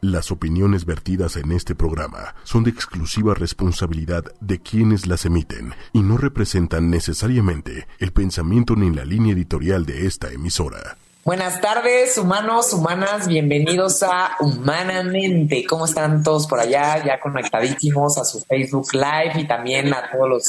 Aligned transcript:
Las 0.00 0.30
opiniones 0.30 0.84
vertidas 0.84 1.36
en 1.36 1.50
este 1.50 1.74
programa 1.74 2.36
son 2.44 2.62
de 2.62 2.70
exclusiva 2.70 3.34
responsabilidad 3.34 4.22
de 4.40 4.60
quienes 4.60 5.08
las 5.08 5.24
emiten 5.24 5.74
y 5.92 6.02
no 6.02 6.16
representan 6.16 6.88
necesariamente 6.88 7.88
el 7.98 8.12
pensamiento 8.12 8.76
ni 8.76 8.94
la 8.94 9.04
línea 9.04 9.32
editorial 9.32 9.84
de 9.86 10.06
esta 10.06 10.30
emisora. 10.30 10.96
Buenas 11.24 11.60
tardes, 11.60 12.16
humanos, 12.16 12.72
humanas, 12.72 13.26
bienvenidos 13.26 14.04
a 14.04 14.36
Humanamente. 14.38 15.66
¿Cómo 15.66 15.84
están 15.84 16.22
todos 16.22 16.46
por 16.46 16.60
allá? 16.60 17.04
Ya 17.04 17.18
conectadísimos 17.18 18.16
a 18.18 18.24
su 18.24 18.40
Facebook 18.40 18.94
Live 18.94 19.32
y 19.34 19.48
también 19.48 19.92
a 19.92 20.10
todos 20.12 20.28
los 20.28 20.44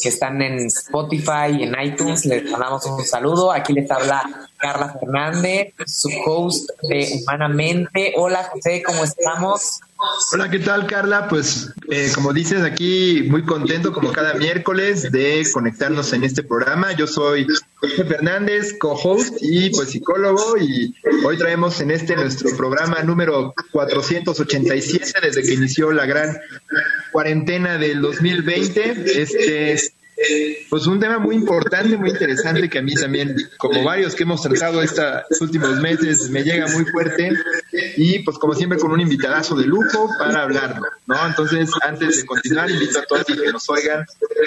que 0.00 0.08
están 0.08 0.40
en 0.40 0.66
Spotify 0.66 1.50
y 1.58 1.64
en 1.64 1.74
iTunes. 1.78 2.24
Les 2.26 2.48
mandamos 2.48 2.86
un 2.86 3.04
saludo. 3.04 3.50
Aquí 3.52 3.72
les 3.72 3.90
habla 3.90 4.22
Carla 4.64 4.96
Fernández, 4.98 5.74
su 5.84 6.08
host 6.24 6.70
de 6.88 7.20
Humanamente. 7.20 8.14
Hola 8.16 8.44
José, 8.44 8.82
¿cómo 8.82 9.04
estamos? 9.04 9.80
Hola, 10.32 10.50
¿qué 10.50 10.58
tal 10.58 10.86
Carla? 10.86 11.28
Pues 11.28 11.70
eh, 11.90 12.10
como 12.14 12.32
dices 12.32 12.62
aquí, 12.62 13.26
muy 13.28 13.44
contento 13.44 13.92
como 13.92 14.10
cada 14.10 14.32
miércoles 14.32 15.12
de 15.12 15.46
conectarnos 15.52 16.14
en 16.14 16.24
este 16.24 16.42
programa. 16.42 16.92
Yo 16.92 17.06
soy 17.06 17.46
José 17.74 18.04
Fernández, 18.06 18.78
co-host 18.78 19.36
y 19.42 19.68
pues 19.68 19.90
psicólogo 19.90 20.56
y 20.56 20.94
hoy 21.26 21.36
traemos 21.36 21.78
en 21.82 21.90
este 21.90 22.16
nuestro 22.16 22.56
programa 22.56 23.02
número 23.02 23.52
487 23.70 25.12
desde 25.20 25.42
que 25.42 25.52
inició 25.52 25.92
la 25.92 26.06
gran 26.06 26.38
cuarentena 27.12 27.76
del 27.76 28.00
2020. 28.00 29.20
Este 29.20 29.74
pues 30.68 30.86
un 30.86 31.00
tema 31.00 31.18
muy 31.18 31.34
importante, 31.34 31.96
muy 31.96 32.10
interesante 32.10 32.68
que 32.68 32.78
a 32.78 32.82
mí 32.82 32.94
también, 32.94 33.36
como 33.58 33.82
varios 33.82 34.14
que 34.14 34.22
hemos 34.22 34.42
tratado 34.42 34.82
estos 34.82 35.40
últimos 35.40 35.80
meses, 35.80 36.30
me 36.30 36.42
llega 36.42 36.66
muy 36.68 36.84
fuerte. 36.86 37.32
Y 37.96 38.20
pues 38.20 38.38
como 38.38 38.54
siempre 38.54 38.78
con 38.78 38.92
un 38.92 39.00
invitadazo 39.00 39.56
de 39.56 39.66
lujo 39.66 40.08
para 40.18 40.42
hablarlo, 40.42 40.86
¿no? 41.06 41.26
Entonces, 41.26 41.70
antes 41.82 42.18
de 42.18 42.26
continuar, 42.26 42.70
invito 42.70 43.00
a 43.00 43.02
todos 43.02 43.24
que 43.24 43.52
nos 43.52 43.68
oigan 43.68 44.04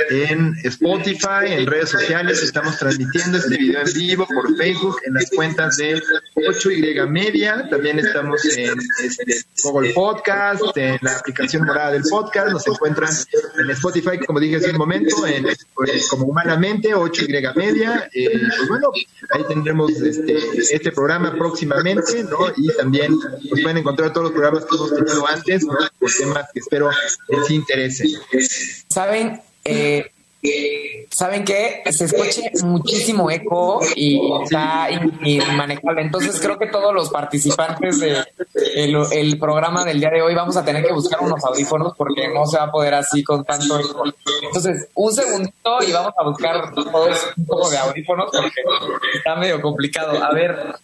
en 0.09 0.55
Spotify, 0.63 1.47
en 1.47 1.65
redes 1.65 1.89
sociales, 1.89 2.41
estamos 2.41 2.77
transmitiendo 2.77 3.37
este 3.37 3.57
video 3.57 3.81
en 3.81 3.93
vivo 3.93 4.27
por 4.27 4.55
Facebook, 4.55 4.97
en 5.05 5.13
las 5.13 5.29
cuentas 5.29 5.77
de 5.77 6.01
8Y 6.35 7.07
Media, 7.09 7.67
también 7.69 7.99
estamos 7.99 8.43
en 8.45 8.79
este, 9.03 9.45
Google 9.63 9.91
Podcast, 9.93 10.75
en 10.75 10.97
la 11.01 11.17
aplicación 11.17 11.65
morada 11.65 11.91
del 11.91 12.03
podcast, 12.03 12.51
nos 12.51 12.67
encuentran 12.67 13.13
en 13.59 13.69
Spotify, 13.71 14.19
como 14.25 14.39
dije 14.39 14.57
hace 14.57 14.71
un 14.71 14.77
momento, 14.77 15.25
en 15.25 15.47
pues, 15.75 16.07
como 16.09 16.25
humanamente, 16.25 16.95
8Y 16.95 17.55
media. 17.55 18.09
Eh, 18.13 18.29
pues 18.31 18.69
bueno, 18.69 18.89
ahí 19.31 19.43
tendremos 19.47 19.91
este, 19.91 20.37
este 20.57 20.91
programa 20.91 21.33
próximamente, 21.33 22.23
¿no? 22.23 22.51
Y 22.55 22.75
también 22.75 23.15
pues, 23.49 23.61
pueden 23.61 23.77
encontrar 23.77 24.11
todos 24.11 24.25
los 24.25 24.31
programas 24.31 24.65
que 24.65 24.75
hemos 24.75 24.95
tenido 24.95 25.27
antes. 25.27 25.65
Por 25.65 26.11
temas 26.11 26.45
que 26.53 26.59
espero 26.59 26.89
les 27.29 27.51
interesen. 27.51 28.07
Saben, 28.89 29.41
eh, 29.63 30.11
¿Saben 31.09 31.43
qué? 31.43 31.81
Se 31.89 32.05
escuche 32.05 32.51
muchísimo 32.63 33.29
eco 33.31 33.79
y 33.95 34.19
está 34.43 34.87
inmanejable. 35.23 36.01
Entonces 36.01 36.39
creo 36.39 36.59
que 36.59 36.67
todos 36.67 36.93
los 36.93 37.09
participantes 37.09 37.99
del 37.99 38.23
de 38.53 39.19
el 39.19 39.39
programa 39.39 39.83
del 39.83 39.99
día 39.99 40.09
de 40.09 40.21
hoy 40.21 40.35
vamos 40.35 40.55
a 40.57 40.63
tener 40.63 40.85
que 40.85 40.93
buscar 40.93 41.21
unos 41.21 41.43
audífonos 41.43 41.93
porque 41.97 42.27
no 42.27 42.45
se 42.45 42.57
va 42.57 42.65
a 42.65 42.71
poder 42.71 42.93
así 42.93 43.23
con 43.23 43.43
tanto 43.43 43.79
eco. 43.79 44.03
Entonces, 44.43 44.87
un 44.93 45.11
segundito 45.11 45.77
y 45.87 45.91
vamos 45.91 46.13
a 46.17 46.23
buscar 46.23 46.73
todos 46.73 47.33
un 47.35 47.45
poco 47.45 47.69
de 47.69 47.77
audífonos 47.77 48.29
porque 48.31 48.61
está 49.15 49.35
medio 49.35 49.59
complicado. 49.61 50.23
A 50.23 50.31
ver, 50.33 50.75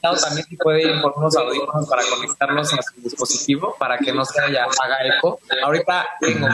también 0.00 0.46
si 0.48 0.56
puede 0.56 0.82
ir 0.82 1.02
por 1.02 1.14
unos 1.16 1.36
audífonos 1.36 1.88
para 1.88 2.02
conectarlos 2.08 2.72
a 2.74 2.82
su 2.82 3.00
dispositivo 3.02 3.74
para 3.78 3.98
que 3.98 4.12
no 4.12 4.24
se 4.24 4.40
haya, 4.40 4.64
haga 4.64 5.16
eco. 5.16 5.40
Ahorita 5.64 6.06
tengo 6.20 6.46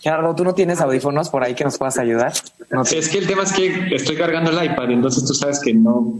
Gerardo, 0.00 0.34
¿tú 0.34 0.44
no 0.44 0.54
tienes 0.54 0.80
audífonos 0.80 1.28
por 1.28 1.42
ahí 1.42 1.54
que 1.54 1.64
nos 1.64 1.76
puedas 1.76 1.98
ayudar? 1.98 2.32
No 2.70 2.82
Es 2.82 3.08
que 3.08 3.18
el 3.18 3.26
tema 3.26 3.42
es 3.42 3.52
que 3.52 3.94
estoy 3.94 4.16
cargando 4.16 4.50
el 4.50 4.64
iPad, 4.64 4.90
entonces 4.90 5.24
tú 5.24 5.34
sabes 5.34 5.60
que 5.60 5.74
no, 5.74 6.14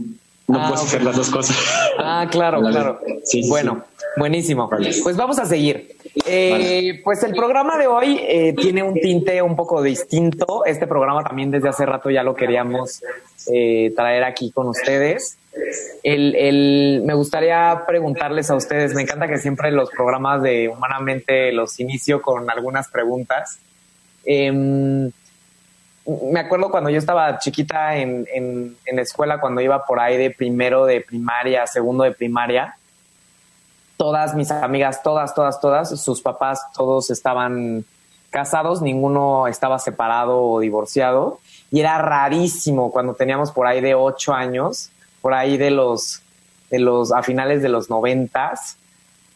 no 0.47 0.59
ah, 0.59 0.67
puedes 0.67 0.85
hacer 0.85 1.03
las 1.03 1.15
dos 1.15 1.29
cosas. 1.29 1.57
Ah, 1.97 2.27
claro, 2.29 2.59
claro. 2.61 2.99
Sí, 3.23 3.47
bueno, 3.47 3.83
buenísimo. 4.17 4.69
Pues 4.69 5.15
vamos 5.15 5.37
a 5.39 5.45
seguir. 5.45 5.95
Eh, 6.25 7.01
pues 7.03 7.23
el 7.23 7.33
programa 7.33 7.77
de 7.77 7.87
hoy 7.87 8.19
eh, 8.21 8.53
tiene 8.57 8.81
un 8.81 8.95
tinte 8.95 9.41
un 9.41 9.55
poco 9.55 9.81
distinto. 9.81 10.65
Este 10.65 10.87
programa 10.87 11.23
también 11.23 11.51
desde 11.51 11.69
hace 11.69 11.85
rato 11.85 12.09
ya 12.09 12.23
lo 12.23 12.35
queríamos 12.35 13.03
eh, 13.51 13.93
traer 13.95 14.23
aquí 14.23 14.51
con 14.51 14.67
ustedes. 14.67 15.37
El, 16.03 16.35
el, 16.35 17.03
me 17.05 17.13
gustaría 17.13 17.83
preguntarles 17.87 18.49
a 18.49 18.55
ustedes, 18.55 18.93
me 18.93 19.03
encanta 19.03 19.27
que 19.27 19.37
siempre 19.37 19.71
los 19.71 19.89
programas 19.89 20.41
de 20.41 20.67
Humanamente 20.69 21.51
los 21.51 21.79
inicio 21.79 22.21
con 22.21 22.49
algunas 22.49 22.87
preguntas. 22.89 23.59
Em, 24.31 25.11
me 26.31 26.39
acuerdo 26.39 26.69
cuando 26.69 26.91
yo 26.91 26.99
estaba 26.99 27.39
chiquita 27.39 27.97
en, 27.97 28.27
en, 28.31 28.95
la 28.95 29.01
escuela, 29.01 29.39
cuando 29.39 29.59
iba 29.59 29.87
por 29.87 29.99
ahí 29.99 30.17
de 30.17 30.29
primero 30.29 30.85
de 30.85 31.01
primaria, 31.01 31.65
segundo 31.65 32.03
de 32.03 32.11
primaria, 32.11 32.75
todas 33.97 34.35
mis 34.35 34.51
amigas, 34.51 35.01
todas, 35.01 35.33
todas, 35.33 35.59
todas, 35.59 35.99
sus 35.99 36.21
papás, 36.21 36.61
todos 36.75 37.09
estaban 37.09 37.85
casados, 38.29 38.83
ninguno 38.83 39.47
estaba 39.47 39.79
separado 39.79 40.39
o 40.43 40.59
divorciado. 40.59 41.39
Y 41.71 41.79
era 41.79 41.97
rarísimo 41.97 42.91
cuando 42.91 43.15
teníamos 43.15 43.51
por 43.51 43.65
ahí 43.65 43.81
de 43.81 43.95
ocho 43.95 44.35
años, 44.35 44.91
por 45.21 45.33
ahí 45.33 45.57
de 45.57 45.71
los, 45.71 46.21
de 46.69 46.77
los, 46.77 47.11
a 47.11 47.23
finales 47.23 47.63
de 47.63 47.69
los 47.69 47.89
noventas, 47.89 48.77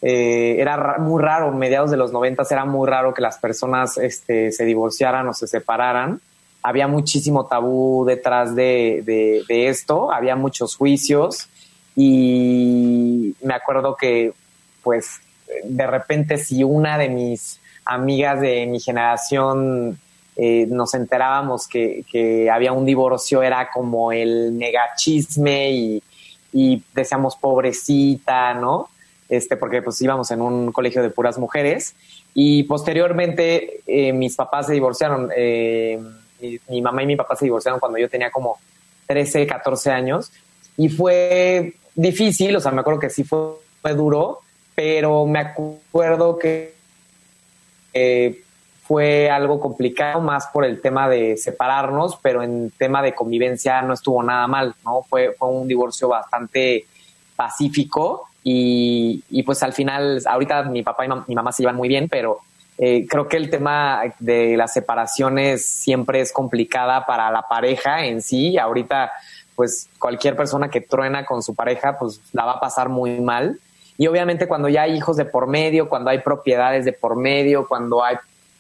eh, 0.06 0.58
era 0.60 0.98
muy 0.98 1.24
raro, 1.24 1.50
mediados 1.54 1.90
de 1.90 1.96
los 1.96 2.12
noventas 2.12 2.52
era 2.52 2.66
muy 2.66 2.90
raro 2.90 3.14
que 3.14 3.22
las 3.22 3.38
personas 3.38 3.98
este, 3.98 4.52
se 4.52 4.66
divorciaran 4.66 5.26
o 5.30 5.34
se 5.34 5.48
separaran. 5.48 6.20
Había 6.62 6.90
muchísimo 6.90 7.46
tabú 7.46 8.04
detrás 8.06 8.54
de, 8.54 9.02
de, 9.48 9.68
esto, 9.70 10.12
había 10.12 10.36
muchos 10.36 10.76
juicios 10.76 11.48
y 11.96 13.34
me 13.42 13.54
acuerdo 13.54 13.96
que 13.96 14.34
pues 14.82 15.22
de 15.64 15.88
repente 15.88 16.38
si 16.38 16.66
una 16.66 16.98
de 16.98 17.08
mis 17.08 17.62
amigas 17.86 18.42
de 18.42 18.66
mi 18.66 18.82
generación 18.82 20.00
eh, 20.36 20.66
nos 20.68 20.94
enterábamos 20.96 21.66
que, 21.68 22.04
que, 22.12 22.50
había 22.50 22.74
un 22.74 22.86
divorcio, 22.86 23.42
era 23.42 23.70
como 23.72 24.12
el 24.12 24.52
megachisme 24.52 25.72
y, 25.72 26.04
y 26.52 26.84
decíamos 26.94 27.38
pobrecita, 27.38 28.54
¿no? 28.54 28.90
Este, 29.36 29.58
porque 29.58 29.82
pues 29.82 30.00
íbamos 30.02 30.30
en 30.32 30.42
un 30.42 30.72
colegio 30.72 31.02
de 31.02 31.10
puras 31.10 31.38
mujeres. 31.38 31.96
Y 32.34 32.64
posteriormente 32.64 33.82
eh, 33.88 34.14
mis 34.14 34.36
papás 34.36 34.68
se 34.68 34.74
divorciaron, 34.74 35.30
eh, 35.36 36.00
mi, 36.70 36.82
mamá 36.82 37.04
y 37.04 37.08
mi 37.08 37.16
papá 37.16 37.36
se 37.36 37.46
divorciaron 37.46 37.80
cuando 37.80 37.98
yo 37.98 38.10
tenía 38.10 38.30
como 38.32 38.60
13, 39.08 39.48
14 39.48 39.92
años. 39.92 40.32
Y 40.78 40.90
fue 40.90 41.74
difícil, 41.96 42.56
o 42.56 42.60
sea, 42.60 42.72
me 42.72 42.82
acuerdo 42.82 43.00
que 43.00 43.10
sí 43.10 43.24
fue, 43.24 43.60
duro, 43.96 44.40
pero 44.76 45.26
me 45.26 45.40
acuerdo 45.40 46.38
que 46.38 46.74
fue 48.82 49.30
algo 49.30 49.60
complicado 49.60 50.22
más 50.22 50.48
por 50.48 50.64
el 50.64 50.80
tema 50.80 51.10
de 51.10 51.38
separarnos, 51.38 52.18
pero 52.22 52.44
en 52.44 52.72
tema 52.72 53.02
de 53.02 53.14
convivencia 53.14 53.82
no 53.82 53.94
estuvo 53.94 54.24
nada 54.24 54.48
mal, 54.48 54.76
¿no? 54.86 55.04
Fue, 55.04 55.36
fue 55.38 55.50
un 55.50 55.68
divorcio 55.68 56.08
bastante 56.08 56.86
pacífico 57.36 58.30
y, 58.44 59.44
pues 59.44 59.64
al 59.64 59.74
final, 59.74 60.22
ahorita 60.26 60.64
mi 60.64 60.84
papá 60.84 61.06
y 61.06 61.10
mi 61.28 61.36
mamá 61.36 61.52
se 61.52 61.64
llevan 61.64 61.78
muy 61.78 61.88
bien, 61.88 62.10
pero 62.10 62.40
eh, 62.78 63.06
creo 63.08 63.28
que 63.28 63.38
el 63.38 63.50
tema 63.50 64.02
de 64.20 64.58
las 64.58 64.74
separaciones 64.74 65.66
siempre 65.66 66.20
es 66.20 66.32
complicada 66.32 67.06
para 67.06 67.32
la 67.32 67.44
pareja 67.44 68.06
en 68.06 68.22
sí. 68.22 68.58
Ahorita, 68.58 69.12
pues 69.56 69.90
cualquier 70.00 70.36
persona 70.36 70.70
que 70.70 70.82
truena 70.82 71.26
con 71.26 71.42
su 71.44 71.56
pareja, 71.56 71.98
pues 71.98 72.20
la 72.34 72.46
va 72.46 72.54
a 72.54 72.60
pasar 72.60 72.90
muy 72.90 73.22
mal. 73.22 73.60
Y 73.98 74.08
obviamente 74.08 74.48
cuando 74.48 74.70
ya 74.70 74.84
hay 74.84 74.98
hijos 74.98 75.18
de 75.18 75.26
por 75.26 75.48
medio, 75.48 75.88
cuando 75.88 76.10
hay 76.10 76.20
propiedades 76.20 76.84
de 76.84 76.94
por 76.94 77.16
medio, 77.16 77.68
cuando 77.68 78.04
hay 78.04 78.18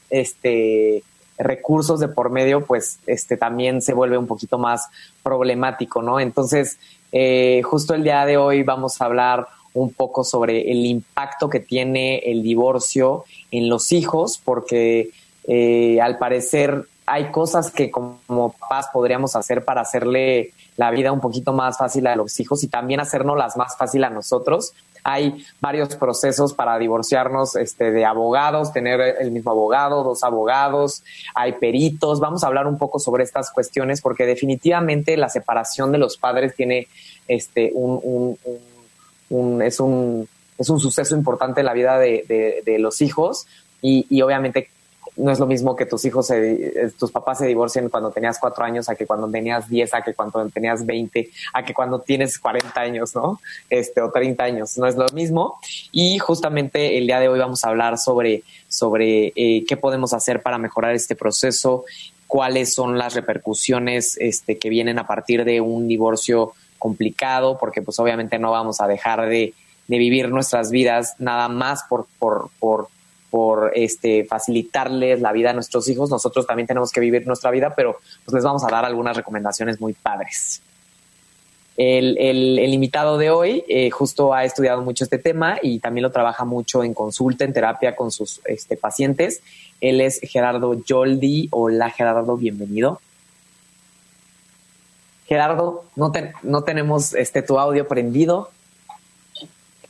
este 0.09 1.03
recursos 1.37 1.99
de 1.99 2.07
por 2.07 2.29
medio, 2.29 2.63
pues 2.63 2.99
este 3.07 3.37
también 3.37 3.81
se 3.81 3.93
vuelve 3.93 4.19
un 4.19 4.27
poquito 4.27 4.59
más 4.59 4.87
problemático, 5.23 6.03
¿no? 6.03 6.19
Entonces, 6.19 6.77
eh, 7.11 7.61
justo 7.63 7.95
el 7.95 8.03
día 8.03 8.25
de 8.25 8.37
hoy 8.37 8.61
vamos 8.61 9.01
a 9.01 9.05
hablar 9.05 9.47
un 9.73 9.91
poco 9.91 10.23
sobre 10.23 10.71
el 10.71 10.85
impacto 10.85 11.49
que 11.49 11.59
tiene 11.59 12.19
el 12.19 12.43
divorcio 12.43 13.25
en 13.51 13.69
los 13.69 13.91
hijos, 13.91 14.39
porque 14.43 15.09
eh, 15.47 15.99
al 16.01 16.17
parecer 16.17 16.87
hay 17.05 17.31
cosas 17.31 17.71
que 17.71 17.91
como 17.91 18.55
papás 18.59 18.87
podríamos 18.93 19.35
hacer 19.35 19.65
para 19.65 19.81
hacerle 19.81 20.53
la 20.77 20.89
vida 20.91 21.11
un 21.11 21.19
poquito 21.19 21.53
más 21.53 21.77
fácil 21.77 22.07
a 22.07 22.15
los 22.15 22.39
hijos 22.39 22.63
y 22.63 22.67
también 22.67 22.99
hacernos 22.99 23.37
las 23.37 23.57
más 23.57 23.77
fácil 23.77 24.03
a 24.03 24.09
nosotros. 24.09 24.73
Hay 25.03 25.45
varios 25.59 25.95
procesos 25.97 26.53
para 26.53 26.77
divorciarnos 26.77 27.57
este, 27.57 27.91
de 27.91 28.05
abogados, 28.05 28.71
tener 28.71 29.01
el 29.19 29.31
mismo 29.31 29.51
abogado, 29.51 30.03
dos 30.03 30.23
abogados, 30.23 31.03
hay 31.35 31.53
peritos. 31.53 32.21
Vamos 32.21 32.43
a 32.43 32.47
hablar 32.47 32.67
un 32.67 32.77
poco 32.77 32.99
sobre 32.99 33.25
estas 33.25 33.51
cuestiones 33.51 34.01
porque 34.01 34.25
definitivamente 34.25 35.17
la 35.17 35.27
separación 35.27 35.91
de 35.91 35.97
los 35.97 36.17
padres 36.17 36.55
tiene 36.55 36.87
este, 37.27 37.71
un 37.73 37.99
un, 38.01 38.37
es 39.29 39.79
un, 39.79 40.27
es 40.57 40.69
un 40.69 40.79
suceso 40.79 41.15
importante 41.15 41.61
en 41.61 41.65
la 41.65 41.73
vida 41.73 41.97
de, 41.97 42.61
de, 42.65 42.79
los 42.79 43.01
hijos 43.01 43.47
y, 43.81 44.05
y, 44.09 44.21
obviamente 44.21 44.69
no 45.15 45.31
es 45.31 45.39
lo 45.39 45.45
mismo 45.45 45.75
que 45.75 45.85
tus 45.85 46.05
hijos, 46.05 46.27
se, 46.27 46.91
tus 46.97 47.11
papás 47.11 47.37
se 47.39 47.45
divorcien 47.45 47.89
cuando 47.89 48.11
tenías 48.11 48.39
cuatro 48.39 48.63
años 48.63 48.89
a 48.89 48.95
que 48.95 49.05
cuando 49.05 49.29
tenías 49.29 49.69
diez, 49.69 49.93
a 49.93 50.01
que 50.01 50.13
cuando 50.13 50.47
tenías 50.49 50.85
veinte, 50.85 51.29
a 51.53 51.63
que 51.63 51.73
cuando 51.73 51.99
tienes 51.99 52.39
cuarenta 52.39 52.81
años, 52.81 53.15
¿no? 53.15 53.39
Este, 53.69 54.01
o 54.01 54.11
treinta 54.11 54.45
años, 54.45 54.77
no 54.77 54.87
es 54.87 54.95
lo 54.95 55.05
mismo. 55.13 55.59
Y 55.91 56.17
justamente 56.17 56.97
el 56.97 57.05
día 57.05 57.19
de 57.19 57.27
hoy 57.27 57.39
vamos 57.39 57.63
a 57.63 57.69
hablar 57.69 57.97
sobre, 57.97 58.43
sobre 58.67 59.33
eh, 59.35 59.65
qué 59.67 59.77
podemos 59.77 60.13
hacer 60.13 60.41
para 60.41 60.57
mejorar 60.57 60.95
este 60.95 61.15
proceso, 61.15 61.85
cuáles 62.25 62.73
son 62.73 62.97
las 62.97 63.13
repercusiones 63.13 64.17
este, 64.19 64.57
que 64.57 64.69
vienen 64.69 64.97
a 64.97 65.05
partir 65.05 65.45
de 65.45 65.61
un 65.61 65.87
divorcio 65.87 66.53
complicado, 66.83 67.57
porque 67.57 67.81
pues 67.81 67.97
obviamente 67.99 68.37
no 68.39 68.51
vamos 68.51 68.81
a 68.81 68.87
dejar 68.87 69.29
de, 69.29 69.53
de 69.87 69.97
vivir 69.97 70.27
nuestras 70.27 70.69
vidas 70.69 71.15
nada 71.17 71.47
más 71.47 71.83
por, 71.87 72.07
por, 72.19 72.49
por 73.29 73.71
este, 73.73 74.25
facilitarles 74.25 75.21
la 75.21 75.31
vida 75.31 75.51
a 75.51 75.53
nuestros 75.53 75.87
hijos. 75.87 76.09
Nosotros 76.09 76.45
también 76.45 76.67
tenemos 76.67 76.91
que 76.91 76.99
vivir 76.99 77.25
nuestra 77.25 77.51
vida, 77.51 77.73
pero 77.73 77.99
pues 78.25 78.35
les 78.35 78.43
vamos 78.43 78.65
a 78.65 78.67
dar 78.67 78.83
algunas 78.83 79.15
recomendaciones 79.15 79.79
muy 79.79 79.93
padres. 79.93 80.61
El, 81.77 82.17
el, 82.19 82.73
invitado 82.73 83.17
de 83.17 83.31
hoy 83.31 83.63
eh, 83.69 83.89
justo 83.89 84.33
ha 84.33 84.43
estudiado 84.43 84.81
mucho 84.81 85.05
este 85.05 85.17
tema 85.17 85.57
y 85.63 85.79
también 85.79 86.03
lo 86.03 86.11
trabaja 86.11 86.43
mucho 86.43 86.83
en 86.83 86.93
consulta, 86.93 87.45
en 87.45 87.53
terapia 87.53 87.95
con 87.95 88.11
sus 88.11 88.41
este, 88.43 88.75
pacientes. 88.75 89.41
Él 89.79 90.01
es 90.01 90.19
Gerardo 90.21 90.83
Yoldi. 90.83 91.47
Hola 91.51 91.89
Gerardo, 91.89 92.35
bienvenido. 92.35 92.99
Gerardo, 95.25 95.85
no, 95.95 96.11
no 96.43 96.63
tenemos 96.63 97.13
este, 97.13 97.41
tu 97.41 97.59
audio 97.59 97.87
prendido. 97.87 98.51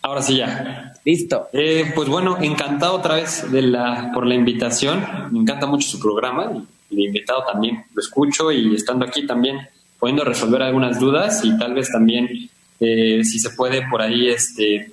Ahora 0.01 0.21
sí 0.21 0.37
ya. 0.37 0.93
Listo. 1.05 1.47
Eh, 1.53 1.91
pues 1.95 2.09
bueno, 2.09 2.37
encantado 2.41 2.95
otra 2.95 3.15
vez 3.15 3.49
de 3.51 3.61
la, 3.61 4.11
por 4.13 4.25
la 4.25 4.35
invitación. 4.35 5.05
Me 5.31 5.39
encanta 5.39 5.65
mucho 5.65 5.87
su 5.87 5.99
programa 5.99 6.51
y, 6.89 6.95
de 6.95 7.03
invitado 7.03 7.43
también 7.45 7.85
lo 7.93 8.01
escucho 8.01 8.51
y 8.51 8.75
estando 8.75 9.05
aquí 9.05 9.25
también 9.25 9.57
pudiendo 9.99 10.23
resolver 10.23 10.61
algunas 10.61 10.99
dudas 10.99 11.43
y 11.43 11.57
tal 11.57 11.73
vez 11.73 11.89
también 11.89 12.49
eh, 12.79 13.23
si 13.23 13.39
se 13.39 13.51
puede 13.51 13.87
por 13.89 14.01
ahí 14.01 14.27
este 14.29 14.91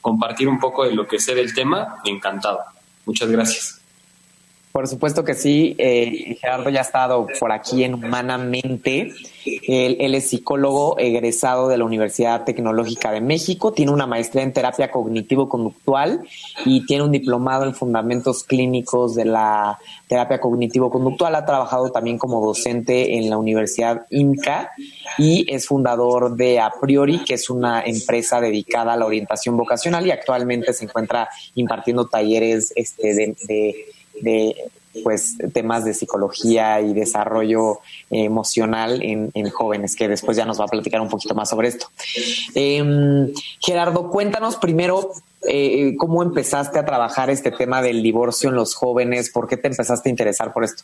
compartir 0.00 0.48
un 0.48 0.58
poco 0.58 0.84
de 0.84 0.94
lo 0.94 1.06
que 1.06 1.20
sé 1.20 1.34
del 1.34 1.54
tema, 1.54 2.00
encantado. 2.04 2.60
Muchas 3.06 3.30
gracias. 3.30 3.77
Por 4.72 4.86
supuesto 4.86 5.24
que 5.24 5.34
sí. 5.34 5.74
Eh, 5.78 6.36
Gerardo 6.40 6.70
ya 6.70 6.80
ha 6.80 6.82
estado 6.82 7.26
por 7.40 7.52
aquí 7.52 7.84
en 7.84 7.94
Humanamente. 7.94 9.12
Él, 9.66 10.14
es 10.14 10.28
psicólogo 10.28 10.98
egresado 10.98 11.68
de 11.68 11.78
la 11.78 11.84
Universidad 11.84 12.44
Tecnológica 12.44 13.10
de 13.10 13.20
México. 13.20 13.72
Tiene 13.72 13.92
una 13.92 14.06
maestría 14.06 14.42
en 14.42 14.52
terapia 14.52 14.90
cognitivo-conductual 14.90 16.20
y 16.66 16.84
tiene 16.86 17.04
un 17.04 17.12
diplomado 17.12 17.64
en 17.64 17.74
fundamentos 17.74 18.44
clínicos 18.44 19.14
de 19.14 19.24
la 19.24 19.78
terapia 20.06 20.38
cognitivo-conductual. 20.38 21.34
Ha 21.34 21.46
trabajado 21.46 21.90
también 21.90 22.18
como 22.18 22.44
docente 22.44 23.16
en 23.16 23.30
la 23.30 23.38
Universidad 23.38 24.06
INCA 24.10 24.70
y 25.16 25.46
es 25.52 25.66
fundador 25.66 26.36
de 26.36 26.60
A 26.60 26.72
Priori, 26.78 27.24
que 27.24 27.34
es 27.34 27.48
una 27.48 27.82
empresa 27.82 28.40
dedicada 28.40 28.92
a 28.92 28.96
la 28.96 29.06
orientación 29.06 29.56
vocacional 29.56 30.06
y 30.06 30.10
actualmente 30.10 30.72
se 30.74 30.84
encuentra 30.84 31.28
impartiendo 31.54 32.06
talleres 32.06 32.72
este, 32.76 33.14
de 33.14 33.86
pues 35.02 35.36
temas 35.52 35.84
de 35.84 35.94
psicología 35.94 36.80
y 36.80 36.92
desarrollo 36.92 37.78
emocional 38.10 39.00
en, 39.02 39.50
jóvenes, 39.50 39.94
que 39.94 40.08
después 40.08 40.36
ya 40.36 40.44
nos 40.44 40.60
va 40.60 40.64
a 40.64 40.68
platicar 40.68 41.00
un 41.00 41.08
poquito 41.08 41.34
más 41.34 41.48
sobre 41.48 41.68
esto. 41.68 41.86
Em, 42.54 43.32
Gerardo, 43.60 44.10
cuéntanos 44.10 44.56
primero 44.56 45.12
eh, 45.48 45.94
cómo 45.98 46.22
empezaste 46.22 46.78
a 46.78 46.84
trabajar 46.84 47.30
este 47.30 47.50
tema 47.50 47.80
del 47.80 48.02
divorcio 48.02 48.50
en 48.50 48.56
los 48.56 48.74
jóvenes, 48.74 49.30
por 49.30 49.46
qué 49.46 49.56
te 49.56 49.68
empezaste 49.68 50.08
a 50.08 50.10
interesar 50.10 50.52
por 50.52 50.64
esto. 50.64 50.82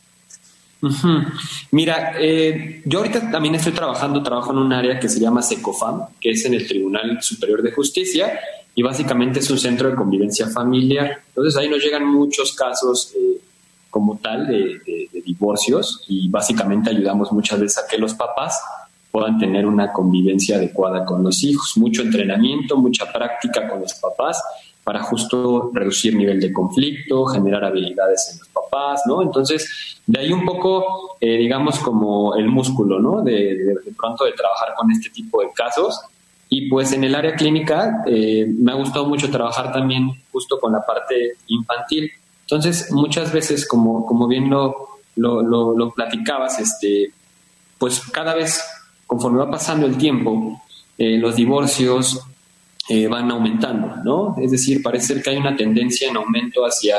Mira, 1.70 2.14
eh, 2.18 2.82
yo 2.84 2.98
ahorita 2.98 3.30
también 3.30 3.54
estoy 3.54 3.72
trabajando, 3.72 4.22
trabajo 4.22 4.52
en 4.52 4.58
un 4.58 4.72
área 4.72 5.00
que 5.00 5.08
se 5.08 5.18
llama 5.18 5.42
SECOFAM, 5.42 6.06
que 6.20 6.30
es 6.30 6.44
en 6.44 6.54
el 6.54 6.66
Tribunal 6.66 7.22
Superior 7.22 7.62
de 7.62 7.72
Justicia, 7.72 8.38
y 8.74 8.82
básicamente 8.82 9.38
es 9.38 9.50
un 9.50 9.58
centro 9.58 9.88
de 9.88 9.94
convivencia 9.94 10.48
familiar. 10.48 11.22
Entonces 11.28 11.56
ahí 11.56 11.68
nos 11.68 11.82
llegan 11.82 12.06
muchos 12.06 12.54
casos 12.54 13.12
eh, 13.16 13.40
como 13.90 14.18
tal 14.18 14.46
de, 14.46 14.80
divorcios 15.24 16.04
y 16.08 16.28
básicamente 16.28 16.90
ayudamos 16.90 17.32
muchas 17.32 17.60
veces 17.60 17.78
a 17.78 17.86
que 17.88 17.96
los 17.96 18.14
papás 18.14 18.60
puedan 19.10 19.38
tener 19.38 19.64
una 19.66 19.92
convivencia 19.92 20.56
adecuada 20.56 21.04
con 21.04 21.22
los 21.22 21.42
hijos, 21.44 21.72
mucho 21.76 22.02
entrenamiento, 22.02 22.76
mucha 22.76 23.10
práctica 23.10 23.68
con 23.68 23.80
los 23.80 23.94
papás 23.94 24.42
para 24.82 25.02
justo 25.02 25.70
reducir 25.72 26.14
nivel 26.14 26.40
de 26.40 26.52
conflicto, 26.52 27.24
generar 27.26 27.64
habilidades 27.64 28.30
en 28.32 28.40
los 28.40 28.48
papás, 28.48 29.02
¿no? 29.06 29.22
Entonces, 29.22 30.00
de 30.06 30.20
ahí 30.20 30.32
un 30.32 30.44
poco, 30.44 31.16
eh, 31.20 31.38
digamos, 31.38 31.78
como 31.78 32.34
el 32.34 32.48
músculo, 32.48 33.00
¿no? 33.00 33.22
De, 33.22 33.32
de, 33.32 33.92
pronto 33.96 34.24
de 34.24 34.32
trabajar 34.32 34.74
con 34.76 34.90
este 34.90 35.08
tipo 35.08 35.40
de 35.40 35.50
casos 35.54 35.98
y 36.56 36.68
pues 36.68 36.92
en 36.92 37.02
el 37.02 37.16
área 37.16 37.34
clínica 37.34 38.04
eh, 38.06 38.46
me 38.46 38.70
ha 38.70 38.76
gustado 38.76 39.06
mucho 39.06 39.28
trabajar 39.28 39.72
también 39.72 40.22
justo 40.30 40.60
con 40.60 40.70
la 40.72 40.86
parte 40.86 41.32
infantil. 41.48 42.08
Entonces, 42.42 42.92
muchas 42.92 43.32
veces, 43.32 43.66
como, 43.66 44.06
como 44.06 44.28
bien 44.28 44.48
lo, 44.48 45.00
lo, 45.16 45.90
platicabas, 45.90 46.60
este, 46.60 47.10
pues 47.76 48.00
cada 48.12 48.36
vez, 48.36 48.64
conforme 49.04 49.40
va 49.40 49.50
pasando 49.50 49.84
el 49.84 49.98
tiempo, 49.98 50.62
eh, 50.96 51.18
los 51.18 51.34
divorcios 51.34 52.20
eh, 52.88 53.08
van 53.08 53.32
aumentando, 53.32 53.96
¿no? 54.04 54.36
Es 54.40 54.52
decir, 54.52 54.80
parece 54.80 55.14
ser 55.14 55.22
que 55.24 55.30
hay 55.30 55.38
una 55.38 55.56
tendencia 55.56 56.08
en 56.08 56.18
aumento 56.18 56.64
hacia 56.64 56.98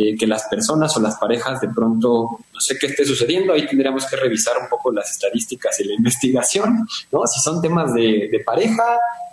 eh, 0.00 0.16
que 0.16 0.28
las 0.28 0.44
personas 0.44 0.96
o 0.96 1.00
las 1.00 1.16
parejas 1.16 1.60
de 1.60 1.70
pronto, 1.70 2.38
no 2.54 2.60
sé 2.60 2.78
qué 2.78 2.86
esté 2.86 3.04
sucediendo, 3.04 3.52
ahí 3.52 3.66
tendríamos 3.66 4.06
que 4.06 4.14
revisar 4.14 4.54
un 4.62 4.68
poco 4.68 4.92
las 4.92 5.10
estadísticas 5.10 5.80
y 5.80 5.88
la 5.88 5.94
investigación, 5.94 6.86
¿no? 7.10 7.26
Si 7.26 7.40
son 7.40 7.60
temas 7.60 7.92
de, 7.92 8.30
pareja, 8.46 8.84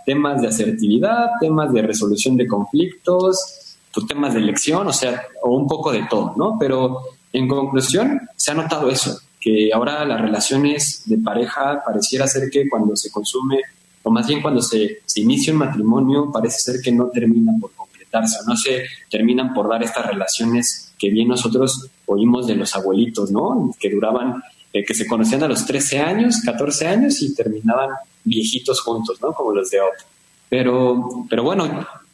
temas 0.08 0.42
de 0.42 0.48
asertividad, 0.48 1.28
temas 1.40 1.72
de 1.72 1.84
resolución 1.84 2.36
de 2.36 2.48
conflictos, 2.48 3.78
pues 3.94 4.08
temas 4.08 4.34
de 4.34 4.40
elección, 4.40 4.88
o 4.88 4.92
sea, 4.92 5.28
o 5.44 5.56
un 5.56 5.68
poco 5.68 5.92
de 5.92 6.08
todo, 6.10 6.34
¿no? 6.36 6.58
Pero 6.60 7.00
en 7.32 7.48
conclusión, 7.48 8.22
se 8.36 8.50
ha 8.50 8.56
notado 8.56 8.90
eso, 8.90 9.20
que 9.40 9.72
ahora 9.72 10.04
las 10.04 10.20
relaciones 10.20 11.04
de 11.06 11.20
pareja 11.20 11.84
pareciera 11.86 12.26
ser 12.26 12.50
que 12.50 12.68
cuando 12.68 12.96
se 12.96 13.12
consume, 13.12 13.60
o 14.02 14.10
más 14.10 14.26
bien 14.26 14.42
cuando 14.42 14.64
se, 14.64 15.02
inicia 15.18 15.54
un 15.54 15.60
matrimonio, 15.60 16.32
parece 16.34 16.58
ser 16.58 16.82
que 16.82 16.92
no 16.92 17.06
termina 17.10 17.52
por 17.62 17.72
no 18.22 18.56
se 18.56 18.86
terminan 19.10 19.54
por 19.54 19.70
dar 19.70 19.84
estas 19.84 20.06
relaciones 20.06 20.94
que 20.98 21.10
bien 21.10 21.28
nosotros 21.28 21.90
oímos 22.06 22.48
de 22.48 22.56
los 22.56 22.76
abuelitos, 22.76 23.32
¿no? 23.32 23.74
Que 23.80 23.90
duraban, 23.90 24.42
eh, 24.74 24.84
que 24.84 24.94
se 24.94 25.08
conocían 25.08 25.44
a 25.44 25.48
los 25.48 25.66
13 25.66 26.00
años, 26.00 26.42
14 26.46 26.88
años 26.88 27.22
y 27.22 27.36
terminaban 27.36 27.90
viejitos 28.24 28.82
juntos, 28.82 29.22
¿no? 29.22 29.34
Como 29.34 29.52
los 29.52 29.70
de 29.70 29.82
hoy. 29.82 29.98
Pero, 30.50 31.26
pero 31.30 31.44
bueno, 31.44 31.64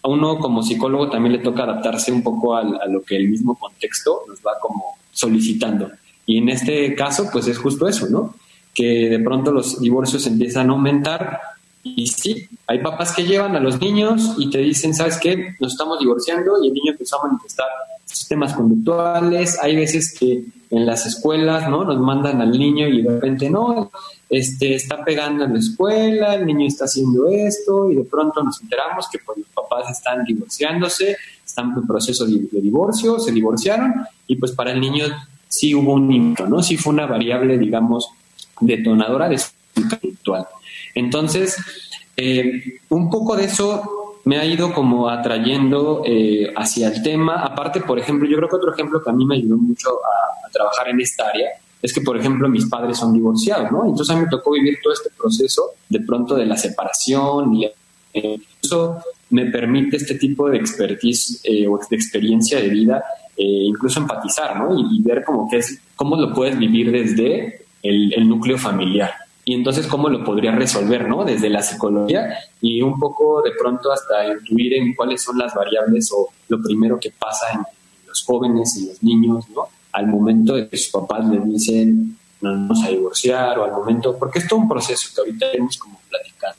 a 0.04 0.08
uno 0.08 0.40
como 0.40 0.64
psicólogo 0.64 1.10
también 1.10 1.34
le 1.34 1.40
toca 1.40 1.64
adaptarse 1.64 2.12
un 2.12 2.24
poco 2.24 2.56
a 2.56 2.64
lo 2.88 3.04
que 3.04 3.16
el 3.16 3.30
mismo 3.30 3.56
contexto 3.56 4.24
nos 4.28 4.40
va 4.40 4.54
como 4.60 4.98
solicitando. 5.12 5.92
Y 6.26 6.38
en 6.38 6.50
este 6.50 6.96
caso, 6.96 7.30
pues 7.32 7.48
es 7.48 7.58
justo 7.58 7.88
eso, 7.88 8.08
¿no? 8.10 8.36
Que 8.74 9.10
de 9.10 9.20
pronto 9.20 9.52
los 9.52 9.80
divorcios 9.82 10.26
empiezan 10.28 10.70
a 10.70 10.74
aumentar 10.74 11.40
y 11.84 12.08
sí, 12.08 12.48
hay 12.68 12.80
papás 12.80 13.14
que 13.16 13.24
llevan 13.24 13.56
a 13.56 13.60
los 13.60 13.80
niños 13.80 14.36
y 14.38 14.50
te 14.50 14.60
dicen, 14.60 14.94
¿sabes 14.94 15.18
qué? 15.20 15.56
Nos 15.60 15.74
estamos 15.74 16.00
divorciando 16.00 16.64
y 16.64 16.68
el 16.68 16.74
niño 16.74 16.92
empezó 16.92 17.20
a 17.20 17.28
manifestar 17.28 17.68
sistemas 18.06 18.54
conductuales. 18.54 19.58
Hay 19.62 19.76
veces 19.76 20.16
que 20.18 20.44
en 20.70 20.86
las 20.86 21.06
escuelas, 21.06 21.70
¿no? 21.70 21.84
Nos 21.84 22.00
mandan 22.00 22.40
al 22.42 22.52
niño 22.52 22.88
y 22.88 23.02
de 23.02 23.10
repente, 23.10 23.50
no, 23.50 23.92
este, 24.30 24.76
está 24.76 25.04
pegando 25.04 25.44
en 25.44 25.54
la 25.54 25.60
escuela, 25.60 26.36
el 26.36 26.46
niño 26.46 26.68
está 26.68 26.86
haciendo 26.86 27.28
esto 27.28 27.92
y 27.92 27.96
de 27.96 28.04
pronto 28.04 28.42
nos 28.44 28.62
enteramos 28.62 29.08
que 29.12 29.20
pues, 29.26 29.40
los 29.40 29.48
papás 29.48 29.92
están 29.92 30.24
divorciándose, 30.24 31.18
están 31.46 31.74
en 31.76 31.86
proceso 31.86 32.26
de, 32.26 32.48
divorcio, 32.62 33.20
se 33.20 33.32
divorciaron 33.32 33.94
y 34.28 34.36
pues 34.38 34.54
para 34.54 34.72
el 34.72 34.80
niño 34.80 35.06
sí 35.50 35.76
hubo 35.76 35.94
un 35.94 36.12
impacto, 36.12 36.50
¿no? 36.50 36.64
Sí 36.64 36.78
fue 36.78 36.94
una 36.94 37.06
variable, 37.06 37.58
digamos, 37.58 38.10
detonadora 38.62 39.28
de 39.28 39.40
su 39.40 39.50
conductual. 39.76 40.48
Entonces, 40.96 41.58
eh, 42.18 42.80
un 42.90 43.10
poco 43.10 43.36
de 43.36 43.46
eso 43.46 44.20
me 44.26 44.38
ha 44.38 44.46
ido 44.46 44.74
como 44.74 45.10
atrayendo 45.10 46.04
eh, 46.06 46.54
hacia 46.56 46.90
el 46.90 47.02
tema. 47.02 47.42
Aparte, 47.42 47.82
por 47.82 47.98
ejemplo, 47.98 48.30
yo 48.30 48.38
creo 48.38 48.50
que 48.50 48.56
otro 48.56 48.74
ejemplo 48.74 49.02
que 49.02 49.10
a 49.10 49.14
mí 49.14 49.26
me 49.26 49.36
ayudó 49.36 49.58
mucho 49.58 49.90
a, 49.90 50.50
trabajar 50.52 50.90
en 50.90 51.00
esta 51.00 51.30
área 51.30 51.50
es 51.82 51.94
que, 51.94 52.02
por 52.02 52.18
ejemplo, 52.18 52.50
mis 52.50 52.66
padres 52.66 52.98
son 52.98 53.14
divorciados, 53.14 53.72
¿no? 53.72 53.86
Entonces 53.86 54.14
a 54.14 54.20
mí 54.20 54.26
me 54.26 54.30
tocó 54.30 54.52
vivir 54.52 54.80
todo 54.84 54.92
este 54.92 55.10
proceso 55.18 55.76
de 55.88 56.02
pronto 56.02 56.36
de 56.36 56.46
la 56.46 56.58
separación 56.58 57.56
y 57.56 57.72
eh, 58.14 58.38
eso 58.62 58.98
me 59.30 59.46
permite 59.46 59.96
este 59.96 60.16
tipo 60.16 60.50
de 60.50 60.58
expertise 60.58 61.42
o 61.70 61.80
de 61.90 61.96
experiencia 61.96 62.60
de 62.60 62.68
vida, 62.68 63.02
incluso 63.38 64.02
empatizar, 64.02 64.58
¿no? 64.58 64.78
Y, 64.78 65.02
ver 65.02 65.24
cómo, 65.24 65.50
que 65.50 65.60
es, 65.60 65.82
cómo 65.96 66.18
lo 66.18 66.34
puedes 66.34 66.60
vivir 66.60 66.92
desde 66.92 67.66
el 67.82 68.28
núcleo 68.28 68.58
familiar. 68.58 69.12
Y 69.44 69.56
entonces 69.56 69.88
cómo 69.88 70.10
lo 70.10 70.24
podría 70.24 70.52
resolver, 70.52 71.08
¿no? 71.08 71.24
Desde 71.24 71.50
la 71.50 71.62
psicología 71.62 72.38
y 72.62 72.82
un 72.82 73.00
poco 73.00 73.42
de 73.42 73.52
pronto 73.52 73.92
hasta 73.92 74.28
intuir 74.28 74.74
en 74.76 74.94
cuáles 74.94 75.24
son 75.24 75.38
las 75.38 75.54
variables 75.54 76.12
o 76.14 76.30
lo 76.48 76.62
primero 76.62 77.00
que 77.00 77.12
pasa 77.12 77.48
en 77.54 77.62
los 78.08 78.24
jóvenes 78.24 78.78
y 78.78 78.88
los 78.88 79.02
niños, 79.02 79.46
¿no? 79.50 79.68
Al 79.94 80.08
momento 80.08 80.56
de 80.56 80.70
que 80.70 80.78
sus 80.78 80.92
papás 80.92 81.26
les 81.26 81.44
dicen, 81.46 82.18
nos 82.40 82.54
vamos 82.54 82.84
a 82.84 82.90
divorciar 82.90 83.58
o 83.60 83.66
al 83.66 83.72
momento, 83.72 84.18
porque 84.18 84.40
es 84.40 84.48
todo 84.48 84.60
un 84.60 84.70
proceso 84.70 85.10
que 85.14 85.22
ahorita 85.22 85.46
hemos 85.54 85.78
como 85.78 86.00
platicado. 86.10 86.56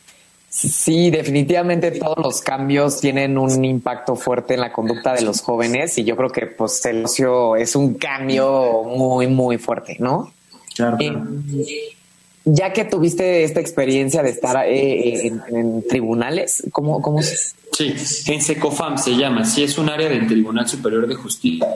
Sí, 0.49 1.11
definitivamente 1.11 1.93
todos 1.93 2.19
los 2.19 2.43
cambios 2.43 3.01
tienen 3.01 3.39
un 3.39 3.65
impacto 3.65 4.17
fuerte 4.17 4.55
en 4.55 4.61
la 4.61 4.73
conducta 4.73 5.15
de 5.15 5.23
los 5.23 5.41
jóvenes 5.41 5.97
y 5.97 6.05
yo 6.05 6.15
creo 6.15 6.29
que 6.29 6.47
pues 6.47 6.85
el 6.85 7.07
ocio 7.07 7.57
es 7.57 7.75
un 7.75 7.95
cambio 7.95 8.83
muy, 8.85 9.29
muy 9.29 9.57
fuerte, 9.57 9.97
¿no? 9.99 10.31
Claro. 10.75 10.99
Eh, 11.01 11.97
ya 12.45 12.73
que 12.73 12.85
tuviste 12.85 13.45
esta 13.45 13.61
experiencia 13.61 14.23
de 14.23 14.31
estar 14.31 14.67
eh, 14.67 15.27
en, 15.27 15.83
tribunales, 15.89 16.65
¿cómo, 16.73 17.01
cómo 17.01 17.23
se...? 17.23 17.37
Sí, 17.73 17.95
en 18.31 18.43
SECOFAM 18.43 18.99
se 18.99 19.17
llama, 19.17 19.45
sí 19.45 19.63
es 19.63 19.79
un 19.79 19.89
área 19.89 20.09
del 20.09 20.27
Tribunal 20.27 20.69
Superior 20.69 21.07
de 21.07 21.15
Justicia 21.15 21.67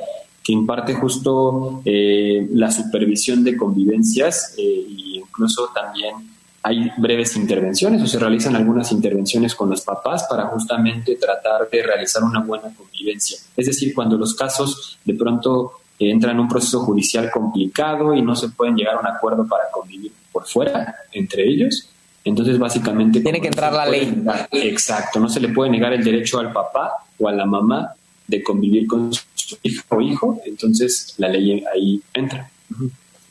que 0.42 0.52
imparte 0.52 0.94
justo 0.94 1.82
eh, 1.84 2.46
la 2.52 2.70
supervisión 2.70 3.42
de 3.42 3.56
convivencias 3.56 4.54
e 4.56 4.86
incluso 5.14 5.70
también 5.74 6.14
hay 6.62 6.90
breves 6.96 7.36
intervenciones 7.36 8.02
o 8.02 8.06
se 8.06 8.18
realizan 8.18 8.56
algunas 8.56 8.92
intervenciones 8.92 9.54
con 9.54 9.70
los 9.70 9.82
papás 9.82 10.26
para 10.28 10.46
justamente 10.46 11.16
tratar 11.16 11.68
de 11.70 11.82
realizar 11.82 12.22
una 12.22 12.40
buena 12.40 12.74
convivencia. 12.74 13.38
Es 13.56 13.66
decir, 13.66 13.94
cuando 13.94 14.16
los 14.16 14.34
casos 14.34 14.98
de 15.04 15.14
pronto 15.14 15.80
entran 15.98 16.34
en 16.34 16.40
un 16.40 16.48
proceso 16.48 16.80
judicial 16.80 17.30
complicado 17.30 18.14
y 18.14 18.22
no 18.22 18.36
se 18.36 18.48
pueden 18.50 18.76
llegar 18.76 18.96
a 18.96 19.00
un 19.00 19.06
acuerdo 19.06 19.46
para 19.46 19.64
convivir 19.72 20.12
por 20.36 20.46
fuera 20.46 20.94
entre 21.12 21.48
ellos, 21.48 21.88
entonces 22.22 22.58
básicamente... 22.58 23.22
Tiene 23.22 23.40
que 23.40 23.46
entrar 23.46 23.72
la 23.72 23.86
ley. 23.86 24.22
exacto, 24.52 25.18
no 25.18 25.30
se 25.30 25.40
le 25.40 25.48
puede 25.48 25.70
negar 25.70 25.94
el 25.94 26.04
derecho 26.04 26.38
al 26.38 26.52
papá 26.52 26.92
o 27.18 27.26
a 27.26 27.32
la 27.32 27.46
mamá 27.46 27.94
de 28.26 28.42
convivir 28.42 28.86
con 28.86 29.14
su 29.14 29.56
hijo 29.62 29.82
o 29.88 30.00
hijo, 30.02 30.42
entonces 30.44 31.14
la 31.16 31.28
ley 31.28 31.64
ahí 31.72 32.02
entra. 32.12 32.50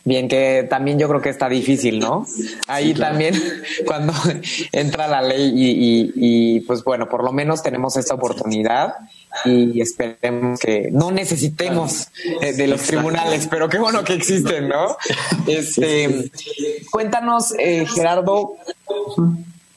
Bien, 0.04 0.28
que 0.28 0.66
también 0.68 0.98
yo 0.98 1.08
creo 1.08 1.22
que 1.22 1.30
está 1.30 1.48
difícil, 1.48 2.00
¿no? 2.00 2.26
Ahí 2.68 2.96
también 2.96 3.36
cuando 3.86 4.14
entra 4.72 5.08
la 5.08 5.22
ley 5.22 5.54
y, 5.56 6.12
y, 6.16 6.60
pues 6.62 6.84
bueno, 6.84 7.08
por 7.08 7.24
lo 7.24 7.32
menos 7.32 7.62
tenemos 7.62 7.98
esta 7.98 8.16
oportunidad 8.16 8.96
y 9.44 9.82
esperemos 9.82 10.60
que 10.60 10.90
no 10.92 11.12
necesitemos 11.12 12.08
eh, 12.42 12.54
de 12.54 12.68
los 12.68 12.82
tribunales, 12.82 13.48
pero 13.50 13.68
qué 13.68 13.78
bueno 13.80 14.04
que 14.04 14.14
existen, 14.14 14.70
¿no? 14.70 14.98
Este, 15.48 16.32
cuéntanos, 16.92 17.54
eh, 17.60 17.86
Gerardo, 17.86 18.56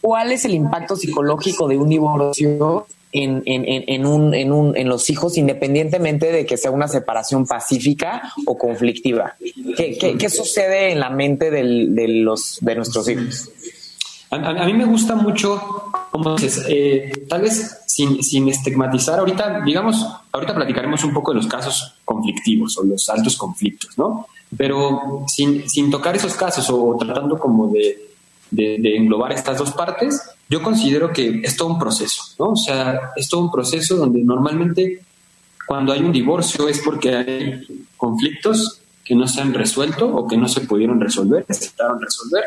¿cuál 0.01 0.33
es 0.33 0.45
el 0.45 0.55
impacto 0.55 0.97
psicológico 0.97 1.67
de 1.69 1.77
un 1.77 1.89
divorcio 1.89 2.87
en, 3.13 3.43
en, 3.47 3.65
en, 3.67 4.07
un, 4.07 4.35
en, 4.35 4.53
un, 4.53 4.77
en 4.77 4.89
los 4.89 5.09
hijos 5.11 5.39
independientemente 5.39 6.31
de 6.31 6.45
que 6.45 6.57
sea 6.57 6.71
una 6.71 6.89
separación 6.89 7.47
pacífica 7.47 8.33
o 8.47 8.59
conflictiva. 8.59 9.37
¿Qué, 9.77 10.17
qué, 10.19 10.31
sucede 10.31 10.93
en 10.93 11.01
la 11.01 11.11
mente 11.11 11.51
del, 11.51 11.95
de, 11.95 12.09
los, 12.09 12.59
de 12.61 12.75
nuestros 12.75 13.09
hijos? 13.09 13.51
A, 14.31 14.67
mí 14.67 14.75
me 14.75 14.85
gusta 14.85 15.15
mucho, 15.15 15.91
como 16.11 16.37
dices, 16.37 16.65
eh, 16.69 17.25
tal 17.29 17.43
vez 17.43 17.81
sin, 17.87 18.23
sin, 18.23 18.49
estigmatizar, 18.49 19.19
ahorita, 19.19 19.63
digamos, 19.65 20.07
ahorita 20.31 20.55
platicaremos 20.55 21.03
un 21.05 21.15
poco 21.15 21.33
de 21.33 21.39
los 21.39 21.47
casos 21.47 21.95
conflictivos 22.05 22.77
o 22.77 22.85
los 22.85 23.09
altos 23.09 23.37
conflictos, 23.37 23.97
¿no? 23.97 24.27
Pero 24.55 25.25
sin, 25.27 25.69
sin 25.69 25.91
tocar 25.91 26.15
esos 26.17 26.35
casos 26.35 26.69
o, 26.71 26.97
tratando 26.99 27.39
como 27.39 27.69
de, 27.69 28.09
de, 28.51 28.97
englobar 28.97 29.33
estas 29.33 29.59
dos 29.59 29.73
partes, 29.73 30.21
yo 30.49 30.63
considero 30.63 31.13
que 31.13 31.41
es 31.43 31.57
todo 31.57 31.69
un 31.69 31.79
proceso, 31.79 32.23
¿no? 32.39 32.51
O 32.51 32.57
sea, 32.57 33.13
es 33.17 33.29
todo 33.29 33.41
un 33.41 33.51
proceso 33.51 33.97
donde 33.97 34.23
normalmente 34.23 35.03
cuando 35.67 35.93
hay 35.93 36.01
un 36.01 36.13
divorcio 36.13 36.69
es 36.69 36.81
porque 36.81 37.15
hay 37.15 37.87
conflictos 37.97 38.81
que 39.05 39.15
no 39.15 39.27
se 39.27 39.41
han 39.41 39.55
resuelto 39.55 40.07
o 40.07 40.27
que 40.27 40.37
no 40.37 40.49
se 40.49 40.63
pudieron 40.63 41.01
resolver, 41.01 41.45
necesitaron 41.49 42.01
resolver. 42.01 42.45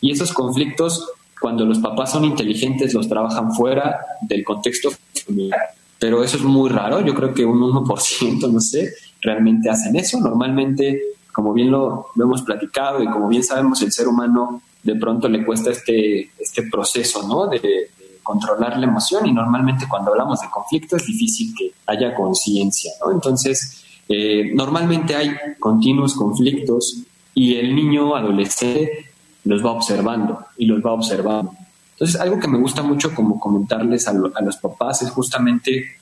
Y 0.00 0.12
esos 0.12 0.32
conflictos, 0.32 1.08
cuando 1.44 1.66
los 1.66 1.78
papás 1.78 2.12
son 2.12 2.24
inteligentes, 2.24 2.94
los 2.94 3.06
trabajan 3.06 3.52
fuera 3.52 4.00
del 4.22 4.42
contexto 4.42 4.88
familiar. 5.26 5.60
Pero 5.98 6.24
eso 6.24 6.38
es 6.38 6.42
muy 6.42 6.70
raro, 6.70 7.04
yo 7.04 7.12
creo 7.12 7.34
que 7.34 7.44
un 7.44 7.60
1%, 7.60 8.50
no 8.50 8.60
sé, 8.60 8.94
realmente 9.20 9.68
hacen 9.68 9.94
eso. 9.94 10.18
Normalmente, 10.20 11.02
como 11.34 11.52
bien 11.52 11.70
lo, 11.70 12.06
lo 12.14 12.24
hemos 12.24 12.40
platicado 12.40 13.02
y 13.02 13.10
como 13.10 13.28
bien 13.28 13.44
sabemos, 13.44 13.82
el 13.82 13.92
ser 13.92 14.08
humano 14.08 14.62
de 14.82 14.96
pronto 14.96 15.28
le 15.28 15.44
cuesta 15.44 15.70
este, 15.70 16.30
este 16.38 16.62
proceso, 16.62 17.28
¿no? 17.28 17.46
De, 17.48 17.90
controlar 18.22 18.78
la 18.78 18.86
emoción 18.86 19.26
y 19.26 19.32
normalmente 19.34 19.84
cuando 19.86 20.10
hablamos 20.10 20.40
de 20.40 20.48
conflicto 20.48 20.96
es 20.96 21.04
difícil 21.04 21.54
que 21.54 21.72
haya 21.88 22.14
conciencia, 22.14 22.90
¿no? 23.04 23.12
Entonces, 23.12 23.84
eh, 24.08 24.50
normalmente 24.54 25.14
hay 25.14 25.36
continuos 25.60 26.14
conflictos 26.14 27.02
y 27.34 27.56
el 27.56 27.76
niño 27.76 28.16
adolescente 28.16 29.10
los 29.44 29.64
va 29.64 29.72
observando 29.72 30.46
y 30.56 30.66
los 30.66 30.84
va 30.84 30.92
observando. 30.92 31.52
Entonces, 31.92 32.20
algo 32.20 32.40
que 32.40 32.48
me 32.48 32.58
gusta 32.58 32.82
mucho 32.82 33.14
como 33.14 33.38
comentarles 33.38 34.08
a, 34.08 34.12
los 34.12 34.56
papás 34.56 35.02
es 35.02 35.10
justamente 35.10 35.96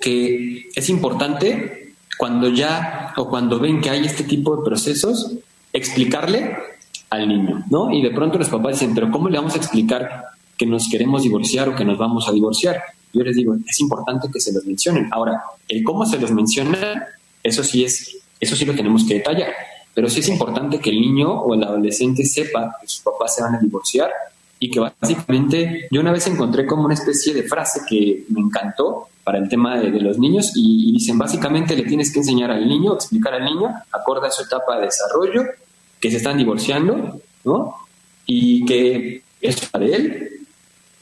que 0.00 0.68
es 0.74 0.88
importante 0.90 1.94
cuando 2.18 2.48
ya 2.48 3.14
o 3.16 3.28
cuando 3.28 3.58
ven 3.58 3.80
que 3.80 3.90
hay 3.90 4.04
este 4.04 4.24
tipo 4.24 4.56
de 4.56 4.64
procesos, 4.64 5.32
explicarle 5.72 6.56
al 7.10 7.28
niño, 7.28 7.64
¿no? 7.70 7.90
Y 7.90 8.02
de 8.02 8.10
pronto 8.10 8.38
los 8.38 8.48
papás 8.48 8.78
dicen, 8.80 8.94
pero 8.94 9.10
¿cómo 9.10 9.28
le 9.28 9.38
vamos 9.38 9.54
a 9.54 9.58
explicar 9.58 10.24
que 10.56 10.66
nos 10.66 10.88
queremos 10.90 11.22
divorciar 11.22 11.68
o 11.68 11.74
que 11.74 11.84
nos 11.84 11.96
vamos 11.96 12.28
a 12.28 12.32
divorciar? 12.32 12.82
Yo 13.12 13.22
les 13.22 13.36
digo, 13.36 13.54
es 13.66 13.80
importante 13.80 14.28
que 14.32 14.40
se 14.40 14.52
los 14.52 14.66
mencionen. 14.66 15.08
Ahora, 15.12 15.42
el 15.68 15.82
cómo 15.82 16.04
se 16.04 16.18
los 16.18 16.30
menciona, 16.30 17.06
eso 17.42 17.64
sí 17.64 17.84
es, 17.84 18.18
eso 18.38 18.54
sí 18.54 18.64
lo 18.64 18.74
tenemos 18.74 19.04
que 19.06 19.14
detallar. 19.14 19.50
Pero 19.98 20.08
sí 20.08 20.20
es 20.20 20.28
importante 20.28 20.78
que 20.78 20.90
el 20.90 21.00
niño 21.00 21.28
o 21.28 21.54
el 21.54 21.64
adolescente 21.64 22.24
sepa 22.24 22.76
que 22.80 22.86
sus 22.86 23.00
papás 23.00 23.34
se 23.34 23.42
van 23.42 23.56
a 23.56 23.58
divorciar 23.58 24.08
y 24.60 24.70
que 24.70 24.78
básicamente 24.78 25.88
yo 25.90 26.00
una 26.00 26.12
vez 26.12 26.24
encontré 26.28 26.66
como 26.66 26.84
una 26.84 26.94
especie 26.94 27.34
de 27.34 27.42
frase 27.42 27.80
que 27.84 28.24
me 28.28 28.40
encantó 28.40 29.08
para 29.24 29.38
el 29.38 29.48
tema 29.48 29.76
de, 29.76 29.90
los 30.00 30.16
niños 30.20 30.52
y, 30.54 30.90
y, 30.90 30.92
dicen 30.92 31.18
básicamente 31.18 31.74
le 31.74 31.82
tienes 31.82 32.12
que 32.12 32.20
enseñar 32.20 32.52
al 32.52 32.68
niño, 32.68 32.94
explicar 32.94 33.34
al 33.34 33.44
niño, 33.44 33.74
acorde 33.90 34.28
a 34.28 34.30
su 34.30 34.44
etapa 34.44 34.76
de 34.78 34.84
desarrollo, 34.84 35.42
que 35.98 36.12
se 36.12 36.18
están 36.18 36.38
divorciando, 36.38 37.20
¿no? 37.42 37.74
Y 38.24 38.64
que 38.66 39.22
es 39.40 39.66
para 39.66 39.84
él, 39.84 40.46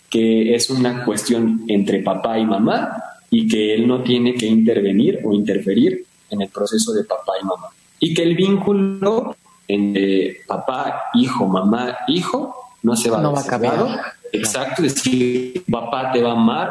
que 0.09 0.55
es 0.55 0.71
una 0.71 1.05
cuestión 1.05 1.67
entre 1.69 2.03
papá 2.03 2.39
y 2.39 2.47
mamá 2.47 2.97
y 3.29 3.47
que 3.47 3.75
él 3.75 3.87
no 3.87 4.03
tiene 4.03 4.35
que 4.37 4.47
intervenir 4.47 5.21
o 5.23 5.35
interferir 5.35 6.03
en 6.31 6.41
el 6.41 6.49
proceso 6.49 6.95
de 6.95 7.05
papá 7.05 7.35
y 7.39 7.45
mamá. 7.45 7.69
Y 8.01 8.15
que 8.15 8.23
el 8.23 8.37
vínculo 8.37 9.37
entre 9.69 10.43
papá, 10.47 11.05
hijo, 11.15 11.47
mamá, 11.47 11.97
hijo 12.09 12.55
no 12.83 12.95
se 12.95 13.11
va, 13.11 13.21
no 13.21 13.33
va 13.33 13.41
a 13.41 13.47
cambiar. 13.47 14.15
Exacto, 14.33 14.85
es 14.85 14.95
decir, 14.95 15.65
papá 15.71 16.13
te 16.13 16.23
va 16.23 16.31
a 16.31 16.33
amar, 16.33 16.71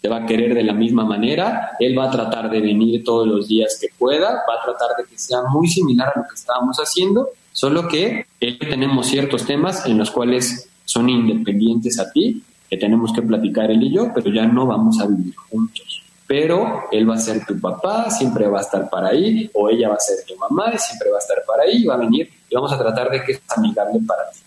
te 0.00 0.08
va 0.08 0.18
a 0.18 0.26
querer 0.26 0.54
de 0.54 0.62
la 0.62 0.72
misma 0.72 1.04
manera, 1.04 1.72
él 1.80 1.98
va 1.98 2.04
a 2.04 2.10
tratar 2.10 2.50
de 2.50 2.60
venir 2.60 3.02
todos 3.04 3.26
los 3.26 3.48
días 3.48 3.78
que 3.80 3.88
pueda, 3.98 4.30
va 4.30 4.60
a 4.60 4.64
tratar 4.64 4.96
de 4.98 5.04
que 5.10 5.18
sea 5.18 5.42
muy 5.50 5.66
similar 5.66 6.12
a 6.14 6.20
lo 6.20 6.28
que 6.28 6.34
estábamos 6.34 6.76
haciendo 6.78 7.30
Solo 7.56 7.88
que 7.88 8.26
tenemos 8.38 9.06
ciertos 9.06 9.46
temas 9.46 9.86
en 9.86 9.96
los 9.96 10.10
cuales 10.10 10.68
son 10.84 11.08
independientes 11.08 11.98
a 11.98 12.12
ti, 12.12 12.42
que 12.68 12.76
tenemos 12.76 13.14
que 13.14 13.22
platicar 13.22 13.70
él 13.70 13.82
y 13.82 13.94
yo, 13.94 14.12
pero 14.14 14.30
ya 14.30 14.44
no 14.44 14.66
vamos 14.66 15.00
a 15.00 15.06
vivir 15.06 15.34
juntos. 15.34 16.02
Pero 16.26 16.84
él 16.90 17.08
va 17.08 17.14
a 17.14 17.18
ser 17.18 17.44
tu 17.46 17.60
papá, 17.60 18.10
siempre 18.10 18.48
va 18.48 18.58
a 18.58 18.62
estar 18.62 18.90
para 18.90 19.08
ahí, 19.08 19.50
o 19.54 19.68
ella 19.68 19.88
va 19.88 19.94
a 19.94 20.00
ser 20.00 20.18
tu 20.26 20.36
mamá 20.36 20.72
y 20.74 20.78
siempre 20.78 21.10
va 21.10 21.16
a 21.16 21.20
estar 21.20 21.38
para 21.46 21.62
ahí, 21.62 21.84
va 21.84 21.94
a 21.94 21.98
venir 21.98 22.28
y 22.48 22.54
vamos 22.54 22.72
a 22.72 22.78
tratar 22.78 23.10
de 23.10 23.22
que 23.22 23.32
es 23.32 23.40
amigable 23.56 24.00
para 24.06 24.30
ti, 24.30 24.40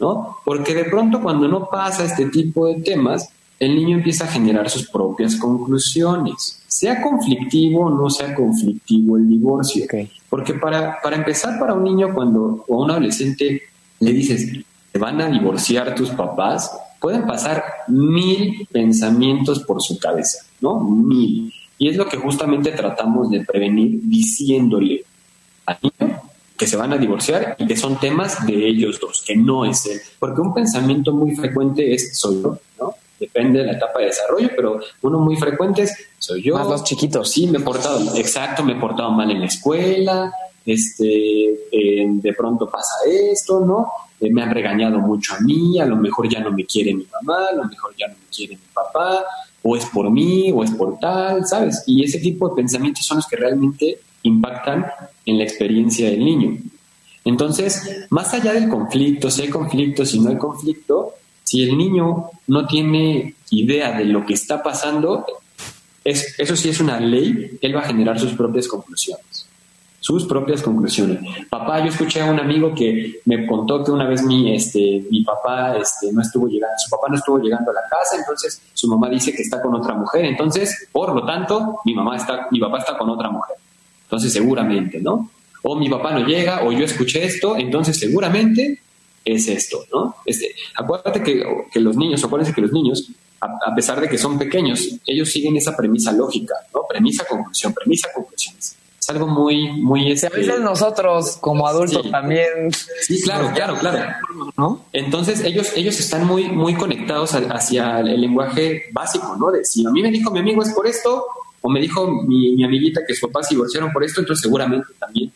¿no? 0.00 0.38
Porque 0.44 0.74
de 0.74 0.84
pronto 0.84 1.20
cuando 1.20 1.46
no 1.46 1.68
pasa 1.68 2.04
este 2.04 2.26
tipo 2.26 2.66
de 2.66 2.76
temas, 2.76 3.28
el 3.58 3.74
niño 3.74 3.96
empieza 3.98 4.24
a 4.24 4.28
generar 4.28 4.70
sus 4.70 4.88
propias 4.88 5.36
conclusiones 5.36 6.56
sea 6.76 7.00
conflictivo 7.00 7.86
o 7.86 7.90
no 7.90 8.10
sea 8.10 8.34
conflictivo 8.34 9.16
el 9.16 9.28
divorcio. 9.28 9.86
Porque 10.28 10.54
para, 10.54 11.00
para 11.00 11.16
empezar, 11.16 11.58
para 11.58 11.72
un 11.72 11.84
niño 11.84 12.12
cuando 12.12 12.64
o 12.68 12.74
a 12.74 12.84
un 12.84 12.90
adolescente 12.90 13.62
le 14.00 14.12
dices, 14.12 14.52
te 14.92 14.98
van 14.98 15.20
a 15.22 15.28
divorciar 15.28 15.94
tus 15.94 16.10
papás, 16.10 16.70
pueden 17.00 17.26
pasar 17.26 17.64
mil 17.88 18.68
pensamientos 18.70 19.60
por 19.60 19.80
su 19.80 19.98
cabeza, 19.98 20.44
¿no? 20.60 20.80
Mil. 20.80 21.52
Y 21.78 21.88
es 21.88 21.96
lo 21.96 22.08
que 22.08 22.16
justamente 22.16 22.72
tratamos 22.72 23.30
de 23.30 23.44
prevenir 23.44 24.00
diciéndole 24.02 25.04
al 25.66 25.78
niño 25.82 26.22
que 26.56 26.66
se 26.66 26.76
van 26.76 26.92
a 26.92 26.96
divorciar 26.96 27.54
y 27.58 27.66
que 27.66 27.76
son 27.76 27.98
temas 28.00 28.46
de 28.46 28.66
ellos 28.66 28.98
dos, 28.98 29.22
que 29.26 29.36
no 29.36 29.64
es 29.64 29.84
él. 29.86 30.00
Porque 30.18 30.40
un 30.40 30.54
pensamiento 30.54 31.12
muy 31.12 31.36
frecuente 31.36 31.92
es 31.92 32.18
soy 32.18 32.42
yo, 32.42 32.58
¿no? 32.80 32.94
depende 33.18 33.60
de 33.60 33.66
la 33.66 33.72
etapa 33.72 34.00
de 34.00 34.06
desarrollo, 34.06 34.50
pero 34.54 34.80
uno 35.02 35.18
muy 35.18 35.36
frecuente 35.36 35.82
es, 35.82 36.08
soy 36.18 36.42
yo. 36.42 36.54
Más 36.54 36.68
los 36.68 36.84
chiquitos. 36.84 37.30
Sí, 37.30 37.46
me 37.46 37.58
he 37.58 37.60
portado, 37.60 38.16
exacto, 38.16 38.62
me 38.62 38.72
he 38.72 38.76
portado 38.76 39.10
mal 39.10 39.30
en 39.30 39.40
la 39.40 39.46
escuela, 39.46 40.32
este, 40.64 41.68
eh, 41.70 42.06
de 42.08 42.32
pronto 42.34 42.68
pasa 42.68 42.94
esto, 43.06 43.60
¿no? 43.60 43.88
Eh, 44.20 44.30
me 44.30 44.42
han 44.42 44.50
regañado 44.50 44.98
mucho 44.98 45.34
a 45.34 45.40
mí, 45.40 45.78
a 45.80 45.86
lo 45.86 45.96
mejor 45.96 46.28
ya 46.28 46.40
no 46.40 46.52
me 46.52 46.64
quiere 46.64 46.94
mi 46.94 47.06
mamá, 47.06 47.46
a 47.52 47.54
lo 47.54 47.64
mejor 47.64 47.94
ya 47.96 48.08
no 48.08 48.14
me 48.14 48.26
quiere 48.34 48.56
mi 48.56 48.62
papá, 48.72 49.24
o 49.68 49.76
es 49.76 49.84
por 49.86 50.10
mí, 50.10 50.52
o 50.52 50.62
es 50.62 50.70
por 50.70 50.98
tal, 51.00 51.44
¿sabes? 51.44 51.82
Y 51.86 52.04
ese 52.04 52.20
tipo 52.20 52.48
de 52.48 52.54
pensamientos 52.54 53.04
son 53.04 53.16
los 53.16 53.26
que 53.26 53.36
realmente 53.36 53.98
impactan 54.22 54.86
en 55.24 55.38
la 55.38 55.44
experiencia 55.44 56.08
del 56.08 56.24
niño. 56.24 56.58
Entonces, 57.24 58.06
más 58.10 58.32
allá 58.32 58.52
del 58.52 58.68
conflicto, 58.68 59.28
si 59.28 59.42
hay 59.42 59.48
conflicto, 59.48 60.06
si 60.06 60.20
no 60.20 60.30
hay 60.30 60.38
conflicto, 60.38 61.14
si 61.42 61.64
el 61.64 61.76
niño 61.76 62.30
no 62.46 62.66
tiene 62.66 63.34
idea 63.50 63.90
de 63.98 64.04
lo 64.04 64.24
que 64.24 64.34
está 64.34 64.62
pasando, 64.62 65.26
es, 66.04 66.38
eso 66.38 66.54
sí 66.54 66.68
es 66.68 66.78
una 66.78 67.00
ley, 67.00 67.58
él 67.60 67.76
va 67.76 67.80
a 67.80 67.88
generar 67.88 68.20
sus 68.20 68.34
propias 68.34 68.68
conclusiones 68.68 69.45
sus 70.06 70.24
propias 70.24 70.62
conclusiones. 70.62 71.18
Papá, 71.50 71.80
yo 71.80 71.86
escuché 71.86 72.20
a 72.20 72.30
un 72.30 72.38
amigo 72.38 72.72
que 72.72 73.22
me 73.24 73.44
contó 73.44 73.82
que 73.82 73.90
una 73.90 74.06
vez 74.06 74.22
mi, 74.22 74.54
este, 74.54 75.04
mi 75.10 75.24
papá 75.24 75.76
este, 75.78 76.12
no 76.12 76.22
estuvo 76.22 76.46
llegando, 76.46 76.76
su 76.78 76.88
papá 76.88 77.08
no 77.10 77.16
estuvo 77.16 77.40
llegando 77.40 77.72
a 77.72 77.74
la 77.74 77.80
casa, 77.90 78.16
entonces 78.16 78.62
su 78.72 78.86
mamá 78.86 79.08
dice 79.08 79.32
que 79.32 79.42
está 79.42 79.60
con 79.60 79.74
otra 79.74 79.94
mujer, 79.94 80.24
entonces, 80.26 80.86
por 80.92 81.12
lo 81.12 81.26
tanto, 81.26 81.80
mi 81.84 81.92
mamá 81.92 82.14
está, 82.14 82.46
mi 82.52 82.60
papá 82.60 82.78
está 82.78 82.96
con 82.96 83.10
otra 83.10 83.30
mujer. 83.30 83.56
Entonces, 84.04 84.32
seguramente, 84.32 85.00
¿no? 85.00 85.28
O 85.64 85.74
mi 85.74 85.90
papá 85.90 86.12
no 86.12 86.24
llega, 86.24 86.62
o 86.62 86.70
yo 86.70 86.84
escuché 86.84 87.24
esto, 87.24 87.56
entonces 87.56 87.98
seguramente 87.98 88.78
es 89.24 89.48
esto, 89.48 89.86
¿no? 89.92 90.18
Este, 90.24 90.54
acuérdate 90.76 91.20
que, 91.20 91.44
que 91.72 91.80
los 91.80 91.96
niños, 91.96 92.22
acuérdense 92.22 92.54
que 92.54 92.60
los 92.60 92.70
niños, 92.70 93.10
a, 93.40 93.74
pesar 93.74 94.00
de 94.00 94.08
que 94.08 94.18
son 94.18 94.38
pequeños, 94.38 94.88
ellos 95.04 95.28
siguen 95.28 95.56
esa 95.56 95.76
premisa 95.76 96.12
lógica, 96.12 96.54
¿no? 96.72 96.82
Premisa, 96.88 97.24
conclusión, 97.28 97.74
premisa, 97.74 98.08
conclusiones 98.14 98.76
es 99.06 99.10
algo 99.10 99.28
muy, 99.28 99.70
muy... 99.80 100.10
Este, 100.10 100.26
a 100.26 100.30
veces 100.30 100.58
nosotros 100.60 101.36
como 101.40 101.68
adultos 101.68 102.10
también... 102.10 102.72
Sí, 103.00 103.22
claro, 103.22 103.52
claro, 103.54 103.76
claro. 103.76 104.14
¿no? 104.56 104.84
Entonces 104.92 105.44
ellos, 105.44 105.68
ellos 105.76 106.00
están 106.00 106.26
muy, 106.26 106.48
muy 106.48 106.74
conectados 106.74 107.32
hacia 107.34 108.00
el 108.00 108.20
lenguaje 108.20 108.86
básico, 108.92 109.36
¿no? 109.38 109.52
De 109.52 109.64
si 109.64 109.86
a 109.86 109.90
mí 109.90 110.02
me 110.02 110.10
dijo 110.10 110.32
mi 110.32 110.40
amigo 110.40 110.60
es 110.60 110.72
por 110.72 110.88
esto, 110.88 111.24
o 111.60 111.68
me 111.68 111.80
dijo 111.80 112.24
mi, 112.26 112.56
mi 112.56 112.64
amiguita 112.64 113.02
que 113.06 113.14
sus 113.14 113.28
papás 113.28 113.46
se 113.46 113.54
divorciaron 113.54 113.92
por 113.92 114.02
esto, 114.02 114.20
entonces 114.20 114.42
seguramente 114.42 114.88
también 114.98 115.32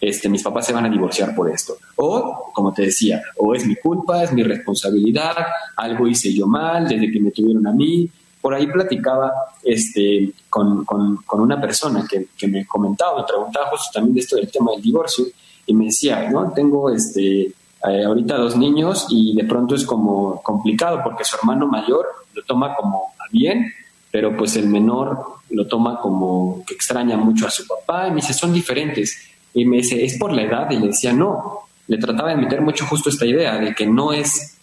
este, 0.00 0.28
mis 0.28 0.44
papás 0.44 0.66
se 0.66 0.72
van 0.72 0.86
a 0.86 0.88
divorciar 0.88 1.34
por 1.34 1.50
esto. 1.50 1.76
O, 1.96 2.52
como 2.54 2.72
te 2.72 2.82
decía, 2.82 3.20
o 3.36 3.52
es 3.52 3.66
mi 3.66 3.74
culpa, 3.74 4.22
es 4.22 4.32
mi 4.32 4.44
responsabilidad, 4.44 5.34
algo 5.76 6.06
hice 6.06 6.32
yo 6.32 6.46
mal 6.46 6.86
desde 6.86 7.10
que 7.10 7.18
me 7.18 7.32
tuvieron 7.32 7.66
a 7.66 7.72
mí, 7.72 8.08
por 8.40 8.54
ahí 8.54 8.66
platicaba 8.66 9.32
este, 9.62 10.32
con, 10.48 10.86
una 11.32 11.60
persona 11.60 12.06
que, 12.08 12.46
me 12.46 12.66
comentaba, 12.66 13.20
me 13.20 13.26
preguntaba 13.26 13.70
justo 13.70 13.90
también 13.92 14.14
de 14.14 14.20
esto 14.20 14.36
del 14.36 14.50
tema 14.50 14.72
del 14.72 14.82
divorcio, 14.82 15.26
y 15.66 15.74
me 15.74 15.86
decía, 15.86 16.30
¿no? 16.30 16.50
Tengo 16.52 16.90
este, 16.90 17.40
eh, 17.42 18.04
ahorita 18.04 18.36
dos 18.36 18.56
niños 18.56 19.06
y 19.10 19.34
de 19.36 19.44
pronto 19.44 19.74
es 19.74 19.84
como 19.84 20.40
complicado 20.42 21.00
porque 21.04 21.24
su 21.24 21.36
hermano 21.36 21.66
mayor 21.66 22.06
lo 22.32 22.42
toma 22.44 22.74
como 22.74 23.12
bien, 23.30 23.72
pero 24.10 24.34
pues 24.36 24.56
el 24.56 24.66
menor 24.66 25.24
lo 25.50 25.66
toma 25.66 26.00
como 26.00 26.64
que 26.66 26.74
extraña 26.74 27.16
mucho 27.16 27.46
a 27.46 27.50
su 27.50 27.66
papá 27.66 28.08
y 28.08 28.10
me 28.10 28.16
dice, 28.16 28.32
son 28.32 28.52
diferentes. 28.52 29.18
Y 29.52 29.64
me 29.64 29.78
dice, 29.78 30.02
¿es 30.02 30.18
por 30.18 30.32
la 30.32 30.42
edad? 30.42 30.70
Y 30.70 30.78
le 30.78 30.88
decía, 30.88 31.12
no, 31.12 31.60
le 31.86 31.98
trataba 31.98 32.30
de 32.30 32.36
meter 32.36 32.62
mucho 32.62 32.86
justo 32.86 33.10
esta 33.10 33.26
idea 33.26 33.58
de 33.58 33.74
que 33.74 33.86
no 33.86 34.12
es 34.12 34.58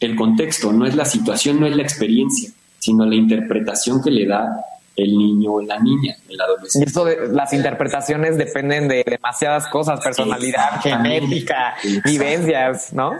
el 0.00 0.16
contexto, 0.16 0.72
no 0.72 0.86
es 0.86 0.94
la 0.94 1.04
situación, 1.04 1.60
no 1.60 1.66
es 1.66 1.76
la 1.76 1.82
experiencia 1.82 2.50
sino 2.86 3.04
la 3.04 3.16
interpretación 3.16 4.00
que 4.00 4.12
le 4.12 4.26
da 4.26 4.64
el 4.94 5.18
niño 5.18 5.54
o 5.54 5.60
la 5.60 5.78
niña, 5.80 6.16
el 6.28 6.40
adolescente. 6.40 6.86
Y 6.86 6.90
eso 6.90 7.04
de, 7.04 7.28
las 7.32 7.52
interpretaciones 7.52 8.38
dependen 8.38 8.86
de 8.86 9.04
demasiadas 9.04 9.66
cosas, 9.66 10.00
personalidad, 10.00 10.80
genética, 10.80 11.74
vivencias, 12.04 12.92
¿no? 12.92 13.12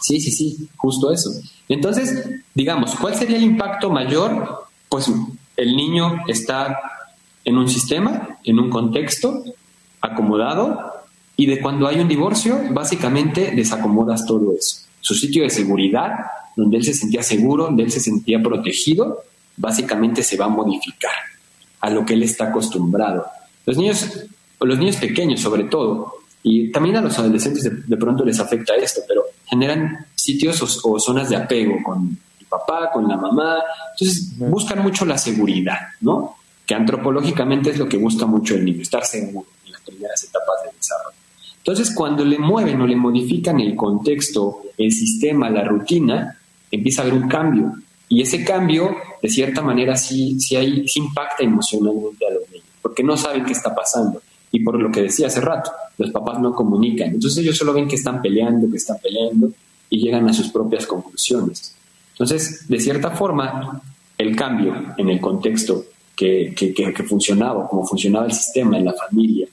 Sí, 0.00 0.18
sí, 0.18 0.30
sí, 0.30 0.68
justo 0.76 1.12
eso. 1.12 1.30
Entonces, 1.68 2.26
digamos, 2.54 2.94
¿cuál 2.96 3.14
sería 3.14 3.36
el 3.36 3.42
impacto 3.42 3.90
mayor? 3.90 4.66
Pues 4.88 5.12
el 5.56 5.76
niño 5.76 6.24
está 6.26 6.80
en 7.44 7.58
un 7.58 7.68
sistema, 7.68 8.38
en 8.42 8.58
un 8.58 8.70
contexto, 8.70 9.44
acomodado, 10.00 11.04
y 11.36 11.46
de 11.46 11.60
cuando 11.60 11.86
hay 11.86 12.00
un 12.00 12.08
divorcio, 12.08 12.58
básicamente 12.70 13.52
desacomodas 13.54 14.24
todo 14.24 14.54
eso. 14.58 14.86
Su 15.02 15.14
sitio 15.14 15.42
de 15.42 15.50
seguridad 15.50 16.12
donde 16.56 16.78
él 16.78 16.84
se 16.84 16.94
sentía 16.94 17.22
seguro, 17.22 17.64
donde 17.64 17.82
él 17.82 17.90
se 17.90 18.00
sentía 18.00 18.42
protegido, 18.42 19.24
básicamente 19.56 20.22
se 20.22 20.36
va 20.36 20.46
a 20.46 20.48
modificar 20.48 21.12
a 21.80 21.90
lo 21.90 22.06
que 22.06 22.14
él 22.14 22.22
está 22.22 22.48
acostumbrado. 22.48 23.26
Los 23.66 23.76
niños, 23.76 24.26
los 24.60 24.78
niños 24.78 24.96
pequeños 24.96 25.40
sobre 25.40 25.64
todo, 25.64 26.14
y 26.42 26.70
también 26.70 26.96
a 26.96 27.00
los 27.00 27.18
adolescentes 27.18 27.88
de, 27.88 27.96
pronto 27.96 28.24
les 28.24 28.38
afecta 28.40 28.74
esto, 28.74 29.02
pero 29.06 29.24
generan 29.46 30.06
sitios 30.14 30.80
o, 30.84 30.98
zonas 30.98 31.28
de 31.28 31.36
apego 31.36 31.82
con 31.82 32.18
el 32.40 32.46
papá, 32.46 32.90
con 32.92 33.08
la 33.08 33.16
mamá, 33.16 33.58
entonces 33.92 34.38
buscan 34.38 34.80
mucho 34.80 35.04
la 35.04 35.18
seguridad, 35.18 35.78
¿no? 36.00 36.36
Que 36.64 36.74
antropológicamente 36.74 37.70
es 37.70 37.78
lo 37.78 37.88
que 37.88 37.96
busca 37.96 38.26
mucho 38.26 38.54
el 38.54 38.64
niño, 38.64 38.82
estar 38.82 39.04
seguro 39.04 39.46
en 39.66 39.72
las 39.72 39.80
primeras 39.82 40.22
etapas 40.22 40.62
del 40.64 40.76
desarrollo. 40.76 41.21
Entonces, 41.62 41.94
cuando 41.94 42.24
le 42.24 42.38
mueven 42.38 42.80
o 42.80 42.86
le 42.88 42.96
modifican 42.96 43.60
el 43.60 43.76
contexto, 43.76 44.62
el 44.76 44.90
sistema, 44.90 45.48
la 45.48 45.62
rutina, 45.62 46.36
empieza 46.72 47.02
a 47.02 47.04
haber 47.06 47.22
un 47.22 47.28
cambio. 47.28 47.72
Y 48.08 48.20
ese 48.20 48.44
cambio, 48.44 48.96
de 49.22 49.28
cierta 49.28 49.62
manera, 49.62 49.96
sí, 49.96 50.40
sí, 50.40 50.56
hay, 50.56 50.84
impacta 50.96 51.44
emocionalmente 51.44 52.26
a 52.26 52.34
los 52.34 52.50
niños, 52.50 52.66
porque 52.82 53.04
no 53.04 53.16
saben 53.16 53.44
qué 53.44 53.52
está 53.52 53.72
pasando. 53.72 54.20
Y 54.50 54.60
por 54.60 54.78
lo 54.80 54.90
que 54.90 55.02
decía 55.02 55.28
hace 55.28 55.40
rato, 55.40 55.70
los 55.98 56.10
papás 56.10 56.40
no 56.40 56.52
comunican. 56.52 57.10
Entonces 57.14 57.38
ellos 57.38 57.56
solo 57.56 57.72
ven 57.72 57.86
que 57.86 57.94
están 57.94 58.20
peleando, 58.20 58.68
que 58.68 58.78
están 58.78 58.98
peleando, 59.00 59.52
y 59.88 60.02
llegan 60.02 60.28
a 60.28 60.32
sus 60.32 60.48
propias 60.48 60.84
conclusiones. 60.84 61.76
Entonces, 62.14 62.68
de 62.68 62.80
cierta 62.80 63.12
forma, 63.12 63.80
el 64.18 64.34
cambio 64.34 64.94
en 64.98 65.10
el 65.10 65.20
contexto 65.20 65.84
que, 66.16 66.52
que, 66.56 66.74
que 66.74 67.02
funcionaba, 67.04 67.68
como 67.68 67.86
funcionaba 67.86 68.26
el 68.26 68.32
sistema 68.32 68.76
en 68.78 68.86
la 68.86 68.94
familia, 68.94 69.46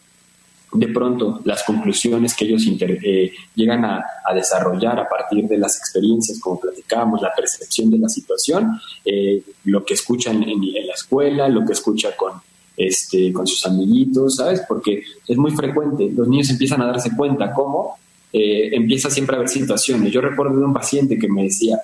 de 0.71 0.87
pronto 0.89 1.41
las 1.45 1.63
conclusiones 1.63 2.35
que 2.35 2.45
ellos 2.45 2.63
eh, 2.67 3.31
llegan 3.55 3.85
a, 3.85 4.05
desarrollar 4.33 4.99
a 4.99 5.09
partir 5.09 5.47
de 5.47 5.57
las 5.57 5.77
experiencias, 5.77 6.39
como 6.39 6.59
platicábamos, 6.59 7.21
la 7.21 7.33
percepción 7.33 7.89
de 7.89 7.97
la 7.97 8.09
situación, 8.09 8.79
eh, 9.03 9.41
lo 9.65 9.83
que 9.83 9.95
escuchan 9.95 10.43
en, 10.43 10.61
la 10.85 10.93
escuela, 10.93 11.47
lo 11.47 11.65
que 11.65 11.73
escucha 11.73 12.15
con, 12.15 12.33
este, 12.77 13.33
con 13.33 13.47
sus 13.47 13.65
amiguitos, 13.65 14.35
¿sabes? 14.35 14.61
Porque 14.67 15.03
es 15.27 15.37
muy 15.37 15.51
frecuente, 15.51 16.11
los 16.15 16.27
niños 16.27 16.49
empiezan 16.51 16.81
a 16.83 16.85
darse 16.85 17.15
cuenta 17.15 17.51
cómo 17.51 17.97
eh, 18.31 18.69
empieza 18.73 19.09
siempre 19.09 19.35
a 19.35 19.39
haber 19.39 19.49
situaciones. 19.49 20.11
Yo 20.11 20.21
recuerdo 20.21 20.59
de 20.59 20.65
un 20.65 20.73
paciente 20.73 21.17
que 21.17 21.27
me 21.27 21.43
decía, 21.43 21.79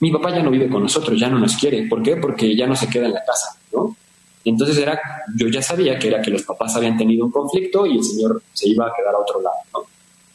mi 0.00 0.10
papá 0.10 0.34
ya 0.34 0.42
no 0.42 0.50
vive 0.50 0.68
con 0.68 0.82
nosotros, 0.82 1.18
ya 1.18 1.28
no 1.28 1.38
nos 1.38 1.56
quiere. 1.56 1.86
¿Por 1.86 2.02
qué? 2.02 2.16
Porque 2.16 2.56
ya 2.56 2.66
no 2.66 2.74
se 2.74 2.88
queda 2.88 3.06
en 3.06 3.14
la 3.14 3.24
casa, 3.24 3.56
¿no? 3.72 3.96
Entonces 4.44 4.76
era, 4.78 5.00
yo 5.36 5.48
ya 5.48 5.62
sabía 5.62 5.98
que 5.98 6.08
era 6.08 6.20
que 6.20 6.30
los 6.30 6.42
papás 6.42 6.74
habían 6.76 6.96
tenido 6.96 7.24
un 7.24 7.30
conflicto 7.30 7.86
y 7.86 7.96
el 7.96 8.04
señor 8.04 8.42
se 8.52 8.68
iba 8.68 8.86
a 8.86 8.92
quedar 8.94 9.14
a 9.14 9.18
otro 9.18 9.40
lado, 9.40 9.56
¿no? 9.72 9.80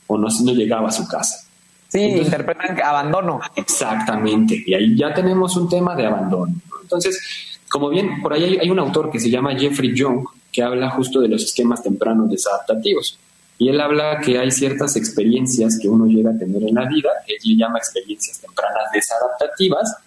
O 0.07 0.17
no, 0.17 0.27
no 0.43 0.53
llegaba 0.53 0.87
a 0.87 0.91
su 0.91 1.05
casa. 1.07 1.45
Sí, 1.89 1.99
interpretan 1.99 2.81
abandono. 2.81 3.39
Exactamente, 3.55 4.63
y 4.65 4.73
ahí 4.73 4.95
ya 4.95 5.13
tenemos 5.13 5.55
un 5.57 5.69
tema 5.69 5.95
de 5.95 6.05
abandono. 6.05 6.53
Entonces, 6.81 7.57
como 7.69 7.89
bien, 7.89 8.21
por 8.21 8.33
ahí 8.33 8.57
hay, 8.61 8.69
un 8.69 8.79
autor 8.79 9.11
que 9.11 9.19
se 9.19 9.29
llama 9.29 9.55
Jeffrey 9.55 9.93
Young 9.93 10.25
que 10.51 10.63
habla 10.63 10.89
justo 10.91 11.19
de 11.19 11.27
los 11.27 11.43
esquemas 11.43 11.83
tempranos 11.83 12.29
desadaptativos. 12.29 13.19
Y 13.59 13.69
él 13.69 13.81
habla 13.81 14.19
que 14.19 14.37
hay 14.37 14.51
ciertas 14.51 14.95
experiencias 14.95 15.79
que 15.81 15.89
uno 15.89 16.05
llega 16.05 16.31
a 16.31 16.37
tener 16.37 16.63
en 16.63 16.75
la 16.75 16.85
vida, 16.87 17.09
que 17.25 17.33
él 17.33 17.39
le 17.43 17.55
llama 17.55 17.79
experiencias 17.79 18.39
tempranas 18.39 18.91
desadaptativas, 18.93 19.97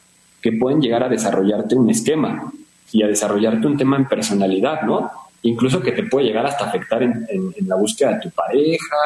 que 0.41 0.53
pueden 0.53 0.81
llegar 0.81 1.03
a 1.03 1.09
desarrollarte 1.09 1.75
un 1.75 1.91
esquema 1.91 2.51
y 2.93 3.03
a 3.03 3.07
desarrollarte 3.07 3.67
un 3.67 3.77
tema 3.77 3.97
en 3.97 4.09
personalidad, 4.09 4.83
¿no? 4.83 5.11
Incluso 5.43 5.81
que 5.81 5.93
te 5.93 6.05
puede 6.05 6.27
llegar 6.27 6.47
hasta 6.47 6.67
afectar 6.67 7.03
en, 7.03 7.27
la 7.67 7.77
búsqueda 7.77 8.15
de 8.15 8.21
tu 8.21 8.31
pareja, 8.31 8.97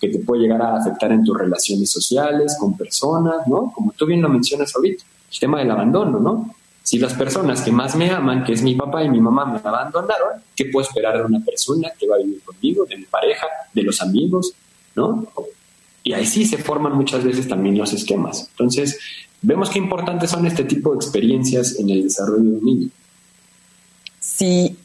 que 0.00 0.08
te 0.08 0.18
puede 0.20 0.42
llegar 0.42 0.62
a 0.62 0.76
afectar 0.76 1.12
en 1.12 1.24
tus 1.24 1.36
relaciones 1.36 1.90
sociales 1.90 2.56
con 2.58 2.76
personas, 2.76 3.46
¿no? 3.46 3.72
Como 3.74 3.92
tú 3.92 4.06
bien 4.06 4.22
lo 4.22 4.28
mencionas 4.28 4.74
ahorita, 4.74 5.04
el 5.32 5.38
tema 5.38 5.58
del 5.58 5.70
abandono, 5.70 6.18
¿no? 6.18 6.54
Si 6.82 6.98
las 6.98 7.14
personas 7.14 7.62
que 7.62 7.72
más 7.72 7.96
me 7.96 8.10
aman, 8.10 8.44
que 8.44 8.52
es 8.52 8.62
mi 8.62 8.74
papá 8.74 9.02
y 9.02 9.10
mi 9.10 9.20
mamá, 9.20 9.44
me 9.44 9.58
abandonaron, 9.58 10.40
¿qué 10.54 10.66
puedo 10.66 10.86
esperar 10.86 11.18
de 11.18 11.24
una 11.24 11.44
persona 11.44 11.88
que 11.98 12.06
va 12.06 12.14
a 12.14 12.18
vivir 12.18 12.40
conmigo, 12.42 12.86
de 12.86 12.96
mi 12.96 13.04
pareja, 13.04 13.46
de 13.74 13.82
los 13.82 14.00
amigos, 14.00 14.52
¿no? 14.94 15.26
Y 16.04 16.12
ahí 16.12 16.24
sí 16.24 16.46
se 16.46 16.58
forman 16.58 16.94
muchas 16.94 17.24
veces 17.24 17.48
también 17.48 17.76
los 17.76 17.92
esquemas. 17.92 18.48
Entonces, 18.52 18.98
vemos 19.42 19.68
qué 19.68 19.80
importantes 19.80 20.30
son 20.30 20.46
este 20.46 20.62
tipo 20.62 20.92
de 20.92 20.96
experiencias 20.96 21.76
en 21.80 21.90
el 21.90 22.04
desarrollo 22.04 22.44
de 22.44 22.58
un 22.58 22.64
niño 22.64 22.90
si 24.26 24.76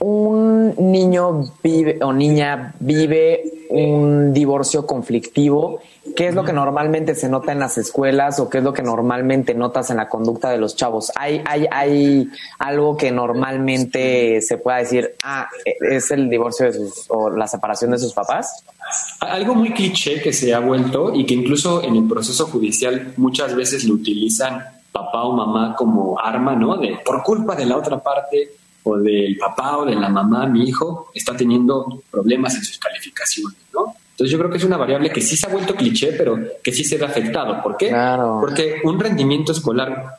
un 0.00 0.74
niño 0.78 1.42
vive 1.62 1.98
o 2.02 2.12
niña 2.12 2.74
vive 2.78 3.42
un 3.70 4.32
divorcio 4.32 4.86
conflictivo, 4.86 5.80
¿qué 6.16 6.28
es 6.28 6.34
lo 6.34 6.44
que 6.44 6.52
normalmente 6.52 7.14
se 7.14 7.28
nota 7.28 7.52
en 7.52 7.58
las 7.58 7.78
escuelas 7.78 8.38
o 8.40 8.48
qué 8.50 8.58
es 8.58 8.64
lo 8.64 8.72
que 8.72 8.82
normalmente 8.82 9.54
notas 9.54 9.90
en 9.90 9.96
la 9.96 10.08
conducta 10.08 10.50
de 10.50 10.58
los 10.58 10.76
chavos? 10.76 11.10
¿Hay, 11.16 11.40
hay, 11.46 11.66
hay 11.70 12.28
algo 12.58 12.96
que 12.96 13.10
normalmente 13.10 14.40
se 14.42 14.58
pueda 14.58 14.78
decir, 14.78 15.14
ah, 15.22 15.48
es 15.64 16.10
el 16.10 16.28
divorcio 16.28 16.66
de 16.66 16.72
sus, 16.74 17.04
o 17.08 17.30
la 17.30 17.46
separación 17.46 17.92
de 17.92 17.98
sus 17.98 18.12
papás? 18.12 18.64
Algo 19.20 19.54
muy 19.54 19.70
cliché 19.72 20.20
que 20.20 20.32
se 20.32 20.52
ha 20.52 20.60
vuelto 20.60 21.14
y 21.14 21.24
que 21.24 21.34
incluso 21.34 21.82
en 21.82 21.96
el 21.96 22.08
proceso 22.08 22.46
judicial 22.46 23.14
muchas 23.16 23.54
veces 23.54 23.84
lo 23.84 23.94
utilizan 23.94 24.79
papá 24.92 25.24
o 25.24 25.32
mamá 25.32 25.74
como 25.76 26.18
arma, 26.18 26.54
¿no? 26.54 26.76
De 26.76 26.98
por 27.04 27.22
culpa 27.22 27.54
de 27.54 27.66
la 27.66 27.76
otra 27.76 27.98
parte 27.98 28.52
o 28.82 28.96
del 28.96 29.36
papá 29.36 29.78
o 29.78 29.84
de 29.84 29.94
la 29.94 30.08
mamá, 30.08 30.46
mi 30.46 30.68
hijo 30.68 31.10
está 31.14 31.36
teniendo 31.36 32.02
problemas 32.10 32.54
en 32.56 32.64
sus 32.64 32.78
calificaciones, 32.78 33.58
¿no? 33.72 33.94
Entonces 34.12 34.32
yo 34.32 34.38
creo 34.38 34.50
que 34.50 34.58
es 34.58 34.64
una 34.64 34.76
variable 34.76 35.10
que 35.10 35.22
sí 35.22 35.34
se 35.34 35.46
ha 35.46 35.50
vuelto 35.50 35.74
cliché, 35.74 36.12
pero 36.12 36.38
que 36.62 36.72
sí 36.72 36.84
se 36.84 36.98
ve 36.98 37.06
afectado. 37.06 37.62
¿Por 37.62 37.76
qué? 37.76 37.90
Porque 38.40 38.80
un 38.84 39.00
rendimiento 39.00 39.52
escolar, 39.52 40.18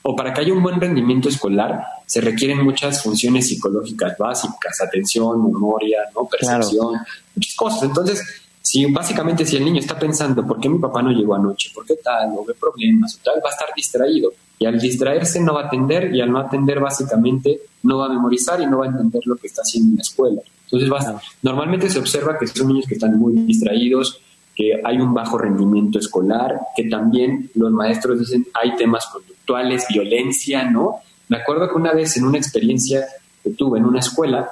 o 0.00 0.16
para 0.16 0.32
que 0.32 0.40
haya 0.40 0.54
un 0.54 0.62
buen 0.62 0.80
rendimiento 0.80 1.28
escolar, 1.28 1.84
se 2.06 2.22
requieren 2.22 2.64
muchas 2.64 3.02
funciones 3.02 3.48
psicológicas 3.48 4.16
básicas, 4.16 4.80
atención, 4.80 5.44
memoria, 5.52 5.98
¿no? 6.14 6.26
percepción, 6.26 6.96
muchas 7.34 7.54
cosas. 7.54 7.82
Entonces, 7.82 8.41
si 8.72 8.86
básicamente 8.86 9.44
si 9.44 9.58
el 9.58 9.66
niño 9.66 9.80
está 9.80 9.98
pensando, 9.98 10.46
¿por 10.46 10.58
qué 10.58 10.66
mi 10.66 10.78
papá 10.78 11.02
no 11.02 11.10
llegó 11.10 11.34
anoche? 11.34 11.70
¿Por 11.74 11.84
qué 11.84 11.96
tal? 12.02 12.30
¿O 12.34 12.42
ve 12.42 12.54
problemas? 12.58 13.16
O 13.16 13.18
tal, 13.22 13.34
va 13.44 13.50
a 13.50 13.52
estar 13.52 13.68
distraído. 13.76 14.32
Y 14.58 14.64
al 14.64 14.80
distraerse 14.80 15.40
no 15.40 15.52
va 15.52 15.64
a 15.64 15.66
atender 15.66 16.14
y 16.14 16.22
al 16.22 16.32
no 16.32 16.38
atender 16.38 16.80
básicamente 16.80 17.60
no 17.82 17.98
va 17.98 18.06
a 18.06 18.08
memorizar 18.08 18.62
y 18.62 18.66
no 18.66 18.78
va 18.78 18.86
a 18.86 18.88
entender 18.88 19.20
lo 19.26 19.36
que 19.36 19.48
está 19.48 19.60
haciendo 19.60 19.90
en 19.90 19.96
la 19.96 20.00
escuela. 20.00 20.40
Entonces, 20.64 20.90
va, 20.90 21.20
normalmente 21.42 21.90
se 21.90 21.98
observa 21.98 22.38
que 22.38 22.46
son 22.46 22.68
niños 22.68 22.86
que 22.86 22.94
están 22.94 23.18
muy 23.18 23.34
distraídos, 23.34 24.22
que 24.56 24.80
hay 24.82 24.96
un 24.96 25.12
bajo 25.12 25.36
rendimiento 25.36 25.98
escolar, 25.98 26.58
que 26.74 26.84
también 26.84 27.50
los 27.56 27.70
maestros 27.72 28.20
dicen 28.20 28.46
hay 28.54 28.74
temas 28.76 29.04
conductuales, 29.12 29.84
violencia, 29.90 30.64
¿no? 30.64 31.00
Me 31.28 31.36
acuerdo 31.36 31.68
que 31.68 31.74
una 31.74 31.92
vez 31.92 32.16
en 32.16 32.24
una 32.24 32.38
experiencia 32.38 33.04
que 33.44 33.50
tuve 33.50 33.80
en 33.80 33.84
una 33.84 33.98
escuela, 33.98 34.50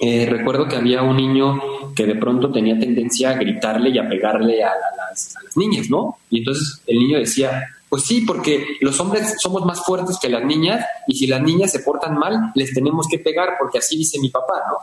eh, 0.00 0.26
recuerdo 0.28 0.66
que 0.66 0.76
había 0.76 1.02
un 1.02 1.16
niño 1.16 1.60
que 1.94 2.06
de 2.06 2.14
pronto 2.14 2.50
tenía 2.50 2.78
tendencia 2.78 3.30
a 3.30 3.34
gritarle 3.34 3.90
y 3.90 3.98
a 3.98 4.08
pegarle 4.08 4.62
a, 4.62 4.72
las, 4.96 5.34
niñas, 5.54 5.90
¿no? 5.90 6.18
Y 6.30 6.38
entonces 6.38 6.80
el 6.86 6.98
niño 6.98 7.18
decía, 7.18 7.62
pues 7.88 8.04
sí, 8.04 8.22
porque 8.22 8.64
los 8.80 8.98
hombres 9.00 9.34
somos 9.38 9.64
más 9.66 9.84
fuertes 9.84 10.18
que 10.18 10.30
las 10.30 10.42
niñas 10.44 10.84
y 11.06 11.14
si 11.14 11.26
las 11.26 11.42
niñas 11.42 11.70
se 11.70 11.80
portan 11.80 12.16
mal, 12.16 12.52
les 12.54 12.72
tenemos 12.72 13.06
que 13.06 13.18
pegar 13.18 13.50
porque 13.60 13.78
así 13.78 13.98
dice 13.98 14.18
mi 14.18 14.30
papá, 14.30 14.54
¿no? 14.68 14.78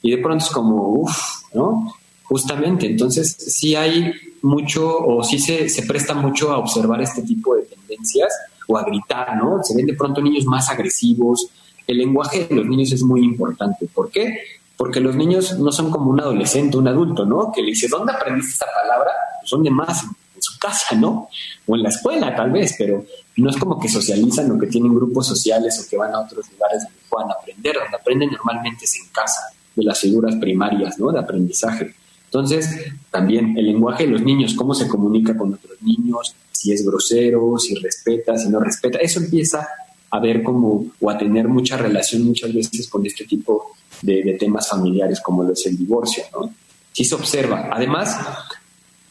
Y 0.00 0.10
de 0.10 0.18
pronto 0.18 0.44
es 0.44 0.50
como, 0.50 0.88
uff, 1.00 1.52
¿no? 1.52 1.94
Justamente, 2.24 2.86
entonces 2.86 3.36
sí 3.38 3.74
hay 3.74 4.12
mucho 4.42 4.98
o 4.98 5.22
sí 5.22 5.38
se, 5.38 5.68
se 5.68 5.82
presta 5.82 6.14
mucho 6.14 6.52
a 6.52 6.58
observar 6.58 7.02
este 7.02 7.22
tipo 7.22 7.54
de 7.56 7.62
tendencias 7.62 8.32
o 8.66 8.76
a 8.78 8.84
gritar, 8.84 9.36
¿no? 9.36 9.62
Se 9.62 9.74
ven 9.76 9.86
de 9.86 9.94
pronto 9.94 10.20
niños 10.20 10.44
más 10.44 10.70
agresivos. 10.70 11.48
El 11.86 11.98
lenguaje 11.98 12.46
de 12.46 12.54
los 12.54 12.66
niños 12.66 12.92
es 12.92 13.02
muy 13.02 13.22
importante. 13.22 13.86
¿Por 13.86 14.10
qué? 14.10 14.38
Porque 14.76 15.00
los 15.00 15.14
niños 15.14 15.58
no 15.58 15.72
son 15.72 15.90
como 15.90 16.10
un 16.10 16.20
adolescente, 16.20 16.76
un 16.76 16.88
adulto, 16.88 17.24
¿no? 17.24 17.52
Que 17.52 17.62
le 17.62 17.68
dice, 17.68 17.88
¿dónde 17.88 18.12
aprendiste 18.12 18.52
esta 18.52 18.66
palabra? 18.82 19.10
Pues 19.40 19.50
son 19.50 19.62
de 19.62 19.70
más 19.70 20.04
en 20.04 20.42
su 20.42 20.58
casa, 20.58 20.94
¿no? 20.96 21.28
O 21.66 21.76
en 21.76 21.82
la 21.82 21.88
escuela, 21.88 22.34
tal 22.34 22.50
vez, 22.50 22.74
pero 22.76 23.04
no 23.36 23.50
es 23.50 23.56
como 23.56 23.78
que 23.78 23.88
socializan 23.88 24.50
o 24.50 24.58
que 24.58 24.66
tienen 24.66 24.94
grupos 24.94 25.26
sociales 25.26 25.82
o 25.82 25.88
que 25.88 25.96
van 25.96 26.14
a 26.14 26.20
otros 26.20 26.50
lugares 26.52 26.82
donde 26.82 26.98
puedan 27.08 27.30
aprender. 27.30 27.76
Donde 27.76 27.96
aprenden 27.96 28.30
normalmente 28.32 28.84
es 28.84 28.96
en 28.96 29.08
casa, 29.12 29.40
de 29.74 29.84
las 29.84 29.98
figuras 29.98 30.34
primarias, 30.36 30.98
¿no? 30.98 31.10
De 31.12 31.20
aprendizaje. 31.20 31.94
Entonces, 32.24 32.68
también 33.10 33.56
el 33.56 33.66
lenguaje 33.66 34.04
de 34.04 34.10
los 34.10 34.22
niños, 34.22 34.54
cómo 34.54 34.74
se 34.74 34.88
comunica 34.88 35.36
con 35.36 35.54
otros 35.54 35.80
niños, 35.80 36.34
si 36.52 36.72
es 36.72 36.84
grosero, 36.84 37.56
si 37.58 37.74
respeta, 37.76 38.36
si 38.36 38.48
no 38.48 38.60
respeta, 38.60 38.98
eso 38.98 39.20
empieza 39.20 39.68
a 40.10 40.20
ver 40.20 40.42
como 40.42 40.86
o 41.00 41.10
a 41.10 41.18
tener 41.18 41.48
mucha 41.48 41.76
relación 41.76 42.24
muchas 42.24 42.52
veces 42.54 42.88
con 42.88 43.04
este 43.04 43.24
tipo 43.24 43.72
de, 44.02 44.36
temas 44.38 44.68
familiares 44.68 45.20
como 45.20 45.42
lo 45.42 45.52
es 45.52 45.66
el 45.66 45.76
divorcio, 45.76 46.24
¿no? 46.32 46.50
Sí 46.92 47.04
se 47.04 47.14
observa. 47.14 47.68
Además, 47.70 48.18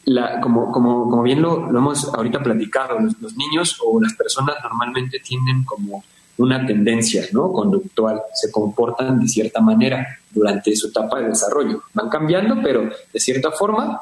la, 0.05 0.39
como, 0.39 0.71
como, 0.71 1.09
como 1.09 1.23
bien 1.23 1.41
lo, 1.41 1.69
hemos 1.69 2.05
ahorita 2.13 2.41
platicado, 2.41 2.97
los, 2.99 3.35
niños 3.35 3.77
o 3.85 4.01
las 4.01 4.13
personas 4.13 4.55
normalmente 4.63 5.19
tienen 5.19 5.63
como 5.63 6.03
una 6.37 6.65
tendencia 6.65 7.25
¿no? 7.31 7.51
conductual, 7.51 8.21
se 8.33 8.51
comportan 8.51 9.19
de 9.19 9.27
cierta 9.27 9.61
manera 9.61 10.19
durante 10.31 10.75
su 10.75 10.87
etapa 10.87 11.19
de 11.19 11.29
desarrollo. 11.29 11.83
Van 11.93 12.09
cambiando, 12.09 12.61
pero 12.61 12.89
de 13.13 13.19
cierta 13.19 13.51
forma 13.51 13.99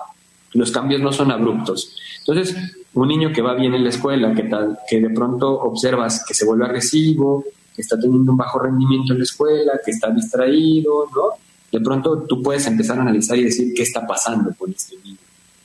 los 0.54 0.72
cambios 0.72 1.02
no 1.02 1.12
son 1.12 1.32
abruptos. 1.32 1.96
Entonces, 2.20 2.56
un 2.96 3.08
niño 3.08 3.32
que 3.34 3.42
va 3.42 3.56
bien 3.56 3.74
en 3.74 3.84
la 3.84 3.90
escuela, 3.90 4.34
que, 4.34 4.44
tal, 4.44 4.78
que 4.88 5.00
de 5.00 5.10
pronto 5.10 5.50
observas 5.62 6.24
que 6.26 6.34
se 6.34 6.46
vuelve 6.46 6.66
agresivo, 6.66 7.44
que 7.76 7.82
está 7.82 8.00
teniendo 8.00 8.32
un 8.32 8.38
bajo 8.38 8.60
rendimiento 8.60 9.14
en 9.14 9.20
la 9.20 9.24
escuela, 9.24 9.80
que 9.84 9.92
está 9.92 10.12
distraído, 10.12 11.06
¿no? 11.14 11.44
De 11.72 11.80
pronto 11.80 12.22
tú 12.24 12.42
puedes 12.44 12.68
empezar 12.68 13.00
a 13.00 13.02
analizar 13.02 13.38
y 13.38 13.46
decir 13.46 13.74
qué 13.74 13.82
está 13.82 14.06
pasando 14.06 14.54
con 14.56 14.72
este 14.72 14.96
niño. 15.04 15.18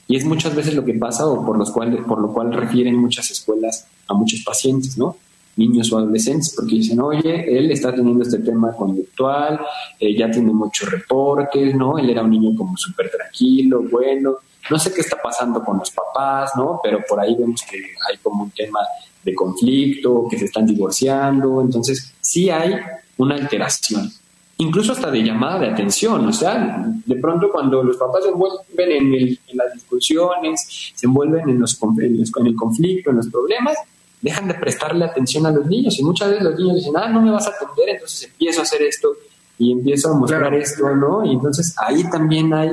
Y 0.06 0.16
es 0.16 0.24
muchas 0.24 0.54
veces 0.56 0.74
lo 0.74 0.84
que 0.86 0.94
pasa 0.94 1.26
o 1.26 1.44
por, 1.44 1.58
los 1.58 1.70
cual, 1.70 2.02
por 2.06 2.18
lo 2.18 2.32
cual 2.32 2.50
refieren 2.50 2.96
muchas 2.96 3.30
escuelas 3.30 3.86
a 4.06 4.14
muchos 4.14 4.42
pacientes, 4.42 4.96
¿no? 4.96 5.16
Niños 5.56 5.92
o 5.92 5.98
adolescentes, 5.98 6.54
porque 6.56 6.76
dicen, 6.76 6.98
oye, 7.00 7.58
él 7.58 7.70
está 7.70 7.94
teniendo 7.94 8.22
este 8.22 8.38
tema 8.38 8.72
conductual, 8.72 9.60
eh, 10.00 10.16
ya 10.16 10.30
tiene 10.30 10.50
muchos 10.50 10.90
reportes, 10.90 11.74
¿no? 11.74 11.98
Él 11.98 12.08
era 12.08 12.22
un 12.22 12.30
niño 12.30 12.56
como 12.56 12.74
súper 12.78 13.10
tranquilo, 13.10 13.82
bueno, 13.90 14.38
no 14.70 14.78
sé 14.78 14.92
qué 14.92 15.00
está 15.00 15.16
pasando 15.20 15.62
con 15.64 15.78
los 15.78 15.90
papás, 15.90 16.52
¿no? 16.56 16.80
Pero 16.82 17.02
por 17.08 17.20
ahí 17.20 17.34
vemos 17.34 17.62
que 17.62 17.76
hay 17.76 18.16
como 18.18 18.44
un 18.44 18.50
tema 18.50 18.80
de 19.24 19.34
conflicto, 19.34 20.26
que 20.30 20.38
se 20.38 20.46
están 20.46 20.66
divorciando, 20.66 21.60
entonces 21.60 22.14
sí 22.20 22.50
hay 22.50 22.74
una 23.16 23.34
alteración, 23.34 24.10
incluso 24.58 24.92
hasta 24.92 25.10
de 25.10 25.22
llamada 25.22 25.58
de 25.60 25.68
atención, 25.68 26.26
o 26.26 26.32
sea, 26.32 26.84
de 27.04 27.16
pronto 27.16 27.50
cuando 27.50 27.82
los 27.82 27.96
papás 27.96 28.24
se 28.24 28.30
envuelven 28.30 29.14
en, 29.14 29.38
las 29.54 29.74
discusiones, 29.74 30.92
se 30.94 31.06
envuelven 31.06 31.48
en, 31.48 31.60
los, 31.60 31.78
en 32.00 32.46
el 32.46 32.54
conflicto, 32.54 33.10
en 33.10 33.16
los 33.16 33.28
problemas, 33.28 33.76
dejan 34.20 34.48
de 34.48 34.54
prestarle 34.54 35.04
atención 35.04 35.46
a 35.46 35.50
los 35.50 35.66
niños 35.66 35.98
y 35.98 36.04
muchas 36.04 36.30
veces 36.30 36.44
los 36.44 36.58
niños 36.58 36.76
dicen, 36.76 36.96
ah, 36.96 37.08
no 37.08 37.20
me 37.20 37.30
vas 37.30 37.46
a 37.46 37.50
atender, 37.50 37.90
entonces 37.90 38.24
empiezo 38.24 38.60
a 38.60 38.62
hacer 38.64 38.82
esto 38.82 39.12
y 39.58 39.72
empiezo 39.72 40.10
a 40.10 40.18
mostrar 40.18 40.54
esto, 40.54 40.94
¿no? 40.94 41.24
Y 41.24 41.32
entonces 41.32 41.74
ahí 41.78 42.08
también 42.10 42.52
hay 42.54 42.70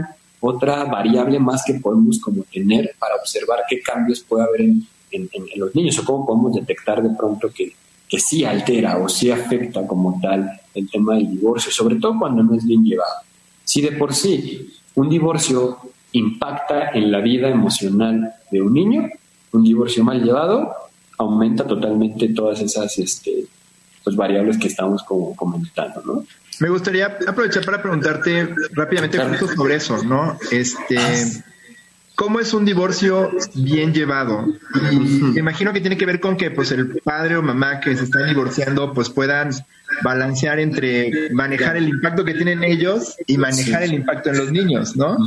otra 0.47 0.85
variable 0.85 1.39
más 1.39 1.63
que 1.65 1.75
podemos 1.75 2.19
como 2.19 2.43
tener 2.43 2.95
para 2.99 3.15
observar 3.15 3.59
qué 3.67 3.81
cambios 3.81 4.21
puede 4.21 4.45
haber 4.45 4.61
en, 4.61 4.87
en, 5.11 5.29
los 5.55 5.73
niños 5.75 5.97
o 5.99 6.05
cómo 6.05 6.25
podemos 6.25 6.53
detectar 6.53 7.01
de 7.01 7.15
pronto 7.15 7.49
que, 7.49 7.73
que 8.07 8.19
sí 8.19 8.45
altera 8.45 8.97
o 8.97 9.09
sí 9.09 9.31
afecta 9.31 9.87
como 9.87 10.19
tal 10.21 10.49
el 10.73 10.89
tema 10.89 11.15
del 11.15 11.29
divorcio, 11.31 11.71
sobre 11.71 11.95
todo 11.95 12.19
cuando 12.19 12.43
no 12.43 12.55
es 12.55 12.65
bien 12.65 12.83
llevado. 12.83 13.15
Si 13.63 13.81
de 13.81 13.93
por 13.93 14.13
sí 14.13 14.69
un 14.95 15.09
divorcio 15.09 15.79
impacta 16.11 16.91
en 16.91 17.11
la 17.11 17.19
vida 17.19 17.49
emocional 17.49 18.35
de 18.51 18.61
un 18.61 18.73
niño, 18.73 19.09
un 19.51 19.63
divorcio 19.63 20.03
mal 20.03 20.23
llevado 20.23 20.73
aumenta 21.17 21.65
totalmente 21.65 22.29
todas 22.29 22.61
esas 22.61 22.97
este, 22.99 23.45
pues, 24.03 24.15
variables 24.15 24.57
que 24.57 24.67
estamos 24.67 25.03
como 25.03 25.35
comentando, 25.35 26.01
¿no? 26.05 26.23
Me 26.59 26.69
gustaría 26.69 27.17
aprovechar 27.27 27.65
para 27.65 27.81
preguntarte 27.81 28.55
rápidamente 28.71 29.17
sobre 29.55 29.75
eso, 29.75 30.03
¿no? 30.03 30.37
Este, 30.51 30.97
¿Cómo 32.15 32.39
es 32.39 32.53
un 32.53 32.65
divorcio 32.65 33.31
bien 33.55 33.93
llevado? 33.93 34.45
Y 34.91 34.95
me 34.95 35.39
imagino 35.39 35.73
que 35.73 35.81
tiene 35.81 35.97
que 35.97 36.05
ver 36.05 36.19
con 36.19 36.37
que 36.37 36.49
pues 36.49 36.71
el 36.71 37.01
padre 37.03 37.35
o 37.35 37.41
mamá 37.41 37.79
que 37.79 37.95
se 37.95 38.05
están 38.05 38.27
divorciando 38.27 38.93
pues 38.93 39.09
puedan 39.09 39.51
balancear 40.03 40.59
entre 40.59 41.29
manejar 41.31 41.77
el 41.77 41.89
impacto 41.89 42.23
que 42.25 42.33
tienen 42.33 42.63
ellos 42.63 43.15
y 43.27 43.37
manejar 43.37 43.83
el 43.83 43.93
impacto 43.93 44.29
en 44.29 44.37
los 44.37 44.51
niños, 44.51 44.95
¿no? 44.95 45.17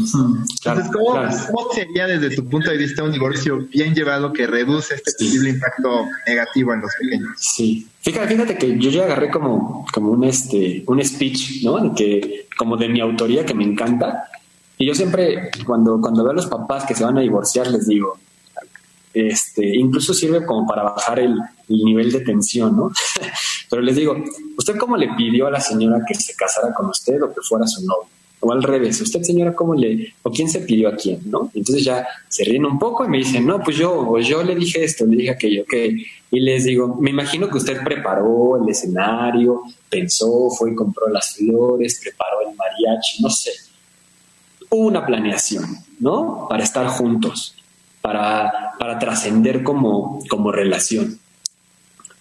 Entonces, 0.64 0.90
¿cómo, 0.92 1.72
sería 1.72 2.06
desde 2.06 2.34
tu 2.34 2.48
punto 2.48 2.70
de 2.70 2.76
vista 2.76 3.02
un 3.02 3.12
divorcio 3.12 3.66
bien 3.70 3.94
llevado 3.94 4.32
que 4.32 4.46
reduce 4.46 4.94
este 4.94 5.12
posible 5.12 5.50
impacto 5.50 6.06
negativo 6.26 6.74
en 6.74 6.80
los 6.80 6.90
pequeños? 7.00 7.30
Sí. 7.36 7.86
Fíjate, 8.00 8.28
fíjate 8.28 8.56
que 8.56 8.78
yo 8.78 8.90
ya 8.90 9.04
agarré 9.04 9.30
como, 9.30 9.86
como 9.92 10.12
un 10.12 10.24
este 10.24 10.82
un 10.86 11.04
speech, 11.04 11.62
¿no? 11.64 11.94
Que, 11.94 12.46
como 12.56 12.76
de 12.76 12.88
mi 12.88 13.00
autoría 13.00 13.44
que 13.44 13.54
me 13.54 13.64
encanta 13.64 14.30
y 14.78 14.86
yo 14.86 14.94
siempre, 14.94 15.50
cuando, 15.66 16.00
cuando 16.00 16.22
veo 16.22 16.32
a 16.32 16.36
los 16.36 16.46
papás 16.46 16.86
que 16.86 16.94
se 16.94 17.04
van 17.04 17.18
a 17.18 17.20
divorciar, 17.20 17.66
les 17.66 17.86
digo, 17.86 18.16
este, 19.12 19.76
incluso 19.76 20.14
sirve 20.14 20.46
como 20.46 20.66
para 20.66 20.84
bajar 20.84 21.18
el, 21.18 21.34
nivel 21.68 22.12
de 22.12 22.20
tensión, 22.20 22.76
¿no? 22.76 22.90
Pero 23.70 23.82
les 23.82 23.96
digo, 23.96 24.16
¿usted 24.56 24.76
cómo 24.76 24.96
le 24.96 25.08
pidió 25.16 25.48
a 25.48 25.50
la 25.50 25.60
señora 25.60 26.00
que 26.06 26.14
se 26.14 26.34
casara 26.34 26.72
con 26.72 26.86
usted 26.86 27.20
o 27.22 27.34
que 27.34 27.40
fuera 27.42 27.66
su 27.66 27.84
novio? 27.84 28.08
O 28.40 28.52
al 28.52 28.62
revés, 28.62 29.00
usted 29.00 29.22
señora, 29.22 29.52
¿cómo 29.54 29.74
le, 29.74 30.14
o 30.22 30.30
quién 30.30 30.48
se 30.48 30.60
pidió 30.60 30.88
a 30.88 30.94
quién, 30.94 31.20
no? 31.26 31.50
Entonces 31.52 31.84
ya 31.84 32.06
se 32.28 32.44
ríen 32.44 32.64
un 32.64 32.78
poco 32.78 33.04
y 33.04 33.08
me 33.08 33.18
dicen, 33.18 33.44
no, 33.44 33.60
pues 33.60 33.76
yo, 33.76 34.16
yo 34.20 34.44
le 34.44 34.54
dije 34.54 34.84
esto, 34.84 35.04
le 35.04 35.16
dije 35.16 35.30
aquello, 35.30 35.62
ok. 35.62 35.74
Y 36.30 36.40
les 36.40 36.64
digo, 36.64 36.96
me 37.00 37.10
imagino 37.10 37.50
que 37.50 37.58
usted 37.58 37.82
preparó 37.82 38.62
el 38.62 38.68
escenario, 38.68 39.62
pensó, 39.90 40.48
fue 40.50 40.70
y 40.70 40.74
compró 40.76 41.08
las 41.08 41.34
flores, 41.34 42.00
preparó 42.00 42.48
el 42.48 42.54
mariachi, 42.54 43.22
no 43.22 43.28
sé. 43.28 43.50
Una 44.70 45.06
planeación, 45.06 45.64
¿no? 46.00 46.46
Para 46.48 46.64
estar 46.64 46.86
juntos, 46.88 47.54
para, 48.00 48.72
para 48.78 48.98
trascender 48.98 49.62
como, 49.62 50.20
como 50.28 50.52
relación. 50.52 51.18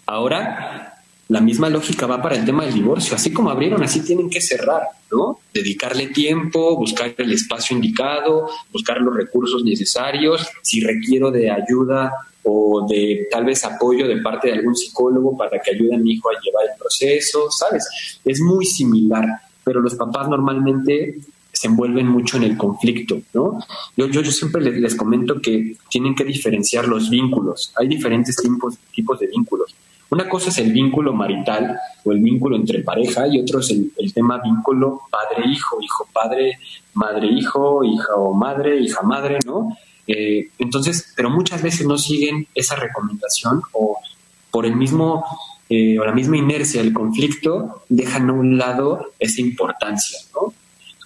Ahora, 0.06 0.98
la 1.30 1.42
misma 1.42 1.70
lógica 1.70 2.08
va 2.08 2.22
para 2.22 2.36
el 2.36 2.46
tema 2.46 2.64
del 2.64 2.74
divorcio. 2.74 3.16
Así 3.16 3.34
como 3.34 3.50
abrieron, 3.50 3.84
así 3.84 4.02
tienen 4.02 4.30
que 4.30 4.40
cerrar, 4.40 4.84
¿no? 5.12 5.40
Dedicarle 5.54 6.08
tiempo, 6.08 6.78
buscar 6.78 7.14
el 7.18 7.34
espacio 7.34 7.76
indicado, 7.76 8.50
buscar 8.72 9.02
los 9.02 9.16
recursos 9.16 9.64
necesarios. 9.64 10.48
Si 10.62 10.80
requiero 10.80 11.30
de 11.30 11.52
ayuda 11.52 12.14
o 12.44 12.88
de 12.88 13.28
tal 13.30 13.44
vez 13.44 13.66
apoyo 13.66 14.08
de 14.08 14.22
parte 14.22 14.48
de 14.48 14.54
algún 14.54 14.76
psicólogo 14.76 15.36
para 15.36 15.60
que 15.60 15.72
ayude 15.72 15.96
a 15.96 15.98
mi 15.98 16.14
hijo 16.14 16.30
a 16.30 16.42
llevar 16.42 16.66
el 16.72 16.80
proceso, 16.80 17.52
¿sabes? 17.52 18.20
Es 18.24 18.40
muy 18.40 18.66
similar, 18.66 19.26
pero 19.66 19.82
los 19.82 19.96
papás 19.96 20.30
normalmente 20.30 21.18
se 21.58 21.66
envuelven 21.66 22.08
mucho 22.08 22.38
en 22.38 22.44
el 22.44 22.56
conflicto, 22.56 23.20
¿no? 23.34 23.58
Yo, 23.96 24.06
yo, 24.08 24.22
yo 24.22 24.32
siempre 24.32 24.62
les, 24.62 24.94
comento 24.94 25.42
que 25.42 25.76
tienen 25.90 26.14
que 26.14 26.24
diferenciar 26.24 26.88
los 26.88 27.10
vínculos. 27.10 27.74
Hay 27.78 27.88
diferentes 27.88 28.36
tipos, 28.36 28.78
tipos 28.94 29.20
de 29.20 29.26
vínculos. 29.26 29.74
Una 30.12 30.30
cosa 30.30 30.50
es 30.50 30.60
el 30.60 30.72
vínculo 30.72 31.14
marital 31.14 31.80
o 32.06 32.12
el 32.12 32.20
vínculo 32.20 32.58
entre 32.58 32.84
pareja 32.84 33.28
y 33.28 33.40
otro 33.40 33.60
es 33.60 33.72
el, 33.72 34.14
tema 34.14 34.40
vínculo 34.40 35.02
padre-hijo, 35.10 35.82
hijo-padre, 35.82 36.60
madre-hijo, 36.94 37.84
hija 37.84 38.16
o 38.16 38.36
madre, 38.36 38.80
hija-madre, 38.80 39.40
¿no? 39.44 39.76
Eh, 40.06 40.50
entonces, 40.60 41.12
pero 41.16 41.32
muchas 41.32 41.64
veces 41.64 41.88
no 41.88 41.98
siguen 41.98 42.48
esa 42.54 42.76
recomendación 42.76 43.62
o 43.74 43.98
por 44.52 44.68
el 44.68 44.76
mismo 44.76 45.26
eh, 45.70 45.98
o 46.00 46.06
la 46.06 46.14
misma 46.14 46.38
inercia 46.38 46.84
del 46.84 46.94
conflicto 46.94 47.84
dejan 47.90 48.30
a 48.30 48.34
un 48.34 48.60
lado 48.60 49.12
esa 49.18 49.42
importancia, 49.42 50.20
¿no? 50.36 50.54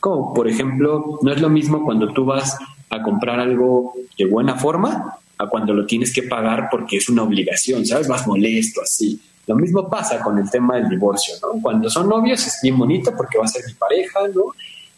Como, 0.02 0.34
por 0.34 0.48
ejemplo, 0.48 1.20
no 1.22 1.32
es 1.32 1.40
lo 1.40 1.48
mismo 1.48 1.86
cuando 1.86 2.12
tú 2.12 2.26
vas 2.26 2.58
a 2.90 3.04
comprar 3.04 3.40
algo 3.40 3.94
de 4.18 4.26
buena 4.26 4.56
forma 4.56 5.16
a 5.38 5.48
cuando 5.48 5.76
lo 5.76 5.86
tienes 5.86 6.12
que 6.12 6.24
pagar 6.24 6.70
porque 6.72 6.98
es 6.98 7.08
una 7.08 7.22
obligación, 7.22 7.86
¿sabes? 7.86 8.10
Más 8.10 8.26
molesto, 8.26 8.82
así. 8.82 9.22
Lo 9.46 9.56
mismo 9.56 9.88
pasa 9.88 10.20
con 10.20 10.40
el 10.40 10.50
tema 10.50 10.78
del 10.78 10.90
divorcio, 10.90 11.36
¿no? 11.44 11.62
Cuando 11.62 11.88
son 11.88 12.10
novios 12.10 12.46
es 12.48 12.60
bien 12.64 12.80
bonito 12.80 13.14
porque 13.16 13.38
va 13.38 13.46
a 13.46 13.48
ser 13.48 13.64
mi 13.64 13.74
pareja, 13.76 14.28
¿no? 14.34 14.46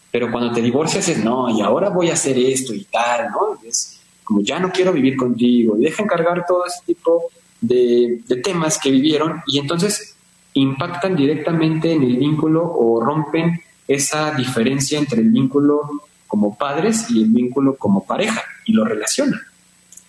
Pero 0.10 0.32
cuando 0.32 0.54
te 0.54 0.62
divorcias 0.62 1.10
es, 1.10 1.22
no, 1.22 1.50
y 1.50 1.60
ahora 1.60 1.89
voy 1.89 2.10
a 2.10 2.13
hacer 2.13 2.38
esto 2.38 2.74
y 2.74 2.86
tal, 2.86 3.30
¿no? 3.30 3.60
Es 3.68 4.00
como, 4.24 4.39
ya 4.39 4.58
no 4.58 4.72
quiero 4.72 4.94
vivir 4.94 5.18
contigo. 5.18 5.78
Y 5.78 5.84
dejan 5.84 6.08
cargar 6.08 6.46
todo 6.48 6.66
ese 6.66 6.80
tipo 6.86 7.24
de, 7.60 8.22
de 8.26 8.38
temas 8.38 8.80
que 8.80 8.89
vivieron 8.89 9.42
y 9.48 9.60
entonces 9.60 10.16
impactan 10.54 11.13
directamente 11.18 11.92
en 11.92 12.04
el 12.04 12.16
vínculo 12.16 12.63
o 12.63 13.04
rompen 13.04 13.60
esa 13.88 14.32
diferencia 14.32 15.00
entre 15.00 15.22
el 15.22 15.30
vínculo 15.30 15.82
como 16.28 16.58
padres 16.58 17.10
y 17.10 17.24
el 17.24 17.30
vínculo 17.30 17.76
como 17.78 18.06
pareja 18.06 18.43
y 18.65 18.74
lo 18.74 18.86
relacionan 18.86 19.39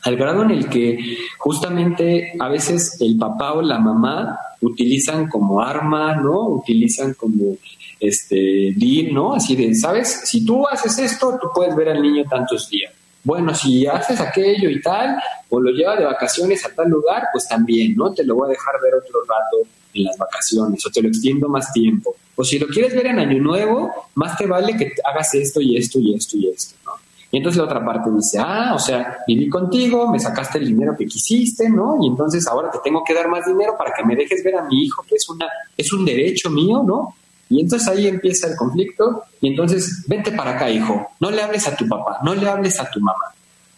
al 0.05 0.17
grado 0.17 0.43
en 0.43 0.51
el 0.51 0.69
que 0.69 0.99
justamente 1.39 2.35
a 2.39 2.49
veces 2.49 3.01
el 3.01 3.17
papá 3.17 3.55
o 3.55 3.63
la 3.63 3.79
mamá 3.79 4.39
utilizan 4.61 5.29
como 5.29 5.63
arma, 5.63 6.15
¿no? 6.17 6.49
Utilizan 6.49 7.15
como 7.15 7.57
este 7.99 8.75
deal, 8.77 9.15
¿no? 9.15 9.35
Así 9.35 9.57
de, 9.57 9.75
¿sabes? 9.75 10.23
Si 10.25 10.45
tú 10.45 10.69
haces 10.69 10.99
esto, 10.99 11.39
tú 11.41 11.49
puedes 11.55 11.75
ver 11.75 11.89
al 11.89 12.03
niño 12.03 12.25
tantos 12.29 12.69
días. 12.69 12.93
Bueno, 13.23 13.55
si 13.55 13.87
haces 13.87 14.21
aquello 14.21 14.69
y 14.69 14.83
tal, 14.83 15.17
o 15.49 15.59
lo 15.59 15.71
llevas 15.71 15.99
de 15.99 16.05
vacaciones 16.05 16.63
a 16.67 16.75
tal 16.75 16.91
lugar, 16.91 17.29
pues 17.33 17.49
también, 17.49 17.97
¿no? 17.97 18.13
Te 18.13 18.25
lo 18.25 18.35
voy 18.35 18.49
a 18.49 18.51
dejar 18.51 18.75
ver 18.83 18.95
otro 18.97 19.21
rato 19.23 19.67
en 19.95 20.05
las 20.05 20.19
vacaciones, 20.19 20.85
o 20.85 20.91
te 20.91 21.03
lo 21.03 21.09
extiendo 21.09 21.49
más 21.49 21.73
tiempo. 21.73 22.17
O 22.37 22.45
si 22.45 22.59
lo 22.59 22.67
quieres 22.67 22.95
ver 22.95 23.07
en 23.07 23.19
Año 23.19 23.41
Nuevo, 23.43 23.91
más 24.15 24.37
te 24.37 24.47
vale 24.47 24.77
que 24.77 24.93
hagas 25.05 25.35
esto 25.35 25.61
y 25.61 25.77
esto 25.77 25.99
y 26.01 26.15
esto 26.15 26.37
y 26.37 26.49
esto, 26.49 26.77
¿no? 26.85 26.93
Y 27.31 27.39
entonces 27.39 27.59
la 27.59 27.65
otra 27.65 27.85
parte 27.85 28.11
dice, 28.15 28.39
ah, 28.39 28.75
o 28.77 28.79
sea, 28.79 29.19
viví 29.27 29.49
contigo, 29.49 30.09
me 30.09 30.21
sacaste 30.21 30.59
el 30.59 30.67
dinero 30.69 30.95
que 30.97 31.05
quisiste, 31.05 31.69
¿no? 31.69 31.99
Y 32.01 32.07
entonces 32.07 32.47
ahora 32.47 32.71
te 32.71 32.79
tengo 32.85 33.03
que 33.03 33.13
dar 33.13 33.29
más 33.29 33.45
dinero 33.45 33.75
para 33.77 33.93
que 33.93 34.05
me 34.05 34.15
dejes 34.15 34.45
ver 34.45 34.55
a 34.55 34.63
mi 34.63 34.85
hijo, 34.85 35.05
que 35.09 35.17
es, 35.17 35.29
una, 35.29 35.47
es 35.77 35.93
un 35.93 36.05
derecho 36.05 36.49
mío, 36.49 36.85
¿no? 36.87 37.17
Y 37.51 37.61
entonces 37.61 37.89
ahí 37.89 38.07
empieza 38.07 38.47
el 38.47 38.55
conflicto 38.57 39.25
y 39.41 39.49
entonces, 39.49 40.05
vente 40.07 40.31
para 40.31 40.53
acá, 40.53 40.71
hijo, 40.71 41.09
no 41.19 41.31
le 41.33 41.43
hables 41.43 41.67
a 41.67 41.77
tu 41.77 41.89
papá, 41.89 42.21
no 42.23 42.37
le 42.37 42.49
hables 42.49 42.79
a 42.79 42.89
tu 42.89 43.01
mamá. 43.01 43.35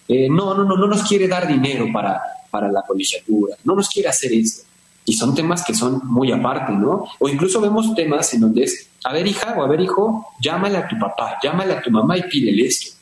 Eh, 0.06 0.28
no, 0.28 0.54
no, 0.54 0.64
no, 0.64 0.76
no 0.76 0.86
nos 0.86 1.02
quiere 1.04 1.26
dar 1.26 1.48
dinero 1.48 1.86
para, 1.90 2.20
para 2.50 2.70
la 2.70 2.82
colegiatura, 2.82 3.56
no 3.64 3.74
nos 3.74 3.88
quiere 3.88 4.10
hacer 4.10 4.34
esto. 4.34 4.65
Y 5.06 5.12
son 5.12 5.34
temas 5.34 5.64
que 5.64 5.74
son 5.74 6.02
muy 6.04 6.32
aparte, 6.32 6.72
¿no? 6.72 7.06
O 7.20 7.28
incluso 7.28 7.60
vemos 7.60 7.94
temas 7.94 8.34
en 8.34 8.40
donde 8.40 8.64
es, 8.64 8.88
a 9.04 9.12
ver 9.12 9.26
hija 9.26 9.54
o 9.56 9.62
a 9.62 9.68
ver 9.68 9.80
hijo, 9.80 10.26
llámale 10.40 10.76
a 10.76 10.88
tu 10.88 10.98
papá, 10.98 11.38
llámale 11.42 11.74
a 11.74 11.80
tu 11.80 11.90
mamá 11.90 12.18
y 12.18 12.22
pídele 12.24 12.66
esto. 12.66 12.96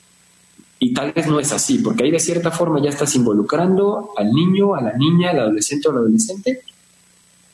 Y 0.79 0.93
tal 0.93 1.13
vez 1.13 1.27
no 1.27 1.41
es 1.41 1.51
así, 1.51 1.79
porque 1.79 2.05
ahí 2.05 2.11
de 2.11 2.21
cierta 2.21 2.51
forma 2.51 2.81
ya 2.83 2.91
estás 2.91 3.15
involucrando 3.17 4.11
al 4.17 4.31
niño, 4.33 4.75
a 4.75 4.83
la 4.83 4.93
niña, 4.93 5.31
al 5.31 5.41
adolescente 5.41 5.89
o 5.89 5.93
al 5.93 5.99
adolescente 5.99 6.63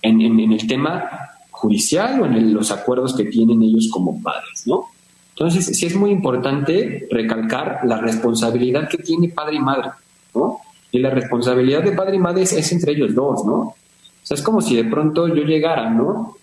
en, 0.02 0.52
el 0.52 0.66
tema 0.66 1.08
judicial 1.50 2.20
o 2.20 2.26
en 2.26 2.54
los 2.54 2.70
acuerdos 2.70 3.14
que 3.14 3.24
tienen 3.24 3.62
ellos 3.62 3.88
como 3.92 4.22
padres, 4.22 4.66
¿no? 4.66 4.86
Entonces, 5.30 5.66
sí 5.78 5.86
es 5.86 5.94
muy 5.94 6.10
importante 6.10 7.06
recalcar 7.10 7.80
la 7.84 7.98
responsabilidad 7.98 8.88
que 8.88 8.98
tiene 8.98 9.28
padre 9.28 9.56
y 9.56 9.60
madre, 9.60 9.90
¿no? 10.34 10.58
Y 10.92 10.98
la 10.98 11.10
responsabilidad 11.10 11.82
de 11.82 11.92
padre 11.92 12.16
y 12.16 12.18
madre 12.18 12.42
es 12.42 12.72
entre 12.72 12.92
ellos 12.92 13.14
dos, 13.14 13.44
¿no? 13.44 13.74
O 14.22 14.26
sea, 14.26 14.36
es 14.36 14.42
como 14.42 14.60
si 14.60 14.76
de 14.76 14.84
pronto 14.84 15.28
yo 15.28 15.42
llegara, 15.42 15.90
¿no? 15.90 16.36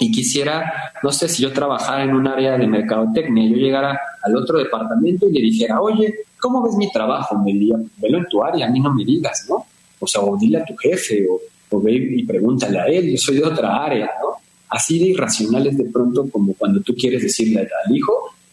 y 0.00 0.12
quisiera, 0.12 0.92
no 1.02 1.10
sé, 1.10 1.28
si 1.28 1.42
yo 1.42 1.52
trabajara 1.52 2.04
en 2.04 2.14
un 2.14 2.26
área 2.26 2.56
de 2.56 2.66
mercadotecnia, 2.66 3.48
yo 3.48 3.56
llegara 3.56 3.98
al 4.22 4.36
otro 4.36 4.58
departamento 4.58 5.28
y 5.28 5.32
le 5.32 5.40
dijera, 5.40 5.80
oye, 5.80 6.14
¿cómo 6.40 6.62
ves 6.62 6.76
mi 6.76 6.90
trabajo? 6.90 7.36
Me 7.38 7.52
diría, 7.52 7.76
velo 7.96 8.18
en 8.18 8.26
tu 8.26 8.42
área, 8.42 8.66
a 8.66 8.70
mí 8.70 8.80
no 8.80 8.92
me 8.94 9.04
digas, 9.04 9.46
¿no? 9.48 9.66
O 9.98 10.06
sea, 10.06 10.22
o 10.22 10.36
dile 10.36 10.58
a 10.58 10.64
tu 10.64 10.76
jefe, 10.76 11.26
o, 11.28 11.40
o 11.70 11.80
ve 11.80 11.92
y 11.94 12.24
pregúntale 12.24 12.78
a 12.78 12.86
él, 12.86 13.10
yo 13.10 13.18
soy 13.18 13.36
de 13.36 13.44
otra 13.44 13.84
área, 13.84 14.08
¿no? 14.22 14.36
Así 14.68 14.98
de 14.98 15.06
irracionales 15.06 15.76
de 15.76 15.84
pronto 15.86 16.28
como 16.30 16.54
cuando 16.54 16.80
tú 16.80 16.94
quieres 16.94 17.22
decirle 17.22 17.60
al 17.60 17.96
hijo 17.96 18.12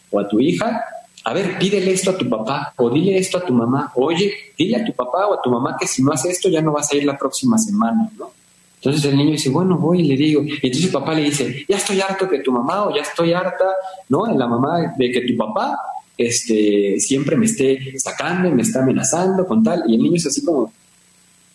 o 0.09 0.19
a 0.19 0.27
tu 0.27 0.39
hija, 0.39 0.83
a 1.25 1.33
ver, 1.33 1.57
pídele 1.59 1.91
esto 1.91 2.11
a 2.11 2.17
tu 2.17 2.27
papá, 2.29 2.73
o 2.77 2.89
dile 2.89 3.17
esto 3.17 3.37
a 3.37 3.45
tu 3.45 3.53
mamá, 3.53 3.91
oye, 3.95 4.31
dile 4.57 4.77
a 4.77 4.85
tu 4.85 4.93
papá 4.93 5.27
o 5.27 5.33
a 5.33 5.41
tu 5.41 5.49
mamá 5.51 5.75
que 5.79 5.85
si 5.85 6.01
no 6.01 6.11
hace 6.11 6.29
esto 6.29 6.49
ya 6.49 6.61
no 6.61 6.71
vas 6.71 6.91
a 6.91 6.95
ir 6.95 7.03
la 7.03 7.17
próxima 7.17 7.57
semana, 7.57 8.09
¿no? 8.17 8.31
Entonces 8.75 9.05
el 9.05 9.17
niño 9.17 9.31
dice, 9.31 9.49
bueno, 9.49 9.77
voy 9.77 10.01
y 10.01 10.03
le 10.03 10.15
digo. 10.15 10.43
Y 10.43 10.53
entonces 10.53 10.85
el 10.85 10.91
papá 10.91 11.13
le 11.13 11.23
dice, 11.23 11.65
ya 11.67 11.77
estoy 11.77 12.01
harto 12.01 12.29
que 12.29 12.39
tu 12.39 12.51
mamá 12.51 12.85
o 12.85 12.95
ya 12.95 13.01
estoy 13.01 13.33
harta, 13.33 13.65
¿no? 14.09 14.25
La 14.27 14.47
mamá 14.47 14.93
de 14.97 15.11
que 15.11 15.21
tu 15.21 15.35
papá 15.35 15.77
este, 16.17 16.99
siempre 16.99 17.35
me 17.35 17.45
esté 17.45 17.97
sacando, 17.99 18.49
me 18.51 18.61
está 18.61 18.81
amenazando 18.81 19.45
con 19.45 19.63
tal. 19.63 19.83
Y 19.87 19.95
el 19.95 20.03
niño 20.03 20.17
es 20.17 20.27
así 20.27 20.43
como, 20.43 20.71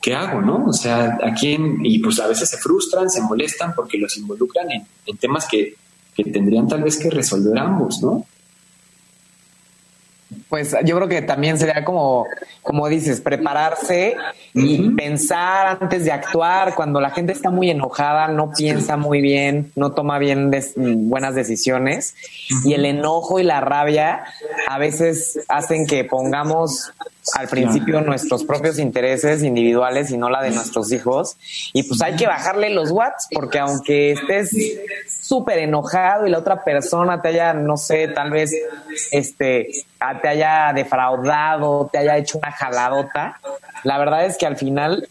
¿qué 0.00 0.14
hago, 0.14 0.40
no? 0.40 0.66
O 0.66 0.72
sea, 0.72 1.18
¿a 1.22 1.35
quién? 1.35 1.78
Y 1.85 1.98
pues 1.98 2.18
a 2.20 2.26
veces 2.26 2.48
se 2.48 2.56
frustran, 2.56 3.09
se 3.09 3.22
molestan 3.22 3.74
porque 3.74 3.98
los 3.98 4.16
involucran 4.16 4.70
en, 4.70 4.87
en 5.06 5.16
temas 5.16 5.46
que, 5.48 5.74
que 6.14 6.24
tendrían 6.24 6.68
tal 6.68 6.83
vez 6.83 6.98
que 6.98 7.11
resolver 7.11 7.56
ambos, 7.59 8.02
¿no? 8.02 8.26
Pues 10.48 10.76
yo 10.84 10.96
creo 10.96 11.08
que 11.08 11.22
también 11.22 11.58
sería 11.58 11.84
como, 11.84 12.26
como 12.62 12.88
dices, 12.88 13.20
prepararse 13.20 14.16
y 14.54 14.90
pensar 14.90 15.78
antes 15.80 16.04
de 16.04 16.12
actuar. 16.12 16.74
Cuando 16.74 17.00
la 17.00 17.10
gente 17.10 17.32
está 17.32 17.50
muy 17.50 17.70
enojada, 17.70 18.28
no 18.28 18.52
piensa 18.52 18.96
muy 18.96 19.20
bien, 19.20 19.72
no 19.74 19.92
toma 19.92 20.18
bien 20.18 20.50
buenas 20.76 21.34
decisiones. 21.34 22.14
Y 22.64 22.74
el 22.74 22.84
enojo 22.84 23.40
y 23.40 23.42
la 23.42 23.60
rabia 23.60 24.24
a 24.68 24.78
veces 24.78 25.40
hacen 25.48 25.86
que 25.86 26.04
pongamos 26.04 26.92
al 27.35 27.48
principio 27.48 28.00
nuestros 28.00 28.44
propios 28.44 28.78
intereses 28.78 29.42
individuales 29.42 30.11
y 30.11 30.16
no 30.16 30.30
la 30.30 30.42
de 30.42 30.50
nuestros 30.50 30.90
hijos. 30.92 31.37
Y 31.72 31.83
pues 31.83 32.00
hay 32.02 32.16
que 32.16 32.26
bajarle 32.26 32.70
los 32.70 32.90
watts, 32.90 33.28
porque 33.33 33.59
aunque 33.59 34.12
estés 34.12 34.50
súper 35.09 35.59
enojado 35.59 36.26
y 36.26 36.30
la 36.30 36.38
otra 36.38 36.64
persona 36.64 37.20
te 37.20 37.28
haya, 37.28 37.52
no 37.52 37.76
sé, 37.76 38.09
tal 38.09 38.30
vez 38.30 38.52
este, 39.12 39.68
te 40.22 40.28
haya 40.28 40.72
defraudado, 40.74 41.88
te 41.92 41.98
haya 41.98 42.16
hecho 42.16 42.38
una 42.38 42.50
jaladota, 42.50 43.38
la 43.85 43.98
verdad 43.98 44.26
es 44.26 44.37
que 44.37 44.46
al 44.46 44.56
final 44.56 45.09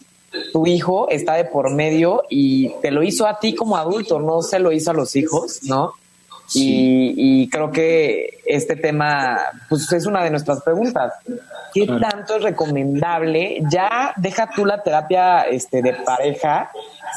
tu 0.51 0.67
hijo 0.67 1.09
está 1.09 1.33
de 1.35 1.45
por 1.45 1.73
medio 1.73 2.23
y 2.29 2.69
te 2.81 2.91
lo 2.91 3.03
hizo 3.03 3.27
a 3.27 3.39
ti 3.39 3.55
como 3.55 3.77
adulto, 3.77 4.19
no 4.19 4.41
se 4.41 4.59
lo 4.59 4.71
hizo 4.71 4.91
a 4.91 4.93
los 4.93 5.15
hijos, 5.15 5.59
¿no? 5.63 5.93
Y, 6.53 7.47
creo 7.49 7.71
que 7.71 8.39
este 8.45 8.75
tema 8.75 9.39
pues 9.67 9.91
es 9.91 10.05
una 10.05 10.23
de 10.23 10.31
nuestras 10.31 10.61
preguntas. 10.63 11.13
¿Qué 11.73 11.85
tanto 11.85 12.35
es 12.35 12.43
recomendable? 12.43 13.61
Ya 13.71 14.13
deja 14.17 14.49
tú 14.53 14.65
la 14.65 14.81
terapia 14.81 15.41
este, 15.43 15.81
de 15.81 15.93
pareja, 15.93 16.71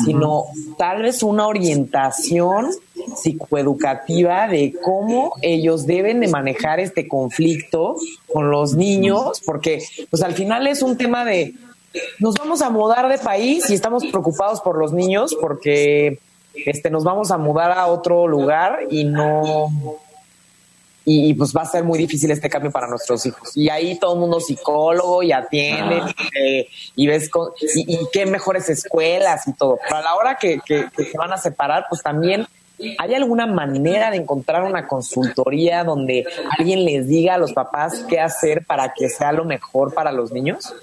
sino 0.05 0.45
tal 0.79 1.03
vez 1.03 1.23
una 1.23 1.47
orientación 1.47 2.71
psicoeducativa 3.17 4.49
de 4.49 4.75
cómo 4.83 5.35
ellos 5.43 5.87
deben 5.87 6.21
de 6.21 6.29
manejar 6.29 6.81
este 6.81 7.09
conflicto 7.09 7.97
con 8.33 8.51
los 8.51 8.75
niños, 8.75 9.41
porque 9.45 9.83
pues 10.11 10.23
al 10.23 10.35
final 10.35 10.67
es 10.67 10.83
un 10.83 10.97
tema 10.97 11.25
de 11.25 11.55
nos 12.19 12.35
vamos 12.37 12.63
a 12.63 12.71
mudar 12.71 13.09
de 13.09 13.19
país 13.19 13.69
y 13.69 13.75
estamos 13.75 14.07
preocupados 14.07 14.61
por 14.61 14.79
los 14.79 14.93
niños 14.93 15.37
porque 15.41 16.19
este 16.55 16.91
nos 16.91 17.05
vamos 17.05 17.31
a 17.31 17.39
mudar 17.39 17.73
a 17.73 17.87
otro 17.87 18.27
lugar 18.27 18.81
y 18.91 19.05
no 19.05 19.69
y, 21.05 21.35
pues 21.35 21.55
va 21.57 21.63
a 21.63 21.67
ser 21.67 21.85
muy 21.85 21.99
difícil 21.99 22.31
este 22.31 22.49
cambio 22.49 22.71
para 22.71 22.87
nuestros 22.87 23.25
hijos. 23.27 23.57
Y 23.57 23.69
ahí 23.69 23.99
todo 23.99 24.15
el 24.15 24.21
mundo 24.21 24.41
psicólogo 24.41 25.23
y 25.23 25.33
atiende 25.33 26.01
ah. 26.03 26.15
eh, 26.39 26.69
y 26.97 27.07
ves 27.07 27.31
y, 27.75 27.99
qué 28.13 28.27
mejores 28.27 28.69
escuelas 28.69 29.47
y 29.49 29.53
todo. 29.55 29.79
Pero 29.83 29.97
a 29.97 30.03
la 30.03 30.15
hora 30.15 30.37
que, 30.41 30.61
que, 30.65 30.89
se 31.05 31.19
van 31.19 31.33
a 31.33 31.39
separar, 31.39 31.87
pues 31.89 32.03
también 32.03 32.47
¿Hay 32.99 33.15
alguna 33.15 33.47
manera 33.47 34.11
de 34.11 34.17
encontrar 34.17 34.65
una 34.65 34.89
consultoría 34.89 35.85
donde 35.85 36.27
alguien 36.59 36.85
les 36.85 37.07
diga 37.07 37.35
a 37.35 37.39
los 37.39 37.53
papás 37.53 38.05
qué 38.09 38.19
hacer 38.19 38.65
para 38.67 38.93
que 38.93 39.09
sea 39.09 39.31
lo 39.31 39.45
mejor 39.45 39.95
para 39.95 40.11
los 40.11 40.33
niños? 40.33 40.75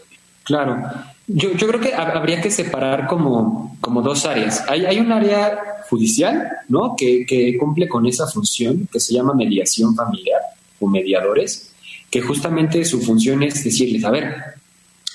Claro, 0.50 0.82
yo, 1.28 1.54
yo 1.54 1.68
creo 1.68 1.80
que 1.80 1.94
habría 1.94 2.42
que 2.42 2.50
separar 2.50 3.06
como, 3.06 3.78
como 3.82 4.02
dos 4.02 4.26
áreas. 4.26 4.66
Hay, 4.68 4.84
hay 4.84 5.00
un 5.00 5.12
área 5.12 5.84
judicial, 5.88 6.50
¿no? 6.70 6.96
Que, 6.98 7.24
que 7.24 7.56
cumple 7.56 7.88
con 7.88 8.08
esa 8.08 8.26
función 8.26 8.90
que 8.92 9.00
se 9.00 9.14
llama 9.14 9.36
mediación 9.36 9.96
familiar 9.96 10.42
o 10.80 10.88
mediadores, 10.88 11.72
que 12.10 12.22
justamente 12.22 12.84
su 12.84 13.00
función 13.00 13.44
es 13.44 13.64
decirles, 13.64 14.04
a 14.04 14.10
ver, 14.10 14.38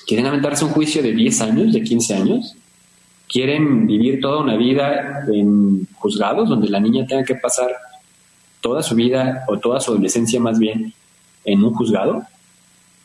¿quieren 0.07 0.25
aventarse 0.25 0.63
un 0.63 0.71
juicio 0.71 1.03
de 1.03 1.11
10 1.11 1.41
años, 1.41 1.73
de 1.73 1.83
15 1.83 2.13
años? 2.13 2.55
¿Quieren 3.27 3.87
vivir 3.87 4.21
toda 4.21 4.39
una 4.41 4.55
vida 4.55 5.25
en 5.29 5.85
juzgados 5.95 6.47
donde 6.47 6.69
la 6.69 6.79
niña 6.79 7.05
tenga 7.05 7.25
que 7.25 7.35
pasar 7.35 7.75
toda 8.61 8.81
su 8.81 8.95
vida 8.95 9.43
o 9.49 9.59
toda 9.59 9.81
su 9.81 9.91
adolescencia 9.91 10.39
más 10.39 10.59
bien 10.59 10.93
en 11.43 11.61
un 11.61 11.73
juzgado? 11.73 12.25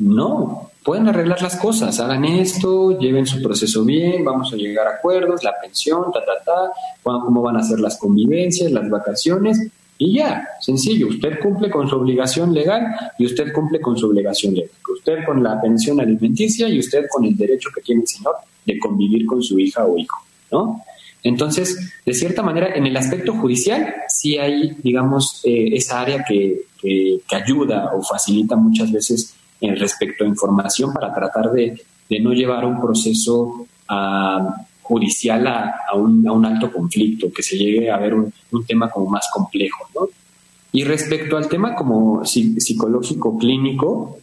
No, 0.00 0.70
pueden 0.82 1.08
arreglar 1.08 1.42
las 1.42 1.56
cosas, 1.56 2.00
hagan 2.00 2.24
esto, 2.24 2.98
lleven 2.98 3.26
su 3.26 3.42
proceso 3.42 3.84
bien, 3.84 4.24
vamos 4.24 4.52
a 4.52 4.56
llegar 4.56 4.86
a 4.86 4.92
acuerdos, 4.92 5.44
la 5.44 5.54
pensión, 5.60 6.10
ta, 6.12 6.24
ta, 6.24 6.32
ta, 6.44 6.72
cómo 7.02 7.42
van 7.42 7.58
a 7.58 7.62
ser 7.62 7.80
las 7.80 7.98
convivencias, 7.98 8.72
las 8.72 8.88
vacaciones, 8.88 9.70
y 9.98 10.14
ya, 10.14 10.48
sencillo, 10.60 11.08
usted 11.08 11.38
cumple 11.40 11.70
con 11.70 11.86
su 11.86 11.96
obligación 11.96 12.54
legal 12.54 12.86
y 13.18 13.26
usted 13.26 13.52
cumple 13.52 13.82
con 13.82 13.98
su 13.98 14.06
obligación 14.08 14.54
legal. 14.54 14.70
Usted 14.90 15.18
con 15.26 15.42
la 15.42 15.60
pensión 15.60 16.00
alimenticia 16.00 16.70
y 16.70 16.78
usted 16.78 17.04
con 17.10 17.26
el 17.26 17.36
derecho 17.36 17.68
que 17.74 17.82
tiene 17.82 18.00
el 18.00 18.08
señor 18.08 18.36
de 18.64 18.78
convivir 18.78 19.26
con 19.26 19.42
su 19.42 19.58
hija 19.58 19.84
o 19.84 19.98
hijo, 19.98 20.16
¿no? 20.50 20.82
Entonces, 21.22 21.92
de 22.06 22.14
cierta 22.14 22.42
manera, 22.42 22.74
en 22.74 22.86
el 22.86 22.96
aspecto 22.96 23.34
judicial, 23.34 23.94
sí 24.08 24.38
hay, 24.38 24.74
digamos, 24.82 25.42
eh, 25.44 25.68
esa 25.74 26.00
área 26.00 26.24
que, 26.26 26.62
que, 26.80 27.20
que 27.28 27.36
ayuda 27.36 27.92
o 27.94 28.02
facilita 28.02 28.56
muchas 28.56 28.90
veces 28.90 29.34
en 29.60 29.76
respecto 29.76 30.24
a 30.24 30.28
información 30.28 30.92
para 30.92 31.12
tratar 31.12 31.50
de, 31.52 31.80
no 32.20 32.32
llevar 32.32 32.64
un 32.64 32.80
proceso 32.80 33.66
judicial 34.82 35.46
a, 35.46 35.94
un, 35.94 36.44
alto 36.44 36.72
conflicto, 36.72 37.32
que 37.32 37.42
se 37.42 37.56
llegue 37.56 37.90
a 37.90 37.98
ver 37.98 38.14
un, 38.14 38.32
tema 38.66 38.88
como 38.90 39.10
más 39.10 39.28
complejo. 39.32 39.86
¿no? 39.94 40.08
Y 40.72 40.84
respecto 40.84 41.36
al 41.36 41.48
tema 41.48 41.74
como 41.74 42.24
psicológico 42.24 43.38
clínico, 43.38 44.18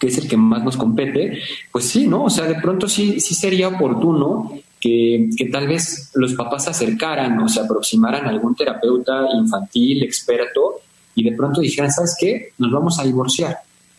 que 0.00 0.08
es 0.08 0.18
el 0.18 0.28
que 0.28 0.36
más 0.36 0.62
nos 0.64 0.76
compete, 0.76 1.38
pues 1.72 1.86
sí, 1.86 2.06
¿no? 2.06 2.24
O 2.24 2.30
sea, 2.30 2.46
de 2.46 2.54
pronto 2.56 2.88
sí, 2.88 3.18
sí 3.20 3.34
sería 3.34 3.68
oportuno 3.68 4.52
que, 4.80 5.28
que, 5.36 5.46
tal 5.46 5.66
vez 5.66 6.12
los 6.14 6.34
papás 6.34 6.64
se 6.64 6.70
acercaran 6.70 7.36
o 7.40 7.48
se 7.48 7.58
aproximaran 7.60 8.26
a 8.26 8.28
algún 8.28 8.54
terapeuta 8.54 9.26
infantil, 9.34 10.04
experto, 10.04 10.76
y 11.16 11.24
de 11.24 11.36
pronto 11.36 11.60
dijeran, 11.60 11.90
¿sabes 11.90 12.16
qué? 12.18 12.52
Nos 12.58 12.70
vamos 12.70 13.00
a 13.00 13.02
divorciar. 13.02 13.58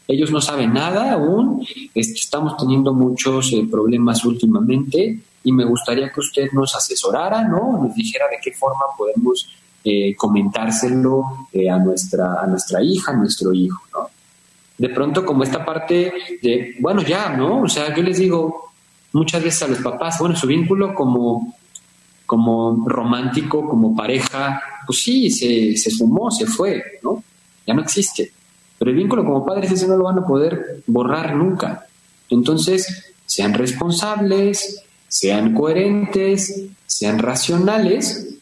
Ellos 0.10 0.32
no 0.32 0.42
saben 0.42 0.74
nada 0.74 1.14
aún, 1.14 1.64
estamos 1.94 2.58
teniendo 2.58 2.96
muchos 2.96 3.54
eh, 3.54 3.68
problemas 3.70 4.26
últimamente 4.26 5.20
y 5.44 5.52
me 5.52 5.64
gustaría 5.66 6.12
que 6.12 6.20
usted 6.20 6.52
nos 6.52 6.76
asesorara, 6.76 7.48
¿no? 7.48 7.80
Nos 7.84 7.94
dijera 7.94 8.26
de 8.28 8.38
qué 8.42 8.52
forma 8.52 8.86
podemos 8.98 9.48
eh, 9.84 10.16
comentárselo 10.16 11.48
eh, 11.54 11.70
a, 11.70 11.78
nuestra, 11.78 12.42
a 12.42 12.48
nuestra 12.48 12.82
hija, 12.82 13.12
a 13.12 13.18
nuestro 13.18 13.54
hijo, 13.54 13.84
¿no? 13.94 14.10
De 14.80 14.90
pronto 14.90 15.24
como 15.24 15.44
esta 15.44 15.64
parte 15.64 16.12
de, 16.42 16.76
bueno, 16.80 17.04
ya, 17.04 17.30
¿no? 17.30 17.62
O 17.62 17.70
sea, 17.70 17.96
yo 17.96 18.02
les 18.02 18.18
digo 18.18 18.72
muchas 19.14 19.44
veces 19.44 19.62
a 19.62 19.68
los 19.68 19.78
papás, 19.78 20.18
bueno, 20.20 20.36
su 20.36 20.48
vínculo 20.48 20.96
como, 20.96 21.56
como 22.26 22.84
romántico, 22.88 23.70
como 23.70 23.96
pareja, 23.96 24.60
pues 24.88 25.04
sí, 25.04 25.30
se, 25.30 25.78
se 25.78 25.92
sumó, 25.92 26.32
se 26.32 26.48
fue, 26.48 26.84
¿no? 27.04 27.24
Ya 27.68 27.76
no 27.76 27.84
existe. 27.84 28.39
Pero 28.80 28.92
el 28.92 28.98
vínculo 28.98 29.26
como 29.26 29.46
padres 29.46 29.72
ese 29.72 29.88
no 29.88 29.98
lo 29.98 30.06
van 30.06 30.20
a 30.20 30.26
poder 30.26 30.82
borrar 30.88 31.36
nunca. 31.36 31.86
Entonces, 32.30 33.14
sean 33.26 33.54
responsables, 33.54 34.84
sean 35.08 35.54
coherentes, 35.54 36.66
sean 36.86 37.20
racionales 37.20 38.40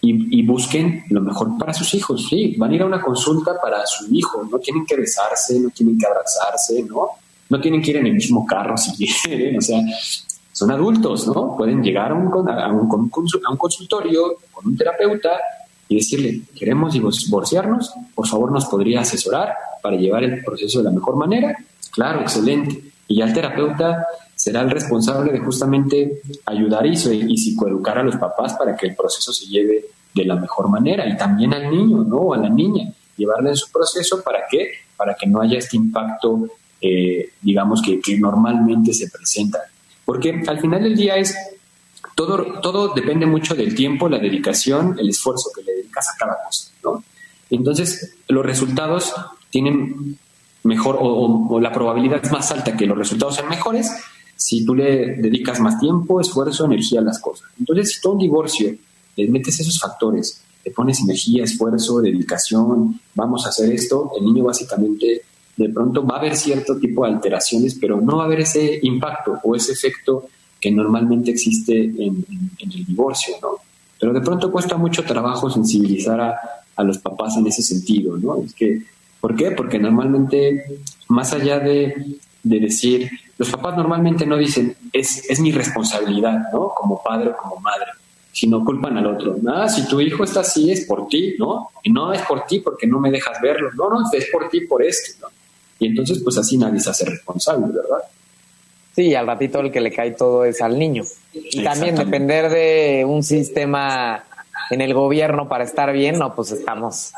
y, 0.00 0.42
busquen 0.46 1.04
lo 1.08 1.22
mejor 1.22 1.58
para 1.58 1.72
sus 1.72 1.94
hijos. 1.94 2.26
Sí, 2.28 2.54
van 2.56 2.70
a 2.70 2.74
ir 2.74 2.82
a 2.82 2.86
una 2.86 3.00
consulta 3.00 3.52
para 3.60 3.84
su 3.86 4.14
hijo, 4.14 4.46
no 4.50 4.58
tienen 4.58 4.84
que 4.84 4.96
besarse, 4.96 5.58
no 5.58 5.70
tienen 5.70 5.98
que 5.98 6.06
abrazarse, 6.06 6.82
¿no? 6.82 7.08
No 7.48 7.60
tienen 7.60 7.82
que 7.82 7.90
ir 7.90 7.96
en 7.96 8.06
el 8.06 8.14
mismo 8.14 8.46
carro 8.46 8.76
si 8.76 9.06
quieren, 9.22 9.58
o 9.58 9.60
sea, 9.60 9.80
son 10.52 10.70
adultos, 10.70 11.26
¿no? 11.26 11.56
Pueden 11.56 11.82
llegar 11.82 12.12
a 12.12 12.14
un, 12.14 12.88
consultorio 13.56 14.36
con 14.52 14.66
un 14.66 14.76
terapeuta 14.76 15.30
y 15.88 15.96
decirle, 15.96 16.42
queremos 16.56 16.94
divorciarnos, 16.94 17.92
por 18.14 18.26
favor 18.26 18.52
nos 18.52 18.66
podría 18.66 19.00
asesorar 19.00 19.54
para 19.82 19.96
llevar 19.96 20.24
el 20.24 20.42
proceso 20.42 20.78
de 20.78 20.84
la 20.84 20.90
mejor 20.90 21.16
manera. 21.16 21.56
Claro, 21.90 22.20
excelente. 22.22 22.82
Y 23.06 23.16
ya 23.16 23.26
el 23.26 23.34
terapeuta 23.34 24.06
será 24.34 24.62
el 24.62 24.70
responsable 24.70 25.30
de 25.30 25.38
justamente 25.38 26.22
ayudar 26.46 26.86
y, 26.86 26.92
y 26.92 27.36
psicoeducar 27.36 27.98
a 27.98 28.02
los 28.02 28.16
papás 28.16 28.54
para 28.54 28.76
que 28.76 28.86
el 28.86 28.96
proceso 28.96 29.32
se 29.32 29.46
lleve 29.46 29.84
de 30.14 30.24
la 30.24 30.36
mejor 30.36 30.68
manera 30.68 31.06
y 31.06 31.16
también 31.16 31.52
al 31.52 31.70
niño, 31.70 32.04
¿no? 32.04 32.16
O 32.16 32.34
a 32.34 32.38
la 32.38 32.48
niña, 32.48 32.90
llevarle 33.16 33.50
en 33.50 33.56
su 33.56 33.70
proceso 33.70 34.22
para 34.22 34.40
qué? 34.50 34.70
Para 34.96 35.14
que 35.14 35.26
no 35.26 35.40
haya 35.40 35.58
este 35.58 35.76
impacto, 35.76 36.48
eh, 36.80 37.30
digamos, 37.42 37.82
que, 37.82 38.00
que 38.00 38.18
normalmente 38.18 38.92
se 38.94 39.10
presenta. 39.10 39.60
Porque 40.04 40.42
al 40.46 40.60
final 40.60 40.82
del 40.82 40.96
día 40.96 41.16
es 41.16 41.36
todo, 42.14 42.60
todo 42.60 42.94
depende 42.94 43.26
mucho 43.26 43.54
del 43.54 43.74
tiempo, 43.74 44.08
la 44.08 44.18
dedicación, 44.18 44.96
el 44.98 45.08
esfuerzo 45.08 45.50
que 45.54 45.62
le 45.62 45.72
dedicas 45.74 46.08
a 46.08 46.16
cada 46.18 46.36
cosa, 46.44 46.70
¿no? 46.82 47.02
Entonces, 47.50 48.16
los 48.28 48.44
resultados 48.44 49.12
tienen 49.50 50.18
mejor 50.64 50.96
o, 50.98 51.60
la 51.60 51.72
probabilidad 51.72 52.20
es 52.24 52.32
más 52.32 52.50
alta 52.50 52.76
que 52.76 52.86
los 52.86 52.96
resultados 52.96 53.36
sean 53.36 53.48
mejores 53.48 53.90
si 54.36 54.64
tú 54.64 54.74
le 54.74 55.16
dedicas 55.16 55.60
más 55.60 55.78
tiempo, 55.78 56.20
esfuerzo, 56.20 56.64
energía 56.64 57.00
a 57.00 57.04
las 57.04 57.20
cosas. 57.20 57.48
Entonces, 57.58 57.92
si 57.92 58.00
tú 58.00 58.12
un 58.12 58.18
divorcio 58.18 58.74
le 59.16 59.28
metes 59.28 59.60
esos 59.60 59.78
factores, 59.78 60.42
le 60.64 60.70
pones 60.72 61.00
energía, 61.00 61.44
esfuerzo, 61.44 62.00
dedicación, 62.00 63.00
vamos 63.14 63.46
a 63.46 63.50
hacer 63.50 63.72
esto, 63.72 64.10
el 64.18 64.24
niño 64.24 64.44
básicamente 64.44 65.22
de 65.56 65.68
pronto 65.68 66.04
va 66.04 66.16
a 66.16 66.18
haber 66.18 66.36
cierto 66.36 66.76
tipo 66.78 67.04
de 67.04 67.12
alteraciones, 67.12 67.76
pero 67.80 68.00
no 68.00 68.16
va 68.16 68.24
a 68.24 68.26
haber 68.26 68.40
ese 68.40 68.80
impacto 68.82 69.38
o 69.44 69.54
ese 69.54 69.72
efecto 69.72 70.26
que 70.64 70.70
normalmente 70.70 71.30
existe 71.30 71.78
en, 71.78 72.24
el 72.58 72.84
divorcio, 72.86 73.34
¿no? 73.42 73.48
Pero 74.00 74.14
de 74.14 74.22
pronto 74.22 74.50
cuesta 74.50 74.78
mucho 74.78 75.04
trabajo 75.04 75.50
sensibilizar 75.50 76.18
a, 76.74 76.82
los 76.82 76.96
papás 76.96 77.36
en 77.36 77.46
ese 77.46 77.60
sentido, 77.60 78.16
¿no? 78.16 78.40
Es 78.42 78.54
que, 78.54 78.80
¿por 79.20 79.36
qué? 79.36 79.50
Porque 79.50 79.78
normalmente, 79.78 80.80
más 81.08 81.34
allá 81.34 81.58
de, 81.58 82.16
decir, 82.42 83.10
los 83.36 83.50
papás 83.50 83.76
normalmente 83.76 84.24
no 84.24 84.38
dicen, 84.38 84.74
es, 84.90 85.28
es 85.28 85.38
mi 85.38 85.52
responsabilidad, 85.52 86.50
¿no? 86.50 86.70
Como 86.70 87.02
padre 87.02 87.28
o 87.28 87.36
como 87.36 87.60
madre, 87.60 87.90
sino 88.32 88.64
culpan 88.64 88.96
al 88.96 89.06
otro. 89.06 89.36
Ah, 89.46 89.68
si 89.68 89.86
tu 89.86 90.00
hijo 90.00 90.24
está 90.24 90.40
así 90.40 90.70
es 90.70 90.86
por 90.86 91.08
ti, 91.08 91.34
¿no? 91.38 91.72
Y 91.82 91.92
no 91.92 92.10
es 92.10 92.22
por 92.22 92.46
ti 92.46 92.60
porque 92.60 92.86
no 92.86 92.98
me 93.00 93.10
dejas 93.10 93.38
verlo, 93.42 93.70
no, 93.74 93.90
no, 93.90 93.98
es 94.14 94.30
por 94.32 94.48
ti 94.48 94.62
por 94.62 94.82
esto, 94.82 95.12
¿no? 95.20 95.28
Y 95.78 95.88
entonces, 95.88 96.22
pues 96.24 96.38
así 96.38 96.56
nadie 96.56 96.80
se 96.80 96.88
hace 96.88 97.04
responsable, 97.04 97.66
¿verdad? 97.66 98.08
Sí, 98.94 99.14
al 99.14 99.26
ratito 99.26 99.60
el 99.60 99.72
que 99.72 99.80
le 99.80 99.92
cae 99.92 100.12
todo 100.12 100.44
es 100.44 100.60
al 100.60 100.78
niño. 100.78 101.04
Y 101.32 101.64
también 101.64 101.96
depender 101.96 102.48
de 102.48 103.04
un 103.06 103.22
sistema 103.22 104.24
en 104.70 104.80
el 104.80 104.94
gobierno 104.94 105.48
para 105.48 105.64
estar 105.64 105.92
bien, 105.92 106.18
no, 106.18 106.34
pues 106.34 106.52
estamos, 106.52 107.12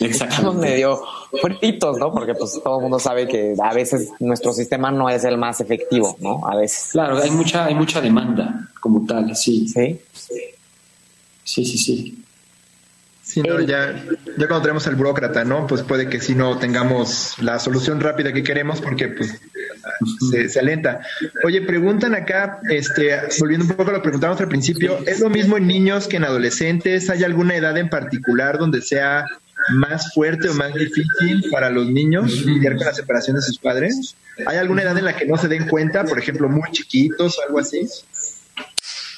estamos 0.00 0.56
medio 0.56 1.00
fritos, 1.40 1.98
¿no? 1.98 2.12
Porque 2.12 2.34
pues 2.34 2.60
todo 2.62 2.78
el 2.78 2.82
mundo 2.82 2.98
sabe 2.98 3.28
que 3.28 3.54
a 3.62 3.72
veces 3.72 4.10
nuestro 4.20 4.52
sistema 4.52 4.90
no 4.90 5.08
es 5.08 5.24
el 5.24 5.38
más 5.38 5.60
efectivo, 5.60 6.16
¿no? 6.20 6.46
A 6.46 6.56
veces. 6.56 6.90
Claro, 6.92 7.18
hay 7.18 7.30
mucha, 7.30 7.66
hay 7.66 7.74
mucha 7.74 8.00
demanda 8.00 8.68
como 8.80 9.06
tal, 9.06 9.34
sí. 9.36 9.68
Sí. 9.68 10.00
Sí, 11.44 11.64
sí, 11.64 11.78
sí. 11.78 12.24
Sí, 13.22 13.42
no, 13.42 13.60
ya, 13.60 13.94
ya 14.38 14.46
cuando 14.46 14.62
tenemos 14.62 14.86
al 14.86 14.96
burócrata, 14.96 15.44
¿no? 15.44 15.66
Pues 15.66 15.82
puede 15.82 16.08
que 16.08 16.20
si 16.20 16.34
no 16.34 16.58
tengamos 16.58 17.36
la 17.40 17.58
solución 17.58 18.00
rápida 18.00 18.32
que 18.32 18.42
queremos, 18.42 18.80
porque 18.80 19.08
pues 19.08 19.40
se, 20.30 20.48
se, 20.48 20.60
alenta. 20.60 21.00
Oye, 21.44 21.62
preguntan 21.62 22.14
acá, 22.14 22.60
este, 22.70 23.18
volviendo 23.40 23.66
un 23.66 23.72
poco 23.72 23.90
a 23.90 23.92
lo 23.94 23.98
que 23.98 24.04
preguntamos 24.04 24.40
al 24.40 24.48
principio, 24.48 24.98
¿es 25.06 25.20
lo 25.20 25.30
mismo 25.30 25.56
en 25.56 25.66
niños 25.66 26.08
que 26.08 26.16
en 26.16 26.24
adolescentes? 26.24 27.10
¿Hay 27.10 27.24
alguna 27.24 27.56
edad 27.56 27.76
en 27.76 27.88
particular 27.88 28.58
donde 28.58 28.82
sea 28.82 29.26
más 29.70 30.12
fuerte 30.12 30.48
o 30.48 30.54
más 30.54 30.74
difícil 30.74 31.44
para 31.50 31.70
los 31.70 31.88
niños 31.88 32.44
lidiar 32.44 32.76
con 32.76 32.86
la 32.86 32.94
separación 32.94 33.36
de 33.36 33.42
sus 33.42 33.58
padres? 33.58 34.14
¿Hay 34.46 34.56
alguna 34.56 34.82
edad 34.82 34.98
en 34.98 35.04
la 35.04 35.16
que 35.16 35.26
no 35.26 35.36
se 35.36 35.48
den 35.48 35.68
cuenta, 35.68 36.04
por 36.04 36.18
ejemplo, 36.18 36.48
muy 36.48 36.70
chiquitos 36.72 37.38
o 37.38 37.42
algo 37.46 37.58
así? 37.58 37.86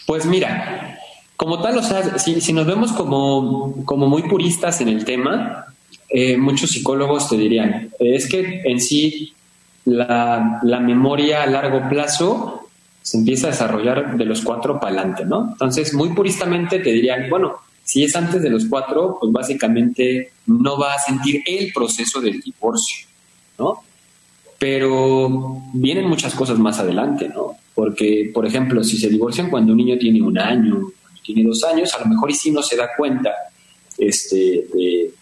Pues 0.07 0.25
mira, 0.27 0.99
como 1.37 1.61
tal, 1.61 1.79
o 1.79 1.83
sea, 1.83 2.19
si, 2.19 2.53
nos 2.53 2.67
vemos 2.67 2.93
como, 2.93 3.85
como, 3.85 4.09
muy 4.09 4.23
puristas 4.23 4.81
en 4.81 4.89
el 4.89 5.05
tema, 5.05 5.67
eh, 6.09 6.37
muchos 6.37 6.71
psicólogos 6.71 7.29
te 7.29 7.37
dirían, 7.37 7.91
es 7.99 8.29
que 8.29 8.62
en 8.64 8.81
sí 8.81 9.35
la, 9.87 10.61
la, 10.62 10.80
memoria 10.80 11.43
a 11.43 11.47
largo 11.47 11.89
plazo 11.89 12.68
se 13.03 13.18
empieza 13.18 13.47
a 13.47 13.51
desarrollar 13.51 14.16
de 14.16 14.24
los 14.24 14.43
cuatro 14.43 14.78
para 14.78 14.93
adelante, 14.93 15.24
¿no? 15.24 15.51
Entonces, 15.53 15.95
muy 15.95 16.11
puristamente 16.11 16.80
te 16.80 16.93
dirían, 16.93 17.30
bueno, 17.30 17.57
si 17.84 18.03
es 18.03 18.16
antes 18.16 18.43
de 18.43 18.51
los 18.51 18.66
cuatro, 18.66 19.16
pues 19.20 19.32
básicamente 19.32 20.32
no 20.47 20.76
va 20.76 20.95
a 20.95 20.99
sentir 20.99 21.43
el 21.47 21.72
proceso 21.72 22.20
del 22.20 22.41
divorcio, 22.41 23.07
¿no? 23.59 23.84
Pero 24.59 25.62
vienen 25.72 26.09
muchas 26.09 26.34
cosas 26.34 26.59
más 26.59 26.80
adelante, 26.80 27.28
¿no? 27.28 27.57
Porque, 27.74 28.30
por 28.34 28.45
ejemplo, 28.45 28.82
si 28.82 28.99
se 28.99 29.09
divorcian 29.09 29.51
cuando 29.51 29.72
un 29.72 29.78
niño 29.78 29.97
tiene 29.99 30.20
un 30.20 30.37
año, 30.37 30.89
tiene 31.22 31.45
dos 31.45 31.62
años, 31.62 31.95
a 31.95 32.01
lo 32.01 32.07
mejor 32.07 32.30
y 32.30 32.34
sí 32.34 32.51
no 32.51 32.62
se 32.62 32.76
da 32.76 32.89
cuenta 32.97 33.32
este, 33.99 34.66
de, 34.74 35.12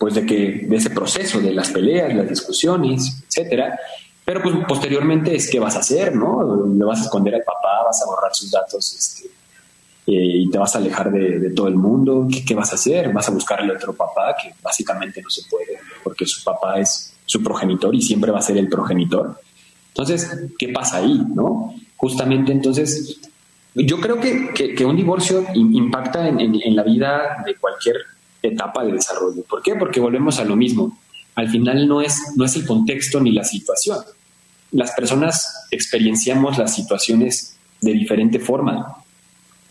pues 0.00 0.14
de 0.14 0.24
que 0.24 0.64
de 0.66 0.76
ese 0.76 0.88
proceso, 0.90 1.40
de 1.40 1.52
las 1.52 1.70
peleas, 1.70 2.14
las 2.14 2.26
discusiones, 2.26 3.22
etcétera. 3.28 3.78
Pero 4.24 4.42
pues 4.42 4.54
posteriormente 4.66 5.34
es 5.34 5.50
qué 5.50 5.60
vas 5.60 5.76
a 5.76 5.80
hacer, 5.80 6.16
¿no? 6.16 6.66
Le 6.66 6.84
vas 6.84 7.00
a 7.00 7.04
esconder 7.04 7.34
al 7.34 7.42
papá, 7.42 7.84
vas 7.84 8.02
a 8.02 8.06
borrar 8.06 8.34
sus 8.34 8.50
datos 8.50 8.94
este, 8.96 9.28
eh, 10.06 10.38
y 10.42 10.50
te 10.50 10.56
vas 10.56 10.74
a 10.74 10.78
alejar 10.78 11.12
de, 11.12 11.50
todo 11.50 11.68
el 11.68 11.76
mundo. 11.76 12.26
¿Qué, 12.32 12.42
¿Qué, 12.42 12.54
vas 12.54 12.72
a 12.72 12.76
hacer? 12.76 13.12
Vas 13.12 13.28
a 13.28 13.32
buscarle 13.32 13.74
otro 13.74 13.92
papá 13.92 14.34
que 14.42 14.54
básicamente 14.62 15.20
no 15.20 15.28
se 15.28 15.42
puede 15.50 15.78
porque 16.02 16.24
su 16.24 16.42
papá 16.42 16.80
es 16.80 17.14
su 17.26 17.42
progenitor 17.42 17.94
y 17.94 18.00
siempre 18.00 18.30
va 18.30 18.38
a 18.38 18.42
ser 18.42 18.56
el 18.56 18.70
progenitor. 18.70 19.38
Entonces, 19.88 20.30
¿qué 20.58 20.68
pasa 20.68 20.96
ahí, 20.96 21.22
no? 21.34 21.74
Justamente 21.96 22.52
entonces 22.52 23.20
yo 23.74 24.00
creo 24.00 24.18
que, 24.18 24.84
un 24.84 24.96
divorcio 24.96 25.44
impacta 25.54 26.26
en, 26.26 26.74
la 26.74 26.82
vida 26.82 27.42
de 27.44 27.54
cualquier 27.56 27.96
etapa 28.42 28.84
de 28.84 28.92
desarrollo. 28.92 29.42
¿Por 29.44 29.62
qué? 29.62 29.74
Porque 29.74 30.00
volvemos 30.00 30.38
a 30.38 30.44
lo 30.44 30.56
mismo. 30.56 30.98
Al 31.34 31.48
final 31.48 31.86
no 31.86 32.00
es, 32.00 32.32
no 32.36 32.44
es 32.44 32.56
el 32.56 32.66
contexto 32.66 33.20
ni 33.20 33.32
la 33.32 33.44
situación. 33.44 33.98
Las 34.72 34.92
personas 34.92 35.66
experienciamos 35.70 36.58
las 36.58 36.74
situaciones 36.74 37.56
de 37.80 37.92
diferente 37.92 38.38
forma. 38.38 38.96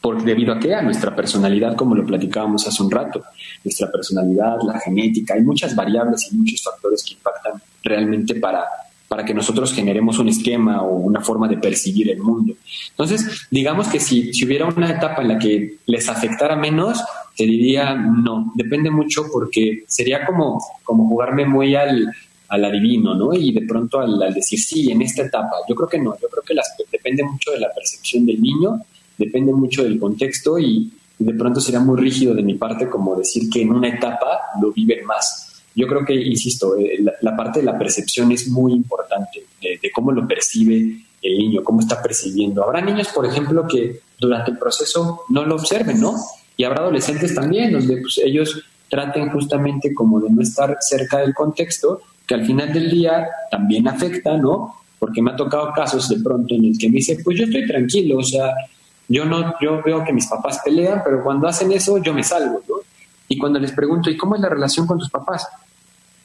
¿Por, 0.02 0.24
¿Debido 0.24 0.54
a 0.54 0.60
qué? 0.60 0.74
A 0.74 0.82
nuestra 0.82 1.16
personalidad, 1.16 1.76
como 1.76 1.94
lo 1.94 2.06
platicábamos 2.06 2.66
hace 2.68 2.82
un 2.82 2.90
rato. 2.90 3.24
Nuestra 3.64 3.92
personalidad, 3.92 4.58
la 4.66 4.80
genética, 4.80 5.34
hay 5.34 5.42
muchas 5.42 5.76
variables 5.76 6.32
y 6.32 6.38
muchos 6.38 6.64
factores 6.64 7.04
que 7.04 7.14
impactan 7.14 7.62
realmente 7.84 8.36
para, 8.36 8.66
para 9.10 9.26
que 9.26 9.34
nosotros 9.34 9.74
generemos 9.74 10.20
un 10.20 10.30
esquema 10.30 10.84
o 10.84 10.96
una 10.96 11.20
forma 11.20 11.48
de 11.48 11.58
percibir 11.58 12.12
el 12.12 12.20
mundo. 12.20 12.54
Entonces, 12.92 13.48
digamos 13.50 13.88
que 13.88 14.00
si, 14.00 14.32
si 14.34 14.46
hubiera 14.46 14.68
una 14.68 14.92
etapa 14.92 15.24
en 15.24 15.30
la 15.30 15.40
que 15.40 15.78
les 15.88 16.08
afectara 16.08 16.56
menos, 16.56 17.04
te 17.36 17.44
diría 17.44 17.96
no, 17.96 18.52
depende 18.54 18.92
mucho 18.92 19.26
porque 19.34 19.84
sería 19.88 20.26
como, 20.28 20.64
como 20.84 21.08
jugarme 21.08 21.44
muy 21.48 21.76
al, 21.76 22.14
al 22.50 22.66
adivino, 22.66 23.16
¿no? 23.16 23.34
Y 23.34 23.52
de 23.52 23.62
pronto 23.62 24.00
al, 24.00 24.32
decir 24.32 24.60
sí, 24.60 24.92
en 24.92 25.02
esta 25.02 25.24
etapa, 25.24 25.56
yo 25.68 25.74
creo 25.74 25.90
que 25.90 25.98
no, 25.98 26.16
yo 26.22 26.28
creo 26.30 26.44
que 26.44 26.54
las, 26.54 26.76
depende 26.92 27.24
mucho 27.24 27.50
de 27.50 27.62
la 27.62 27.74
percepción 27.74 28.28
del 28.28 28.40
niño, 28.40 28.80
depende 29.18 29.52
mucho 29.54 29.84
del 29.84 30.00
contexto 30.00 30.60
y, 30.60 30.94
y 31.18 31.24
de 31.24 31.34
pronto 31.34 31.60
sería 31.60 31.80
muy 31.80 32.00
rígido 32.00 32.36
de 32.36 32.44
mi 32.44 32.54
parte 32.54 32.88
como 32.88 33.16
decir 33.16 33.50
que 33.50 33.64
en 33.64 33.72
una 33.72 33.90
etapa 33.90 34.40
lo 34.62 34.72
viven 34.72 35.04
más 35.04 35.49
yo 35.80 35.88
creo 35.88 36.04
que, 36.04 36.14
insisto, 36.14 36.78
eh, 36.78 37.00
la, 37.22 37.36
parte 37.38 37.60
de 37.60 37.66
la 37.66 37.78
percepción 37.78 38.32
es 38.34 38.50
muy 38.50 38.74
importante, 38.74 39.46
de, 39.62 39.92
cómo 39.92 40.12
lo 40.12 40.28
percibe 40.28 41.06
el 41.22 41.38
niño, 41.38 41.64
cómo 41.64 41.80
está 41.80 42.02
percibiendo. 42.02 42.64
Habrá 42.64 42.82
niños, 42.82 43.08
por 43.16 43.26
ejemplo, 43.26 43.66
que 43.66 44.02
durante 44.20 44.52
el 44.52 44.58
proceso 44.58 45.22
no 45.30 45.46
lo 45.46 45.56
observen, 45.56 46.02
¿no? 46.02 46.16
Y 46.58 46.66
habrá 46.66 46.82
adolescentes 46.82 47.34
también, 47.34 47.72
donde 47.72 47.96
pues, 48.02 48.18
ellos 48.18 48.62
traten 48.90 49.30
justamente 49.30 49.94
como 49.94 50.20
de 50.20 50.30
no 50.30 50.42
estar 50.42 50.78
cerca 50.82 51.20
del 51.20 51.34
contexto, 51.34 52.02
que 52.28 52.34
al 52.34 52.46
final 52.46 52.74
del 52.74 52.92
día 52.92 53.30
también 53.50 53.88
afecta, 53.88 54.36
¿no? 54.36 54.76
Porque 55.00 55.22
me 55.22 55.32
ha 55.32 55.36
tocado 55.38 55.72
casos 55.74 56.10
de 56.10 56.20
pronto 56.22 56.56
en 56.56 56.66
el 56.66 56.78
que 56.78 56.90
me 56.90 56.96
dice, 56.96 57.20
pues 57.24 57.38
yo 57.38 57.46
estoy 57.46 57.66
tranquilo, 57.66 58.18
o 58.18 58.24
sea, 58.24 58.52
yo 59.08 59.24
no, 59.24 59.56
yo 59.62 59.82
veo 59.82 60.04
que 60.04 60.12
mis 60.12 60.28
papás 60.28 60.60
pelean, 60.64 61.02
pero 61.06 61.24
cuando 61.24 61.48
hacen 61.48 61.72
eso 61.72 61.98
yo 62.00 62.14
me 62.14 62.24
salgo, 62.24 62.62
¿no? 62.68 62.76
Y 63.30 63.38
cuando 63.38 63.60
les 63.60 63.72
pregunto, 63.72 64.10
¿y 64.10 64.18
cómo 64.18 64.36
es 64.36 64.42
la 64.42 64.50
relación 64.50 64.86
con 64.86 64.98
tus 64.98 65.10
papás? 65.10 65.48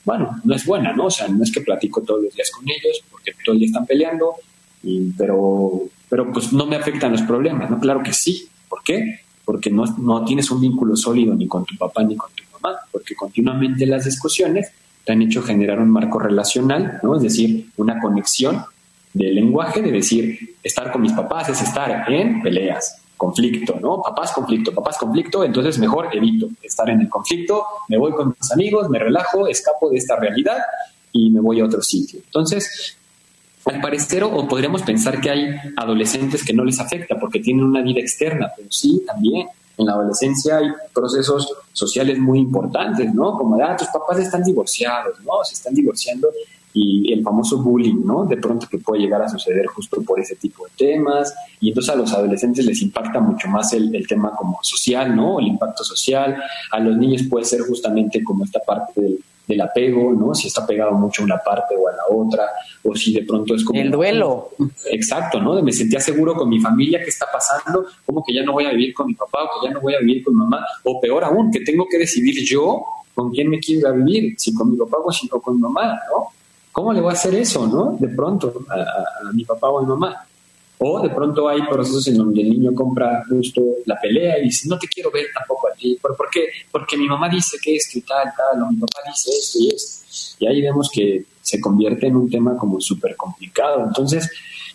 Bueno, 0.05 0.39
no 0.43 0.55
es 0.55 0.65
buena, 0.65 0.93
¿no? 0.93 1.05
O 1.05 1.11
sea, 1.11 1.27
no 1.27 1.43
es 1.43 1.51
que 1.51 1.61
platico 1.61 2.01
todos 2.01 2.23
los 2.23 2.33
días 2.33 2.51
con 2.51 2.63
ellos 2.69 3.03
porque 3.09 3.33
todo 3.43 3.53
el 3.53 3.59
día 3.59 3.67
están 3.67 3.85
peleando, 3.85 4.35
y, 4.83 5.11
pero, 5.17 5.81
pero 6.07 6.31
pues 6.31 6.53
no 6.53 6.65
me 6.65 6.75
afectan 6.75 7.11
los 7.11 7.23
problemas, 7.23 7.69
¿no? 7.69 7.79
Claro 7.79 8.03
que 8.03 8.13
sí. 8.13 8.47
¿Por 8.69 8.83
qué? 8.83 9.21
Porque 9.43 9.69
no, 9.69 9.83
no 9.97 10.23
tienes 10.23 10.49
un 10.51 10.61
vínculo 10.61 10.95
sólido 10.95 11.33
ni 11.33 11.47
con 11.47 11.65
tu 11.65 11.75
papá 11.75 12.03
ni 12.03 12.15
con 12.15 12.29
tu 12.33 12.43
mamá, 12.53 12.77
porque 12.91 13.15
continuamente 13.15 13.85
las 13.85 14.05
discusiones 14.05 14.71
te 15.03 15.11
han 15.11 15.21
hecho 15.21 15.41
generar 15.41 15.79
un 15.79 15.89
marco 15.89 16.19
relacional, 16.19 16.99
¿no? 17.03 17.15
Es 17.15 17.23
decir, 17.23 17.69
una 17.77 17.99
conexión 17.99 18.63
del 19.13 19.35
lenguaje 19.35 19.81
de 19.81 19.91
decir, 19.91 20.55
estar 20.61 20.91
con 20.91 21.01
mis 21.01 21.13
papás 21.13 21.49
es 21.49 21.61
estar 21.61 22.11
en 22.11 22.41
peleas, 22.41 23.01
conflicto, 23.17 23.79
¿no? 23.79 24.01
Papás 24.01 24.31
conflicto, 24.33 24.73
papás 24.73 24.97
conflicto, 24.97 25.43
entonces 25.43 25.79
mejor 25.79 26.09
evito 26.13 26.49
estar 26.61 26.89
en 26.89 27.01
el 27.01 27.09
conflicto, 27.09 27.65
me 27.89 27.97
voy 27.97 28.11
con 28.13 28.35
mis 28.39 28.51
amigos, 28.51 28.89
me 28.89 28.99
relajo, 28.99 29.47
escapo 29.47 29.89
de 29.89 29.97
esta 29.97 30.15
realidad 30.15 30.57
y 31.11 31.29
me 31.29 31.39
voy 31.39 31.61
a 31.61 31.65
otro 31.65 31.81
sitio. 31.81 32.19
Entonces, 32.25 32.97
al 33.65 33.81
parecer, 33.81 34.23
o 34.23 34.47
podríamos 34.47 34.83
pensar 34.83 35.19
que 35.19 35.29
hay 35.29 35.55
adolescentes 35.75 36.43
que 36.43 36.53
no 36.53 36.63
les 36.63 36.79
afecta 36.79 37.17
porque 37.19 37.39
tienen 37.39 37.63
una 37.63 37.81
vida 37.81 37.99
externa, 37.99 38.51
pero 38.55 38.69
sí, 38.71 39.03
también. 39.05 39.47
En 39.77 39.87
la 39.87 39.91
adolescencia 39.91 40.57
hay 40.57 40.69
procesos 40.93 41.51
sociales 41.73 42.17
muy 42.17 42.39
importantes, 42.39 43.13
¿no? 43.13 43.37
Como, 43.37 43.61
ah, 43.61 43.75
tus 43.75 43.89
papás 43.89 44.19
están 44.19 44.41
divorciados, 44.41 45.19
¿no? 45.19 45.43
Se 45.43 45.55
están 45.55 45.73
divorciando 45.73 46.29
y 46.75 47.13
el 47.13 47.23
famoso 47.23 47.63
bullying, 47.63 48.01
¿no? 48.03 48.25
De 48.25 48.35
pronto 48.35 48.67
que 48.69 48.77
puede 48.79 49.01
llegar 49.01 49.21
a 49.21 49.29
suceder 49.29 49.65
justo 49.67 50.01
por 50.01 50.19
ese 50.19 50.35
tipo 50.35 50.65
de 50.65 50.71
temas. 50.75 51.33
Y 51.61 51.69
entonces 51.69 51.93
a 51.93 51.95
los 51.95 52.11
adolescentes 52.11 52.65
les 52.65 52.81
impacta 52.81 53.21
mucho 53.21 53.47
más 53.47 53.71
el, 53.71 54.05
tema 54.05 54.35
como 54.35 54.59
social, 54.61 55.15
¿no? 55.15 55.39
El 55.39 55.47
impacto 55.47 55.85
social. 55.85 56.35
A 56.71 56.79
los 56.81 56.97
niños 56.97 57.23
puede 57.29 57.45
ser 57.45 57.61
justamente 57.61 58.21
como 58.21 58.43
esta 58.43 58.59
parte 58.59 59.01
del, 59.01 59.19
del 59.47 59.61
apego, 59.61 60.11
¿no? 60.11 60.35
Si 60.35 60.49
está 60.49 60.67
pegado 60.67 60.91
mucho 60.91 61.21
a 61.21 61.25
una 61.25 61.37
parte 61.37 61.75
o 61.77 61.87
a 61.87 61.93
la 61.93 62.03
otra, 62.09 62.43
o 62.83 62.93
si 62.93 63.13
de 63.13 63.23
pronto 63.23 63.55
es 63.55 63.63
como... 63.63 63.79
El 63.79 63.89
duelo. 63.89 64.49
Exacto, 64.91 65.39
¿no? 65.39 65.61
Me 65.61 65.71
sentía 65.71 66.01
seguro 66.01 66.35
con 66.35 66.49
mi 66.49 66.59
familia, 66.59 66.99
¿qué 66.99 67.09
está 67.09 67.27
pasando? 67.31 67.85
Como 68.05 68.21
que 68.21 68.33
ya 68.33 68.43
no 68.43 68.51
voy 68.51 68.65
a 68.65 68.71
vivir 68.71 68.93
con 68.93 69.07
mi 69.07 69.13
papá 69.13 69.43
o 69.43 69.61
que 69.61 69.67
ya 69.67 69.73
no 69.73 69.79
voy 69.79 69.95
a 69.95 69.99
vivir 69.99 70.25
con 70.25 70.35
mamá, 70.35 70.65
o 70.83 70.99
peor 70.99 71.23
aún, 71.23 71.51
que 71.51 71.61
tengo 71.61 71.87
que 71.89 71.99
decidir 71.99 72.43
yo 72.45 72.83
con 73.13 73.31
quién 73.31 73.49
me 73.49 73.61
quiero 73.61 73.79
ir 73.79 73.87
a 73.87 73.91
vivir, 73.91 74.35
si 74.37 74.53
con 74.53 74.71
mi 74.71 74.77
papá 74.77 74.97
o 75.05 75.09
si 75.09 75.29
con 75.29 75.55
mi 75.55 75.61
mamá, 75.61 75.97
¿no? 76.11 76.35
¿Cómo 76.75 76.91
le 76.91 76.99
voy 76.99 77.11
a 77.11 77.13
hacer 77.13 77.33
eso, 77.35 77.65
no? 77.65 77.95
De 77.97 78.09
pronto 78.09 78.53
a, 78.69 79.31
mi 79.31 79.45
papá 79.45 79.69
o 79.69 79.79
a 79.79 79.81
mi 79.83 79.87
mamá. 79.87 80.27
O 80.79 81.01
de 81.01 81.09
pronto 81.09 81.47
hay 81.47 81.61
procesos 81.61 82.05
en 82.09 82.17
donde 82.17 82.41
el 82.41 82.49
niño 82.49 82.75
compra 82.75 83.23
justo 83.29 83.61
la 83.85 83.97
pelea 83.97 84.39
y 84.39 84.43
dice, 84.43 84.67
no 84.67 84.77
te 84.77 84.85
quiero 84.89 85.09
ver 85.09 85.27
tampoco 85.33 85.69
a 85.69 85.71
ti. 85.71 85.97
¿Por, 86.01 86.29
qué? 86.29 86.49
Porque 86.69 86.97
mi 86.97 87.07
mamá 87.07 87.29
dice 87.29 87.55
que 87.63 87.77
esto 87.77 87.97
y 87.97 88.01
tal, 88.01 88.25
tal, 88.35 88.61
o 88.61 88.69
mi 88.69 88.75
papá 88.75 88.99
dice 89.07 89.31
esto 89.39 89.57
y 89.57 89.69
esto. 89.69 90.35
Y 90.43 90.47
ahí 90.47 90.61
vemos 90.61 90.89
que 90.93 91.23
se 91.41 91.61
convierte 91.61 92.07
en 92.07 92.17
un 92.17 92.29
tema 92.29 92.57
como 92.57 92.81
súper 92.81 93.15
complicado. 93.15 93.81
Entonces, 93.81 94.29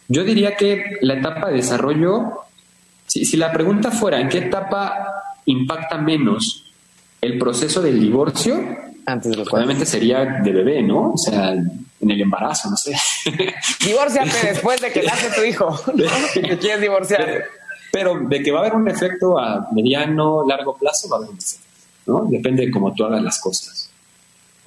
yo 0.08 0.24
diría 0.24 0.56
que 0.56 0.96
la 1.02 1.18
etapa 1.18 1.48
de 1.48 1.56
desarrollo, 1.56 2.46
si 3.06 3.36
la 3.36 3.52
pregunta 3.52 3.90
fuera, 3.90 4.22
¿en 4.22 4.30
qué 4.30 4.38
etapa 4.38 5.04
impacta 5.44 5.98
menos 5.98 6.64
el 7.20 7.38
proceso 7.38 7.82
del 7.82 8.00
divorcio? 8.00 8.89
Antes 9.12 9.32
de 9.32 9.42
Obviamente 9.42 9.84
sería 9.86 10.24
de 10.24 10.52
bebé, 10.52 10.82
¿no? 10.82 11.12
O 11.12 11.16
sea, 11.16 11.52
en 12.00 12.10
el 12.10 12.20
embarazo, 12.20 12.70
no 12.70 12.76
sé. 12.76 12.94
Divórciate 13.84 14.48
después 14.48 14.80
de 14.80 14.90
que 14.90 15.02
nace 15.02 15.30
tu 15.38 15.44
hijo, 15.44 15.78
que 16.32 16.58
quieres 16.58 16.80
divorciar. 16.80 17.44
Pero, 17.92 18.18
de 18.20 18.42
que 18.42 18.52
va 18.52 18.58
a 18.58 18.60
haber 18.62 18.74
un 18.74 18.88
efecto 18.88 19.38
a 19.38 19.68
mediano, 19.72 20.46
largo 20.46 20.76
plazo, 20.76 21.08
va 21.08 21.16
a 21.16 21.18
haber 21.18 21.30
un 21.30 21.38
efecto, 21.38 21.66
¿no? 22.06 22.24
Depende 22.24 22.66
de 22.66 22.70
cómo 22.70 22.94
tú 22.94 23.04
hagas 23.04 23.22
las 23.22 23.40
cosas. 23.40 23.90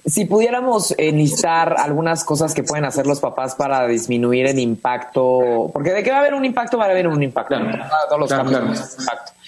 Si 0.05 0.25
pudiéramos 0.25 0.93
enlistar 0.97 1.75
algunas 1.79 2.25
cosas 2.25 2.53
que 2.53 2.61
pueden 2.61 2.83
hacer 2.83 3.07
los 3.07 3.21
papás 3.21 3.55
para 3.55 3.87
disminuir 3.87 4.47
el 4.47 4.59
impacto, 4.59 5.69
porque 5.71 5.93
de 5.93 6.03
que 6.03 6.11
va 6.11 6.17
a 6.17 6.19
haber 6.19 6.33
un 6.33 6.43
impacto, 6.43 6.77
va 6.77 6.85
a 6.85 6.89
haber 6.89 7.07
un 7.07 7.23
impacto. 7.23 7.55
Claro, 7.55 7.87
todos 8.09 8.29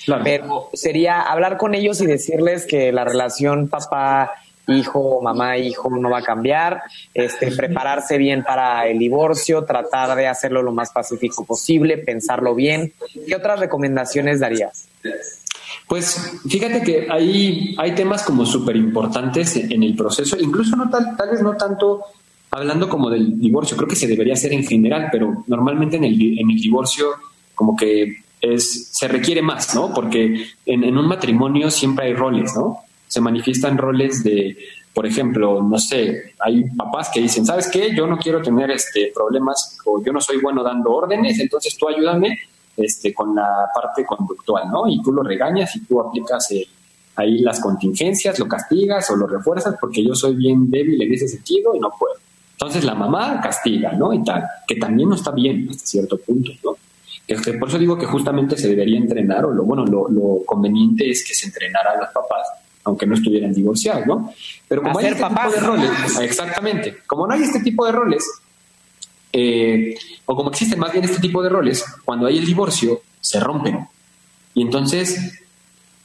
los 0.07 0.21
Pero 0.23 0.69
sería 0.73 1.21
hablar 1.23 1.57
con 1.57 1.75
ellos 1.75 1.99
y 1.99 2.05
decirles 2.05 2.65
que 2.65 2.93
la 2.93 3.03
relación 3.03 3.67
papá 3.67 4.31
hijo, 4.67 5.21
mamá, 5.21 5.57
hijo, 5.57 5.89
no 5.89 6.09
va 6.09 6.19
a 6.19 6.23
cambiar, 6.23 6.81
este, 7.13 7.51
prepararse 7.51 8.17
bien 8.17 8.43
para 8.43 8.87
el 8.87 8.99
divorcio, 8.99 9.63
tratar 9.63 10.15
de 10.15 10.27
hacerlo 10.27 10.61
lo 10.61 10.71
más 10.71 10.91
pacífico 10.91 11.45
posible, 11.45 11.97
pensarlo 11.97 12.55
bien. 12.55 12.93
¿Qué 13.27 13.35
otras 13.35 13.59
recomendaciones 13.59 14.39
darías? 14.39 14.87
Pues 15.87 16.39
fíjate 16.47 16.81
que 16.81 17.07
hay, 17.09 17.75
hay 17.77 17.93
temas 17.93 18.23
como 18.23 18.45
súper 18.45 18.75
importantes 18.75 19.55
en 19.55 19.83
el 19.83 19.95
proceso, 19.95 20.37
incluso 20.39 20.75
no 20.75 20.89
tal, 20.89 21.15
tal 21.15 21.29
vez 21.29 21.41
no 21.41 21.55
tanto 21.55 22.01
hablando 22.51 22.87
como 22.87 23.09
del 23.09 23.39
divorcio, 23.39 23.75
creo 23.75 23.89
que 23.89 23.95
se 23.95 24.07
debería 24.07 24.33
hacer 24.33 24.53
en 24.53 24.63
general, 24.63 25.09
pero 25.11 25.43
normalmente 25.47 25.97
en 25.97 26.05
el, 26.05 26.39
en 26.39 26.49
el 26.49 26.57
divorcio 26.57 27.07
como 27.53 27.75
que 27.75 28.23
es, 28.39 28.89
se 28.91 29.07
requiere 29.07 29.41
más, 29.41 29.75
¿no? 29.75 29.93
Porque 29.93 30.47
en, 30.65 30.83
en 30.83 30.97
un 30.97 31.07
matrimonio 31.07 31.69
siempre 31.69 32.05
hay 32.07 32.13
roles, 32.13 32.53
¿no? 32.55 32.84
Se 33.07 33.21
manifiestan 33.21 33.77
roles 33.77 34.23
de, 34.23 34.57
por 34.93 35.05
ejemplo, 35.05 35.61
no 35.61 35.77
sé, 35.77 36.33
hay 36.39 36.63
papás 36.69 37.09
que 37.13 37.21
dicen, 37.21 37.45
¿sabes 37.45 37.69
qué? 37.69 37.95
Yo 37.95 38.07
no 38.07 38.17
quiero 38.17 38.41
tener 38.41 38.71
este 38.71 39.11
problemas 39.13 39.77
o 39.85 40.03
yo 40.03 40.11
no 40.11 40.21
soy 40.21 40.37
bueno 40.41 40.63
dando 40.63 40.91
órdenes, 40.91 41.39
entonces 41.39 41.77
tú 41.77 41.87
ayúdame 41.87 42.39
este, 42.77 43.13
con 43.13 43.35
la 43.35 43.69
parte 43.73 44.05
conductual, 44.05 44.69
¿no? 44.69 44.87
Y 44.87 45.01
tú 45.01 45.11
lo 45.11 45.23
regañas 45.23 45.75
y 45.75 45.85
tú 45.85 46.01
aplicas 46.01 46.51
eh, 46.51 46.67
ahí 47.15 47.39
las 47.39 47.59
contingencias, 47.59 48.39
lo 48.39 48.47
castigas 48.47 49.09
o 49.11 49.15
lo 49.15 49.27
refuerzas 49.27 49.75
porque 49.79 50.03
yo 50.03 50.13
soy 50.15 50.35
bien 50.35 50.69
débil 50.69 51.01
en 51.01 51.13
ese 51.13 51.27
sentido 51.27 51.75
y 51.75 51.79
no 51.79 51.91
puedo. 51.97 52.15
Entonces 52.51 52.83
la 52.83 52.95
mamá 52.95 53.41
castiga, 53.41 53.91
¿no? 53.93 54.13
Y 54.13 54.23
tal, 54.23 54.43
que 54.67 54.75
también 54.75 55.09
no 55.09 55.15
está 55.15 55.31
bien 55.31 55.67
hasta 55.69 55.85
cierto 55.85 56.17
punto, 56.17 56.51
¿no? 56.63 56.77
por 57.59 57.69
eso 57.69 57.79
digo 57.79 57.97
que 57.97 58.05
justamente 58.05 58.55
se 58.55 58.69
debería 58.69 58.97
entrenar, 58.97 59.45
o 59.45 59.51
lo 59.51 59.63
bueno, 59.63 59.83
lo, 59.85 60.41
conveniente 60.45 61.09
es 61.09 61.25
que 61.27 61.33
se 61.33 61.47
entrenara 61.47 61.93
a 61.93 61.97
los 62.01 62.09
papás, 62.09 62.47
aunque 62.85 63.05
no 63.05 63.15
estuvieran 63.15 63.51
divorciados, 63.51 64.05
¿no? 64.07 64.33
Pero 64.67 64.83
como 64.83 64.99
hay 64.99 65.07
este 65.07 65.23
tipo 65.23 65.51
de 65.51 65.59
roles, 65.59 65.91
exactamente, 66.21 66.97
como 67.05 67.27
no 67.27 67.33
hay 67.33 67.43
este 67.43 67.59
tipo 67.59 67.85
de 67.85 67.91
roles, 67.91 68.23
eh, 69.33 69.95
o 70.25 70.35
como 70.35 70.51
existen 70.51 70.79
más 70.79 70.93
bien 70.93 71.03
este 71.03 71.19
tipo 71.19 71.43
de 71.43 71.49
roles, 71.49 71.83
cuando 72.05 72.27
hay 72.27 72.37
el 72.37 72.45
divorcio, 72.45 73.01
se 73.19 73.39
rompen. 73.39 73.87
Y 74.53 74.61
entonces 74.61 75.41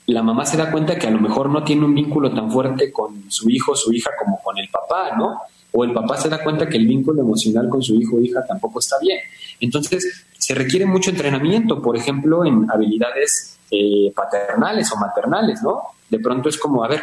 la 0.07 0.23
mamá 0.23 0.45
se 0.45 0.57
da 0.57 0.73
cuenta 0.73 0.99
que 0.99 1.07
a 1.07 1.11
lo 1.11 1.21
mejor 1.21 1.51
no 1.51 1.63
tiene 1.63 1.85
un 1.85 1.95
vínculo 1.95 2.33
tan 2.35 2.51
fuerte 2.51 2.91
con 2.91 3.31
su 3.31 3.49
hijo 3.49 3.73
o 3.73 3.77
su 3.77 3.93
hija 3.93 4.11
como 4.19 4.41
con 4.43 4.59
el 4.59 4.69
papá, 4.69 5.17
¿no? 5.17 5.43
O 5.73 5.85
el 5.85 5.93
papá 5.93 6.17
se 6.17 6.29
da 6.29 6.43
cuenta 6.43 6.69
que 6.69 6.79
el 6.79 6.87
vínculo 6.87 7.21
emocional 7.21 7.69
con 7.69 7.83
su 7.83 7.95
hijo 7.95 8.17
o 8.17 8.21
hija 8.21 8.45
tampoco 8.45 8.81
está 8.81 8.97
bien. 9.01 9.21
Entonces, 9.61 10.25
se 10.39 10.55
requiere 10.55 10.87
mucho 10.87 11.11
entrenamiento, 11.11 11.81
por 11.81 11.97
ejemplo, 11.97 12.45
en 12.45 12.71
habilidades 12.71 13.59
eh, 13.71 14.13
paternales 14.15 14.91
o 14.93 14.97
maternales, 14.97 15.63
¿no? 15.63 15.83
De 16.09 16.19
pronto 16.19 16.49
es 16.49 16.59
como, 16.59 16.83
a 16.83 16.89
ver, 16.89 17.03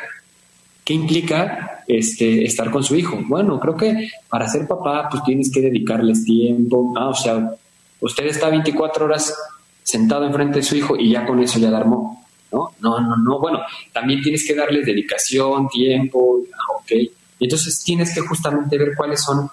¿qué 0.84 0.94
implica 0.94 1.84
este, 1.88 2.44
estar 2.44 2.72
con 2.72 2.84
su 2.84 2.96
hijo? 2.96 3.20
Bueno, 3.28 3.60
creo 3.60 3.78
que 3.78 4.10
para 4.30 4.48
ser 4.48 4.68
papá, 4.68 5.08
pues 5.10 5.24
tienes 5.24 5.52
que 5.54 5.62
dedicarles 5.62 6.24
tiempo, 6.26 6.94
ah, 6.98 7.10
o 7.10 7.14
sea, 7.14 7.52
usted 8.02 8.26
está 8.26 8.50
24 8.50 9.06
horas 9.06 9.34
sentado 9.84 10.26
enfrente 10.26 10.58
de 10.58 10.64
su 10.64 10.76
hijo 10.76 10.98
y 10.98 11.12
ya 11.12 11.26
con 11.26 11.40
eso 11.40 11.60
ya 11.60 11.70
armó, 11.70 12.26
¿no? 12.52 12.72
No, 12.80 13.00
no, 13.00 13.16
no, 13.16 13.40
bueno, 13.40 13.60
también 13.94 14.22
tienes 14.22 14.46
que 14.46 14.56
darles 14.56 14.86
dedicación, 14.86 15.70
tiempo, 15.70 16.40
ah, 16.54 16.74
ok. 16.80 16.92
Entonces 17.40 17.84
tienes 17.84 18.14
que 18.14 18.22
justamente 18.22 18.78
ver 18.78 18.94
cuáles 18.96 19.22
son 19.22 19.50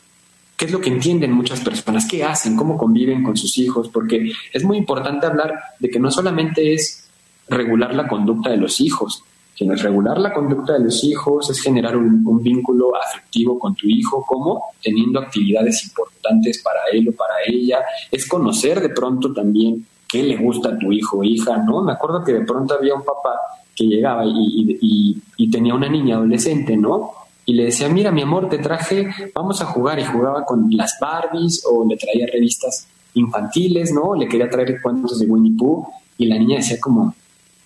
qué 0.56 0.66
es 0.66 0.72
lo 0.72 0.80
que 0.80 0.90
entienden 0.90 1.32
muchas 1.32 1.60
personas, 1.60 2.06
qué 2.08 2.24
hacen, 2.24 2.56
cómo 2.56 2.78
conviven 2.78 3.22
con 3.22 3.36
sus 3.36 3.58
hijos, 3.58 3.88
porque 3.88 4.32
es 4.52 4.64
muy 4.64 4.76
importante 4.76 5.26
hablar 5.26 5.54
de 5.78 5.90
que 5.90 5.98
no 5.98 6.10
solamente 6.10 6.74
es 6.74 7.08
regular 7.48 7.94
la 7.94 8.06
conducta 8.06 8.50
de 8.50 8.56
los 8.56 8.80
hijos, 8.80 9.22
sino 9.54 9.74
es 9.74 9.82
regular 9.82 10.18
la 10.18 10.32
conducta 10.32 10.74
de 10.74 10.80
los 10.80 11.04
hijos, 11.04 11.50
es 11.50 11.60
generar 11.60 11.96
un, 11.96 12.42
vínculo 12.42 12.92
afectivo 12.96 13.58
con 13.58 13.74
tu 13.74 13.88
hijo, 13.88 14.24
como 14.26 14.64
teniendo 14.82 15.20
actividades 15.20 15.84
importantes 15.84 16.60
para 16.62 16.80
él 16.92 17.08
o 17.08 17.12
para 17.12 17.34
ella, 17.46 17.78
es 18.10 18.28
conocer 18.28 18.80
de 18.80 18.90
pronto 18.90 19.32
también 19.32 19.86
qué 20.06 20.22
le 20.22 20.36
gusta 20.36 20.70
a 20.70 20.78
tu 20.78 20.92
hijo 20.92 21.18
o 21.18 21.24
hija, 21.24 21.56
¿no? 21.58 21.82
Me 21.82 21.92
acuerdo 21.92 22.22
que 22.24 22.32
de 22.32 22.44
pronto 22.44 22.74
había 22.74 22.94
un 22.94 23.04
papá 23.04 23.38
que 23.74 23.84
llegaba 23.84 24.24
y, 24.24 25.20
y 25.36 25.50
tenía 25.50 25.74
una 25.74 25.88
niña 25.88 26.16
adolescente, 26.16 26.76
¿no? 26.76 27.23
Y 27.46 27.54
le 27.54 27.64
decía, 27.64 27.88
mira 27.88 28.10
mi 28.10 28.22
amor, 28.22 28.48
te 28.48 28.58
traje, 28.58 29.08
vamos 29.34 29.60
a 29.60 29.66
jugar 29.66 29.98
y 29.98 30.04
jugaba 30.04 30.44
con 30.44 30.66
las 30.70 30.96
Barbies 31.00 31.64
o 31.66 31.86
le 31.86 31.96
traía 31.96 32.26
revistas 32.26 32.86
infantiles, 33.14 33.92
¿no? 33.92 34.14
Le 34.14 34.26
quería 34.28 34.48
traer 34.48 34.80
cuentos 34.80 35.18
de 35.18 35.26
Winnie 35.26 35.56
Pooh 35.56 35.86
y 36.16 36.26
la 36.26 36.38
niña 36.38 36.56
decía 36.56 36.78
como, 36.80 37.14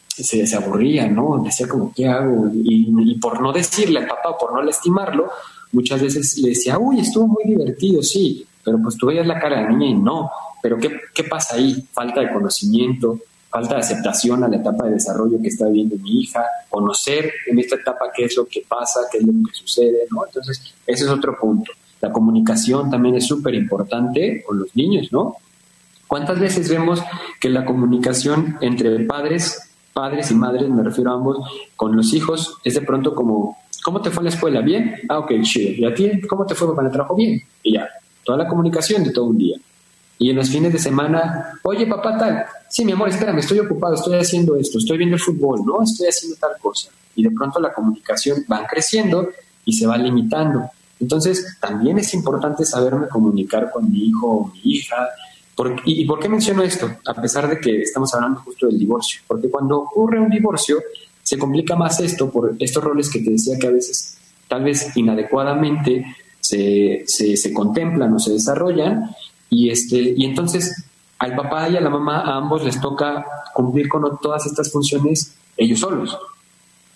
se, 0.08 0.46
se 0.46 0.56
aburría, 0.56 1.06
¿no? 1.08 1.40
Decía 1.44 1.68
como, 1.68 1.92
¿qué 1.94 2.06
hago? 2.08 2.50
Y, 2.52 3.14
por 3.20 3.40
no 3.40 3.52
decirle 3.52 4.00
al 4.00 4.06
papá, 4.06 4.36
por 4.38 4.52
no 4.52 4.62
lastimarlo, 4.62 5.30
muchas 5.72 6.02
veces 6.02 6.38
le 6.38 6.50
decía, 6.50 6.78
uy, 6.78 7.00
estuvo 7.00 7.28
muy 7.28 7.44
divertido, 7.44 8.02
sí, 8.02 8.44
pero 8.64 8.78
pues 8.82 8.96
tú 8.96 9.06
veías 9.06 9.26
la 9.26 9.38
cara 9.38 9.58
de 9.58 9.62
la 9.62 9.70
niña 9.70 9.90
y 9.90 9.94
no, 9.94 10.30
pero 10.62 10.76
¿qué, 10.78 10.90
qué 11.14 11.24
pasa 11.24 11.56
ahí? 11.56 11.84
Falta 11.92 12.20
de 12.20 12.32
conocimiento, 12.32 13.20
falta 13.50 13.74
de 13.74 13.80
aceptación 13.80 14.44
a 14.44 14.48
la 14.48 14.56
etapa 14.56 14.86
de 14.86 14.94
desarrollo 14.94 15.40
que 15.40 15.48
está 15.48 15.66
viviendo 15.66 15.96
mi 15.96 16.20
hija, 16.20 16.44
conocer 16.68 17.32
en 17.46 17.58
esta 17.58 17.76
etapa 17.76 18.06
qué 18.14 18.24
es 18.24 18.36
lo 18.36 18.46
que 18.46 18.64
pasa, 18.68 19.00
qué 19.10 19.18
es 19.18 19.26
lo 19.26 19.32
que 19.32 19.54
sucede, 19.54 20.06
¿no? 20.10 20.26
Entonces, 20.26 20.74
ese 20.86 21.04
es 21.04 21.10
otro 21.10 21.38
punto. 21.38 21.72
La 22.00 22.12
comunicación 22.12 22.90
también 22.90 23.16
es 23.16 23.26
súper 23.26 23.54
importante 23.54 24.42
con 24.46 24.58
los 24.58 24.74
niños, 24.76 25.08
¿no? 25.12 25.36
¿Cuántas 26.06 26.38
veces 26.38 26.68
vemos 26.68 27.02
que 27.40 27.48
la 27.48 27.64
comunicación 27.64 28.56
entre 28.60 29.00
padres, 29.00 29.70
padres 29.92 30.30
y 30.30 30.34
madres, 30.34 30.68
me 30.68 30.82
refiero 30.82 31.10
a 31.10 31.14
ambos, 31.14 31.38
con 31.76 31.96
los 31.96 32.14
hijos, 32.14 32.56
es 32.64 32.74
de 32.74 32.82
pronto 32.82 33.14
como, 33.14 33.58
¿cómo 33.82 34.00
te 34.00 34.10
fue 34.10 34.20
en 34.20 34.24
la 34.24 34.30
escuela? 34.30 34.60
¿Bien? 34.60 34.94
Ah, 35.08 35.18
ok, 35.18 35.32
chido. 35.42 35.72
¿Y 35.72 35.84
a 35.84 35.94
ti 35.94 36.20
cómo 36.22 36.46
te 36.46 36.54
fue 36.54 36.74
para 36.74 36.88
el 36.88 36.92
trabajo? 36.92 37.14
Bien. 37.14 37.42
Y 37.62 37.74
ya, 37.74 37.88
toda 38.24 38.38
la 38.38 38.48
comunicación 38.48 39.04
de 39.04 39.10
todo 39.10 39.26
un 39.26 39.38
día. 39.38 39.58
Y 40.18 40.30
en 40.30 40.36
los 40.36 40.50
fines 40.50 40.72
de 40.72 40.78
semana, 40.78 41.60
oye 41.62 41.86
papá 41.86 42.18
tal, 42.18 42.44
sí 42.68 42.84
mi 42.84 42.92
amor, 42.92 43.08
espérame, 43.08 43.38
estoy 43.38 43.60
ocupado, 43.60 43.94
estoy 43.94 44.18
haciendo 44.18 44.56
esto, 44.56 44.78
estoy 44.78 44.98
viendo 44.98 45.16
el 45.16 45.22
fútbol, 45.22 45.64
¿no? 45.64 45.82
Estoy 45.82 46.08
haciendo 46.08 46.36
tal 46.36 46.52
cosa. 46.60 46.90
Y 47.14 47.22
de 47.22 47.30
pronto 47.30 47.60
la 47.60 47.72
comunicación 47.72 48.44
va 48.50 48.66
creciendo 48.66 49.28
y 49.64 49.72
se 49.72 49.86
va 49.86 49.96
limitando. 49.96 50.70
Entonces, 51.00 51.56
también 51.60 51.98
es 51.98 52.12
importante 52.14 52.64
saberme 52.64 53.08
comunicar 53.08 53.70
con 53.70 53.90
mi 53.90 54.06
hijo 54.06 54.26
o 54.26 54.52
mi 54.52 54.60
hija. 54.64 55.08
y, 55.84 56.04
por 56.04 56.18
qué 56.18 56.28
menciono 56.28 56.62
esto? 56.62 56.90
A 57.06 57.14
pesar 57.14 57.48
de 57.48 57.60
que 57.60 57.82
estamos 57.82 58.12
hablando 58.14 58.40
justo 58.40 58.66
del 58.66 58.78
divorcio. 58.78 59.22
Porque 59.26 59.48
cuando 59.48 59.78
ocurre 59.78 60.18
un 60.18 60.30
divorcio, 60.30 60.78
se 61.22 61.38
complica 61.38 61.76
más 61.76 62.00
esto 62.00 62.30
por 62.30 62.56
estos 62.58 62.82
roles 62.82 63.10
que 63.10 63.20
te 63.20 63.30
decía 63.30 63.58
que 63.58 63.66
a 63.66 63.70
veces, 63.70 64.16
tal 64.48 64.64
vez 64.64 64.96
inadecuadamente, 64.96 66.04
se, 66.40 67.04
se, 67.06 67.36
se 67.36 67.52
contemplan 67.52 68.14
o 68.14 68.18
se 68.18 68.32
desarrollan 68.32 69.10
y, 69.50 69.70
este, 69.70 70.14
y 70.16 70.24
entonces 70.24 70.84
al 71.18 71.34
papá 71.34 71.68
y 71.68 71.76
a 71.76 71.80
la 71.80 71.90
mamá, 71.90 72.20
a 72.20 72.36
ambos 72.36 72.64
les 72.64 72.80
toca 72.80 73.26
cumplir 73.52 73.88
con 73.88 74.18
todas 74.20 74.46
estas 74.46 74.70
funciones 74.70 75.36
ellos 75.56 75.80
solos. 75.80 76.16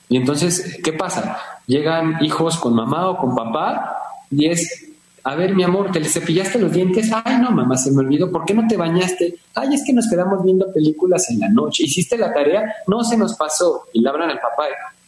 Y 0.09 0.17
entonces, 0.17 0.79
¿qué 0.85 0.93
pasa? 0.93 1.39
Llegan 1.67 2.23
hijos 2.23 2.57
con 2.59 2.75
mamá 2.75 3.09
o 3.09 3.17
con 3.17 3.35
papá 3.35 3.97
y 4.31 4.47
es, 4.47 4.91
a 5.25 5.35
ver, 5.35 5.55
mi 5.55 5.65
amor, 5.65 5.91
¿te 5.91 6.01
le 6.01 6.09
cepillaste 6.09 6.59
los 6.59 6.73
dientes? 6.73 7.11
Ay, 7.25 7.39
no, 7.41 7.51
mamá, 7.51 7.77
se 7.77 7.91
me 7.91 8.01
olvidó. 8.01 8.31
¿Por 8.31 8.45
qué 8.45 8.55
no 8.55 8.67
te 8.69 8.77
bañaste? 8.77 9.37
Ay, 9.55 9.75
es 9.75 9.83
que 9.85 9.93
nos 9.93 10.09
quedamos 10.09 10.45
viendo 10.45 10.73
películas 10.73 11.29
en 11.31 11.41
la 11.41 11.49
noche. 11.49 11.85
¿Hiciste 11.85 12.17
la 12.17 12.33
tarea? 12.33 12.73
No, 12.87 13.03
se 13.03 13.17
nos 13.17 13.35
pasó. 13.35 13.87
Y 13.93 14.01
le 14.01 14.09
hablan 14.09 14.31
al 14.31 14.41
papá 14.41 14.65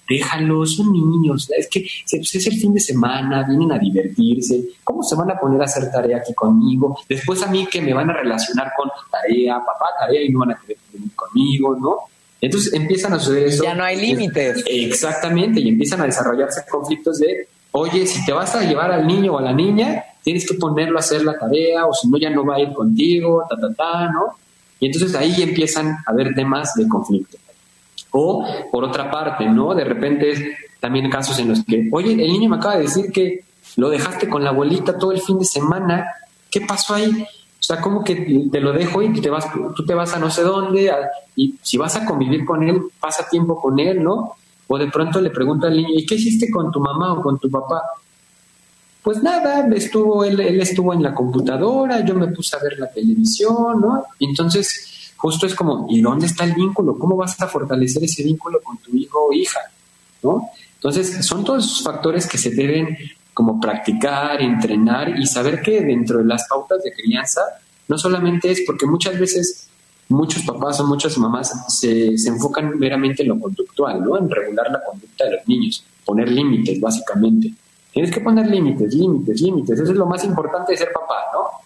déjalos, 0.08 0.76
son 0.76 0.92
niños, 0.92 1.50
es 1.56 1.68
que 1.68 1.86
pues, 2.10 2.34
es 2.34 2.46
el 2.46 2.54
fin 2.54 2.74
de 2.74 2.80
semana, 2.80 3.44
vienen 3.46 3.72
a 3.72 3.78
divertirse, 3.78 4.62
¿cómo 4.82 5.02
se 5.02 5.16
van 5.16 5.30
a 5.30 5.38
poner 5.38 5.60
a 5.60 5.64
hacer 5.64 5.90
tarea 5.90 6.18
aquí 6.18 6.34
conmigo? 6.34 6.98
Después 7.08 7.42
a 7.42 7.46
mí 7.46 7.66
que 7.70 7.80
me 7.80 7.94
van 7.94 8.10
a 8.10 8.12
relacionar 8.12 8.72
con 8.76 8.90
tarea, 9.10 9.56
papá, 9.58 9.86
tarea, 9.98 10.22
y 10.22 10.30
no 10.30 10.40
van 10.40 10.52
a 10.52 10.60
querer 10.60 10.76
venir 10.92 11.10
conmigo, 11.14 11.76
¿no? 11.76 11.96
Entonces 12.40 12.74
empiezan 12.74 13.14
a 13.14 13.18
suceder 13.18 13.46
eso. 13.46 13.64
Ya 13.64 13.74
no 13.74 13.84
hay 13.84 13.98
límites. 13.98 14.64
Exactamente, 14.66 15.60
y 15.60 15.68
empiezan 15.68 16.02
a 16.02 16.04
desarrollarse 16.04 16.62
conflictos 16.70 17.18
de, 17.18 17.48
oye, 17.72 18.06
si 18.06 18.24
te 18.26 18.32
vas 18.32 18.54
a 18.54 18.62
llevar 18.62 18.92
al 18.92 19.06
niño 19.06 19.34
o 19.34 19.38
a 19.38 19.42
la 19.42 19.52
niña, 19.52 20.04
tienes 20.22 20.46
que 20.46 20.54
ponerlo 20.54 20.98
a 20.98 21.00
hacer 21.00 21.24
la 21.24 21.38
tarea, 21.38 21.86
o 21.86 21.94
si 21.94 22.08
no, 22.08 22.18
ya 22.18 22.30
no 22.30 22.44
va 22.44 22.56
a 22.56 22.60
ir 22.60 22.72
contigo, 22.74 23.44
ta, 23.48 23.56
ta, 23.56 23.72
ta, 23.74 24.10
¿no? 24.10 24.36
Y 24.80 24.86
entonces 24.86 25.14
ahí 25.14 25.42
empiezan 25.42 25.88
a 25.88 26.10
haber 26.10 26.34
temas 26.34 26.74
de 26.74 26.86
conflicto. 26.88 27.38
O, 28.16 28.46
por 28.70 28.84
otra 28.84 29.10
parte, 29.10 29.44
¿no? 29.46 29.74
De 29.74 29.82
repente 29.82 30.56
también 30.78 31.10
casos 31.10 31.36
en 31.40 31.48
los 31.48 31.64
que, 31.64 31.88
oye, 31.90 32.12
el 32.12 32.32
niño 32.32 32.48
me 32.48 32.56
acaba 32.56 32.76
de 32.76 32.82
decir 32.82 33.10
que 33.10 33.40
lo 33.76 33.90
dejaste 33.90 34.28
con 34.28 34.44
la 34.44 34.50
abuelita 34.50 34.96
todo 34.96 35.10
el 35.10 35.20
fin 35.20 35.38
de 35.40 35.44
semana, 35.44 36.06
¿qué 36.48 36.60
pasó 36.60 36.94
ahí? 36.94 37.10
O 37.10 37.62
sea, 37.66 37.80
como 37.80 38.04
que 38.04 38.46
te 38.52 38.60
lo 38.60 38.72
dejo 38.72 39.02
y 39.02 39.20
te 39.20 39.30
vas, 39.30 39.46
tú 39.74 39.84
te 39.84 39.94
vas 39.94 40.14
a 40.14 40.20
no 40.20 40.30
sé 40.30 40.42
dónde, 40.42 40.92
y 41.34 41.56
si 41.60 41.76
vas 41.76 41.96
a 41.96 42.04
convivir 42.04 42.44
con 42.44 42.62
él, 42.62 42.82
pasa 43.00 43.28
tiempo 43.28 43.60
con 43.60 43.80
él, 43.80 44.00
¿no? 44.00 44.36
O 44.68 44.78
de 44.78 44.86
pronto 44.86 45.20
le 45.20 45.30
pregunta 45.30 45.66
al 45.66 45.76
niño, 45.76 45.88
¿y 45.94 46.06
qué 46.06 46.14
hiciste 46.14 46.48
con 46.50 46.70
tu 46.70 46.78
mamá 46.78 47.14
o 47.14 47.20
con 47.20 47.38
tu 47.40 47.50
papá? 47.50 47.82
Pues 49.02 49.20
nada, 49.22 49.66
estuvo, 49.74 50.24
él, 50.24 50.38
él 50.38 50.60
estuvo 50.60 50.92
en 50.92 51.02
la 51.02 51.12
computadora, 51.12 52.04
yo 52.04 52.14
me 52.14 52.28
puse 52.28 52.54
a 52.56 52.60
ver 52.60 52.78
la 52.78 52.90
televisión, 52.90 53.80
¿no? 53.80 54.04
Entonces, 54.20 54.93
justo 55.24 55.46
es 55.46 55.54
como, 55.54 55.86
¿y 55.88 56.02
dónde 56.02 56.26
está 56.26 56.44
el 56.44 56.52
vínculo? 56.52 56.98
¿Cómo 56.98 57.16
vas 57.16 57.40
a 57.40 57.48
fortalecer 57.48 58.04
ese 58.04 58.22
vínculo 58.22 58.60
con 58.62 58.76
tu 58.76 58.94
hijo 58.94 59.28
o 59.28 59.32
hija? 59.32 59.58
¿no? 60.22 60.50
Entonces, 60.74 61.24
son 61.24 61.42
todos 61.42 61.64
esos 61.64 61.82
factores 61.82 62.26
que 62.26 62.36
se 62.36 62.50
deben 62.50 62.94
como 63.32 63.58
practicar, 63.58 64.42
entrenar 64.42 65.18
y 65.18 65.24
saber 65.24 65.62
que 65.62 65.80
dentro 65.80 66.18
de 66.18 66.26
las 66.26 66.46
pautas 66.46 66.82
de 66.82 66.92
crianza 66.92 67.40
no 67.88 67.96
solamente 67.96 68.50
es 68.50 68.64
porque 68.66 68.84
muchas 68.84 69.18
veces 69.18 69.66
muchos 70.10 70.42
papás 70.42 70.78
o 70.80 70.86
muchas 70.86 71.16
mamás 71.16 71.54
se, 71.68 72.18
se 72.18 72.28
enfocan 72.28 72.78
meramente 72.78 73.22
en 73.22 73.30
lo 73.30 73.40
conductual, 73.40 74.04
¿no? 74.04 74.18
En 74.18 74.28
regular 74.28 74.70
la 74.70 74.84
conducta 74.84 75.24
de 75.24 75.38
los 75.38 75.48
niños, 75.48 75.82
poner 76.04 76.30
límites, 76.30 76.78
básicamente. 76.78 77.50
Tienes 77.90 78.10
que 78.10 78.20
poner 78.20 78.46
límites, 78.46 78.92
límites, 78.92 79.40
límites. 79.40 79.80
Eso 79.80 79.90
es 79.90 79.96
lo 79.96 80.04
más 80.04 80.22
importante 80.22 80.72
de 80.72 80.76
ser 80.76 80.92
papá, 80.92 81.16
¿no? 81.32 81.64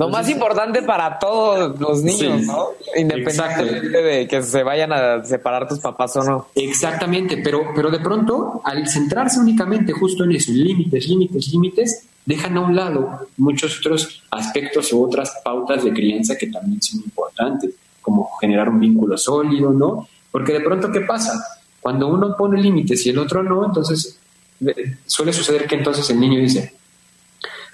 Lo 0.00 0.08
más 0.08 0.30
importante 0.30 0.80
para 0.80 1.18
todos 1.18 1.78
los 1.78 2.02
niños, 2.02 2.46
¿no? 2.46 2.68
Independientemente 2.96 4.02
de 4.02 4.26
que 4.26 4.42
se 4.42 4.62
vayan 4.62 4.94
a 4.94 5.22
separar 5.22 5.68
tus 5.68 5.78
papás 5.78 6.16
o 6.16 6.22
no. 6.22 6.46
Exactamente, 6.54 7.36
pero, 7.44 7.66
pero 7.74 7.90
de 7.90 8.00
pronto, 8.00 8.62
al 8.64 8.88
centrarse 8.88 9.38
únicamente 9.38 9.92
justo 9.92 10.24
en 10.24 10.32
eso, 10.32 10.52
límites, 10.52 11.06
límites, 11.06 11.48
límites, 11.52 12.06
dejan 12.24 12.56
a 12.56 12.60
un 12.62 12.74
lado 12.74 13.28
muchos 13.36 13.78
otros 13.78 14.22
aspectos 14.30 14.90
u 14.94 15.04
otras 15.04 15.34
pautas 15.44 15.84
de 15.84 15.92
crianza 15.92 16.34
que 16.34 16.46
también 16.46 16.80
son 16.80 17.00
importantes, 17.00 17.74
como 18.00 18.30
generar 18.40 18.70
un 18.70 18.80
vínculo 18.80 19.18
sólido, 19.18 19.70
¿no? 19.70 20.08
Porque 20.30 20.54
de 20.54 20.60
pronto, 20.60 20.90
¿qué 20.90 21.02
pasa? 21.02 21.58
Cuando 21.78 22.08
uno 22.08 22.34
pone 22.38 22.58
límites 22.58 23.04
y 23.04 23.10
el 23.10 23.18
otro 23.18 23.42
no, 23.42 23.66
entonces 23.66 24.18
eh, 24.66 24.96
suele 25.04 25.34
suceder 25.34 25.66
que 25.66 25.74
entonces 25.74 26.08
el 26.08 26.18
niño 26.18 26.40
dice, 26.40 26.72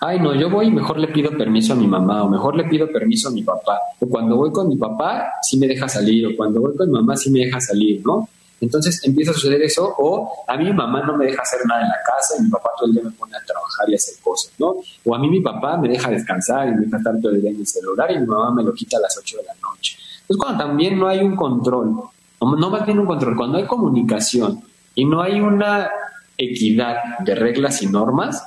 ay 0.01 0.21
no, 0.21 0.35
yo 0.35 0.51
voy 0.51 0.67
y 0.67 0.71
mejor 0.71 0.99
le 0.99 1.09
pido 1.09 1.31
permiso 1.37 1.73
a 1.73 1.77
mi 1.77 1.87
mamá 1.87 2.25
o 2.25 2.29
mejor 2.29 2.57
le 2.57 2.65
pido 2.65 2.91
permiso 2.91 3.29
a 3.29 3.33
mi 3.33 3.43
papá. 3.43 3.79
O 4.01 4.09
cuando 4.09 4.37
voy 4.37 4.53
con 4.53 4.69
mi 4.69 4.77
papá 4.77 5.33
sí 5.43 5.59
me 5.59 5.67
deja 5.67 5.89
salir 5.89 6.27
o 6.27 6.37
cuando 6.37 6.61
voy 6.61 6.77
con 6.77 6.89
mi 6.89 6.95
mamá 6.95 7.17
sí 7.17 7.31
me 7.31 7.41
deja 7.41 7.61
salir, 7.61 8.03
¿no? 8.05 8.29
Entonces 8.61 9.05
empieza 9.05 9.33
a 9.33 9.35
suceder 9.35 9.61
eso 9.63 9.95
o 9.99 10.45
a 10.49 10.57
mí 10.57 10.65
mi 10.65 10.73
mamá 10.73 11.03
no 11.03 11.17
me 11.17 11.27
deja 11.27 11.43
hacer 11.43 11.61
nada 11.67 11.83
en 11.83 11.89
la 11.89 11.99
casa 12.07 12.35
y 12.39 12.43
mi 12.43 12.51
papá 12.51 12.71
todo 12.77 12.87
el 12.89 12.95
día 12.95 13.03
me 13.03 13.11
pone 13.11 13.37
a 13.37 13.41
trabajar 13.45 13.89
y 13.89 13.93
a 13.93 13.97
hacer 13.97 14.15
cosas, 14.23 14.53
¿no? 14.59 14.77
O 15.05 15.15
a 15.15 15.19
mí 15.19 15.29
mi 15.29 15.41
papá 15.41 15.77
me 15.77 15.89
deja 15.89 16.11
descansar 16.11 16.69
y 16.69 16.73
me 16.73 16.87
deja 16.87 16.97
estar 16.97 17.21
todo 17.21 17.33
el 17.33 17.43
día 17.43 17.51
en 17.51 17.57
el 17.57 17.67
celular 17.67 18.11
y 18.13 18.19
mi 18.19 18.27
mamá 18.27 18.55
me 18.55 18.63
lo 18.63 18.73
quita 18.73 18.97
a 18.97 19.01
las 19.01 19.17
8 19.19 19.37
de 19.39 19.43
la 19.45 19.55
noche. 19.63 19.97
Entonces 20.23 20.43
cuando 20.43 20.65
también 20.65 20.99
no 20.99 21.07
hay 21.07 21.21
un 21.21 21.37
control, 21.37 21.95
no 22.41 22.71
más 22.71 22.87
bien 22.87 22.99
un 22.99 23.07
control, 23.07 23.37
cuando 23.37 23.59
hay 23.59 23.67
comunicación 23.67 24.63
y 24.95 25.05
no 25.05 25.21
hay 25.21 25.41
una 25.41 25.91
equidad 26.39 27.19
de 27.25 27.35
reglas 27.35 27.83
y 27.83 27.87
normas, 27.87 28.43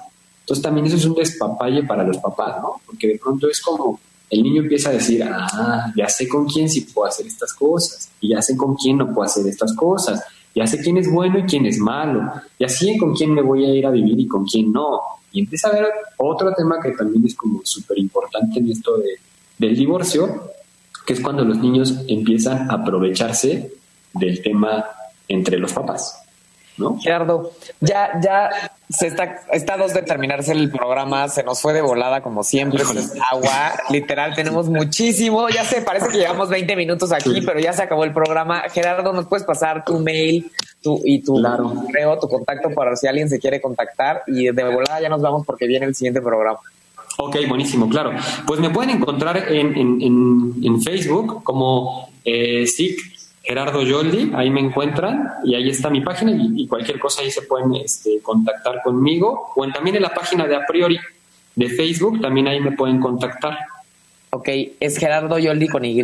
entonces 0.50 0.64
también 0.64 0.88
eso 0.88 0.96
es 0.96 1.06
un 1.06 1.14
despapalle 1.14 1.84
para 1.84 2.04
los 2.04 2.18
papás, 2.18 2.60
¿no? 2.60 2.82
Porque 2.84 3.08
de 3.08 3.20
pronto 3.20 3.48
es 3.48 3.62
como 3.62 4.00
el 4.32 4.42
niño 4.42 4.64
empieza 4.64 4.90
a 4.90 4.94
decir, 4.94 5.24
ah, 5.24 5.94
ya 5.96 6.10
sé 6.10 6.28
con 6.28 6.48
quién 6.48 6.68
sí 6.68 6.82
puedo 6.92 7.08
hacer 7.08 7.28
estas 7.28 7.54
cosas, 7.54 8.10
y 8.20 8.30
ya 8.30 8.42
sé 8.42 8.58
con 8.58 8.76
quién 8.76 8.98
no 8.98 9.14
puedo 9.14 9.28
hacer 9.28 9.46
estas 9.46 9.76
cosas, 9.76 10.24
ya 10.56 10.66
sé 10.66 10.80
quién 10.80 10.98
es 10.98 11.12
bueno 11.12 11.38
y 11.38 11.44
quién 11.44 11.68
es 11.68 11.78
malo, 11.78 12.32
ya 12.60 12.68
sé 12.68 12.98
con 13.00 13.14
quién 13.14 13.32
me 13.32 13.44
voy 13.44 13.64
a 13.64 13.76
ir 13.76 13.86
a 13.86 13.92
vivir 13.92 14.20
y 14.20 14.28
con 14.28 14.44
quién 14.44 14.72
no. 14.72 15.00
Y 15.32 15.42
empieza 15.42 15.68
a 15.68 15.74
ver 15.74 15.86
otro 16.18 16.52
tema 16.56 16.82
que 16.82 16.94
también 16.94 17.24
es 17.28 17.36
como 17.36 17.62
súper 17.64 18.00
importante 18.00 18.58
en 18.58 18.72
esto 18.72 18.98
de, 18.98 19.20
del 19.60 19.76
divorcio, 19.76 20.50
que 21.06 21.14
es 21.14 21.20
cuando 21.20 21.46
los 21.46 21.60
niños 21.60 21.94
empiezan 22.08 22.72
a 22.72 22.74
aprovecharse 22.74 23.72
del 24.16 24.42
tema 24.42 24.84
entre 25.28 25.60
los 25.60 25.74
papás. 25.74 26.24
Gerardo, 27.02 27.52
ya, 27.80 28.20
ya 28.22 28.50
se 28.90 29.08
está, 29.08 29.42
está 29.52 29.78
dos 29.78 29.94
de 29.94 30.02
terminarse 30.02 30.52
el 30.52 30.72
programa, 30.72 31.28
se 31.30 31.44
nos 31.44 31.62
fue 31.62 31.74
de 31.74 31.82
volada 31.82 32.22
como 32.22 32.44
siempre, 32.44 32.84
agua, 33.32 33.74
literal, 33.90 34.34
tenemos 34.34 34.70
muchísimo, 34.70 35.48
ya 35.50 35.64
sé, 35.64 35.82
parece 35.82 36.10
que 36.10 36.18
llevamos 36.18 36.50
20 36.50 36.76
minutos 36.76 37.12
aquí, 37.12 37.42
pero 37.42 37.60
ya 37.60 37.74
se 37.74 37.84
acabó 37.84 38.04
el 38.04 38.14
programa. 38.14 38.64
Gerardo, 38.72 39.14
¿nos 39.14 39.28
puedes 39.28 39.46
pasar 39.46 39.84
tu 39.86 40.00
mail 40.00 40.52
tu, 40.82 41.02
y 41.04 41.22
tu 41.22 41.42
correo, 41.42 42.18
tu 42.20 42.28
contacto 42.28 42.70
para 42.72 42.96
si 42.96 43.08
alguien 43.08 43.30
se 43.30 43.40
quiere 43.40 43.62
contactar? 43.62 44.24
Y 44.28 44.52
de 44.52 44.64
volada 44.64 45.00
ya 45.02 45.10
nos 45.10 45.22
vamos 45.22 45.46
porque 45.46 45.68
viene 45.68 45.86
el 45.86 45.96
siguiente 45.96 46.22
programa. 46.22 46.60
Ok, 47.22 47.36
buenísimo, 47.50 47.90
claro. 47.90 48.14
Pues 48.48 48.62
me 48.62 48.70
pueden 48.70 48.92
encontrar 48.92 49.52
en, 49.52 49.78
en, 49.78 50.54
en, 50.64 50.82
Facebook 50.82 51.44
como 51.44 52.10
eh, 52.24 52.66
SIC 52.66 53.19
Gerardo 53.50 53.82
Yoldi, 53.82 54.32
ahí 54.36 54.52
me 54.52 54.60
encuentran 54.60 55.28
y 55.44 55.56
ahí 55.56 55.70
está 55.70 55.90
mi 55.90 56.02
página 56.02 56.32
y, 56.32 56.68
cualquier 56.68 57.00
cosa 57.00 57.24
ahí 57.24 57.32
se 57.32 57.42
pueden 57.42 57.74
este, 57.74 58.22
contactar 58.22 58.84
conmigo 58.84 59.54
o 59.56 59.68
también 59.70 59.96
en 59.96 60.04
la 60.04 60.14
página 60.14 60.46
de 60.46 60.56
A 60.56 60.68
Priori 60.68 61.00
de 61.56 61.68
Facebook, 61.70 62.22
también 62.22 62.48
ahí 62.48 62.60
me 62.60 62.74
pueden 62.74 63.00
contactar. 63.00 63.58
Ok, 64.32 64.48
es 64.80 64.98
Gerardo 64.98 65.40
Yoldi 65.40 65.68
con 65.68 65.84
Y. 65.84 66.00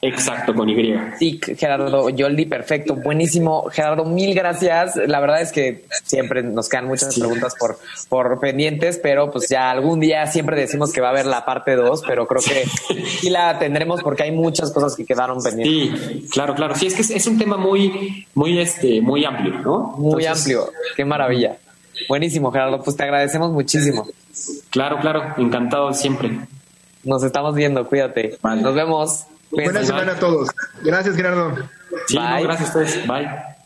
Exacto, 0.00 0.54
con 0.54 0.68
Y. 0.68 0.94
Sí, 1.18 1.40
Gerardo 1.56 2.08
Yoldi, 2.08 2.46
perfecto, 2.46 2.94
buenísimo. 2.94 3.64
Gerardo, 3.72 4.04
mil 4.04 4.32
gracias. 4.32 4.94
La 4.94 5.18
verdad 5.18 5.42
es 5.42 5.50
que 5.50 5.84
siempre 6.04 6.44
nos 6.44 6.68
quedan 6.68 6.86
muchas 6.86 7.18
preguntas 7.18 7.56
por, 7.58 7.76
por 8.08 8.38
pendientes, 8.38 9.00
pero 9.02 9.32
pues 9.32 9.48
ya 9.48 9.72
algún 9.72 9.98
día 9.98 10.24
siempre 10.28 10.56
decimos 10.56 10.92
que 10.92 11.00
va 11.00 11.08
a 11.08 11.10
haber 11.10 11.26
la 11.26 11.44
parte 11.44 11.74
2, 11.74 12.02
pero 12.06 12.28
creo 12.28 12.42
que 12.42 12.64
sí 13.18 13.28
la 13.28 13.58
tendremos 13.58 14.04
porque 14.04 14.22
hay 14.22 14.30
muchas 14.30 14.70
cosas 14.70 14.94
que 14.94 15.04
quedaron 15.04 15.42
pendientes. 15.42 16.00
Sí, 16.00 16.28
claro, 16.30 16.54
claro. 16.54 16.76
Sí, 16.76 16.86
es 16.86 16.94
que 16.94 17.02
es, 17.02 17.26
un 17.26 17.38
tema 17.38 17.56
muy, 17.56 18.24
muy, 18.34 18.56
este, 18.56 19.00
muy 19.00 19.24
amplio, 19.24 19.58
¿no? 19.58 19.94
Muy 19.98 20.26
amplio. 20.26 20.70
Qué 20.94 21.04
maravilla. 21.04 21.56
Buenísimo, 22.08 22.52
Gerardo. 22.52 22.80
Pues 22.84 22.96
te 22.96 23.02
agradecemos 23.02 23.50
muchísimo. 23.50 24.06
Claro, 24.70 25.00
claro. 25.00 25.34
Encantado 25.38 25.92
siempre. 25.92 26.38
Nos 27.08 27.24
estamos 27.24 27.54
viendo, 27.54 27.86
cuídate. 27.86 28.38
Nos 28.42 28.74
vemos. 28.74 29.24
Buena 29.50 29.82
semana 29.82 30.12
a 30.12 30.16
todos. 30.16 30.50
Gracias, 30.82 31.16
Gerardo. 31.16 31.56
Sí, 32.06 32.18
gracias 32.18 32.76
a 32.76 32.80
ustedes. 32.80 33.06
Bye. 33.06 33.57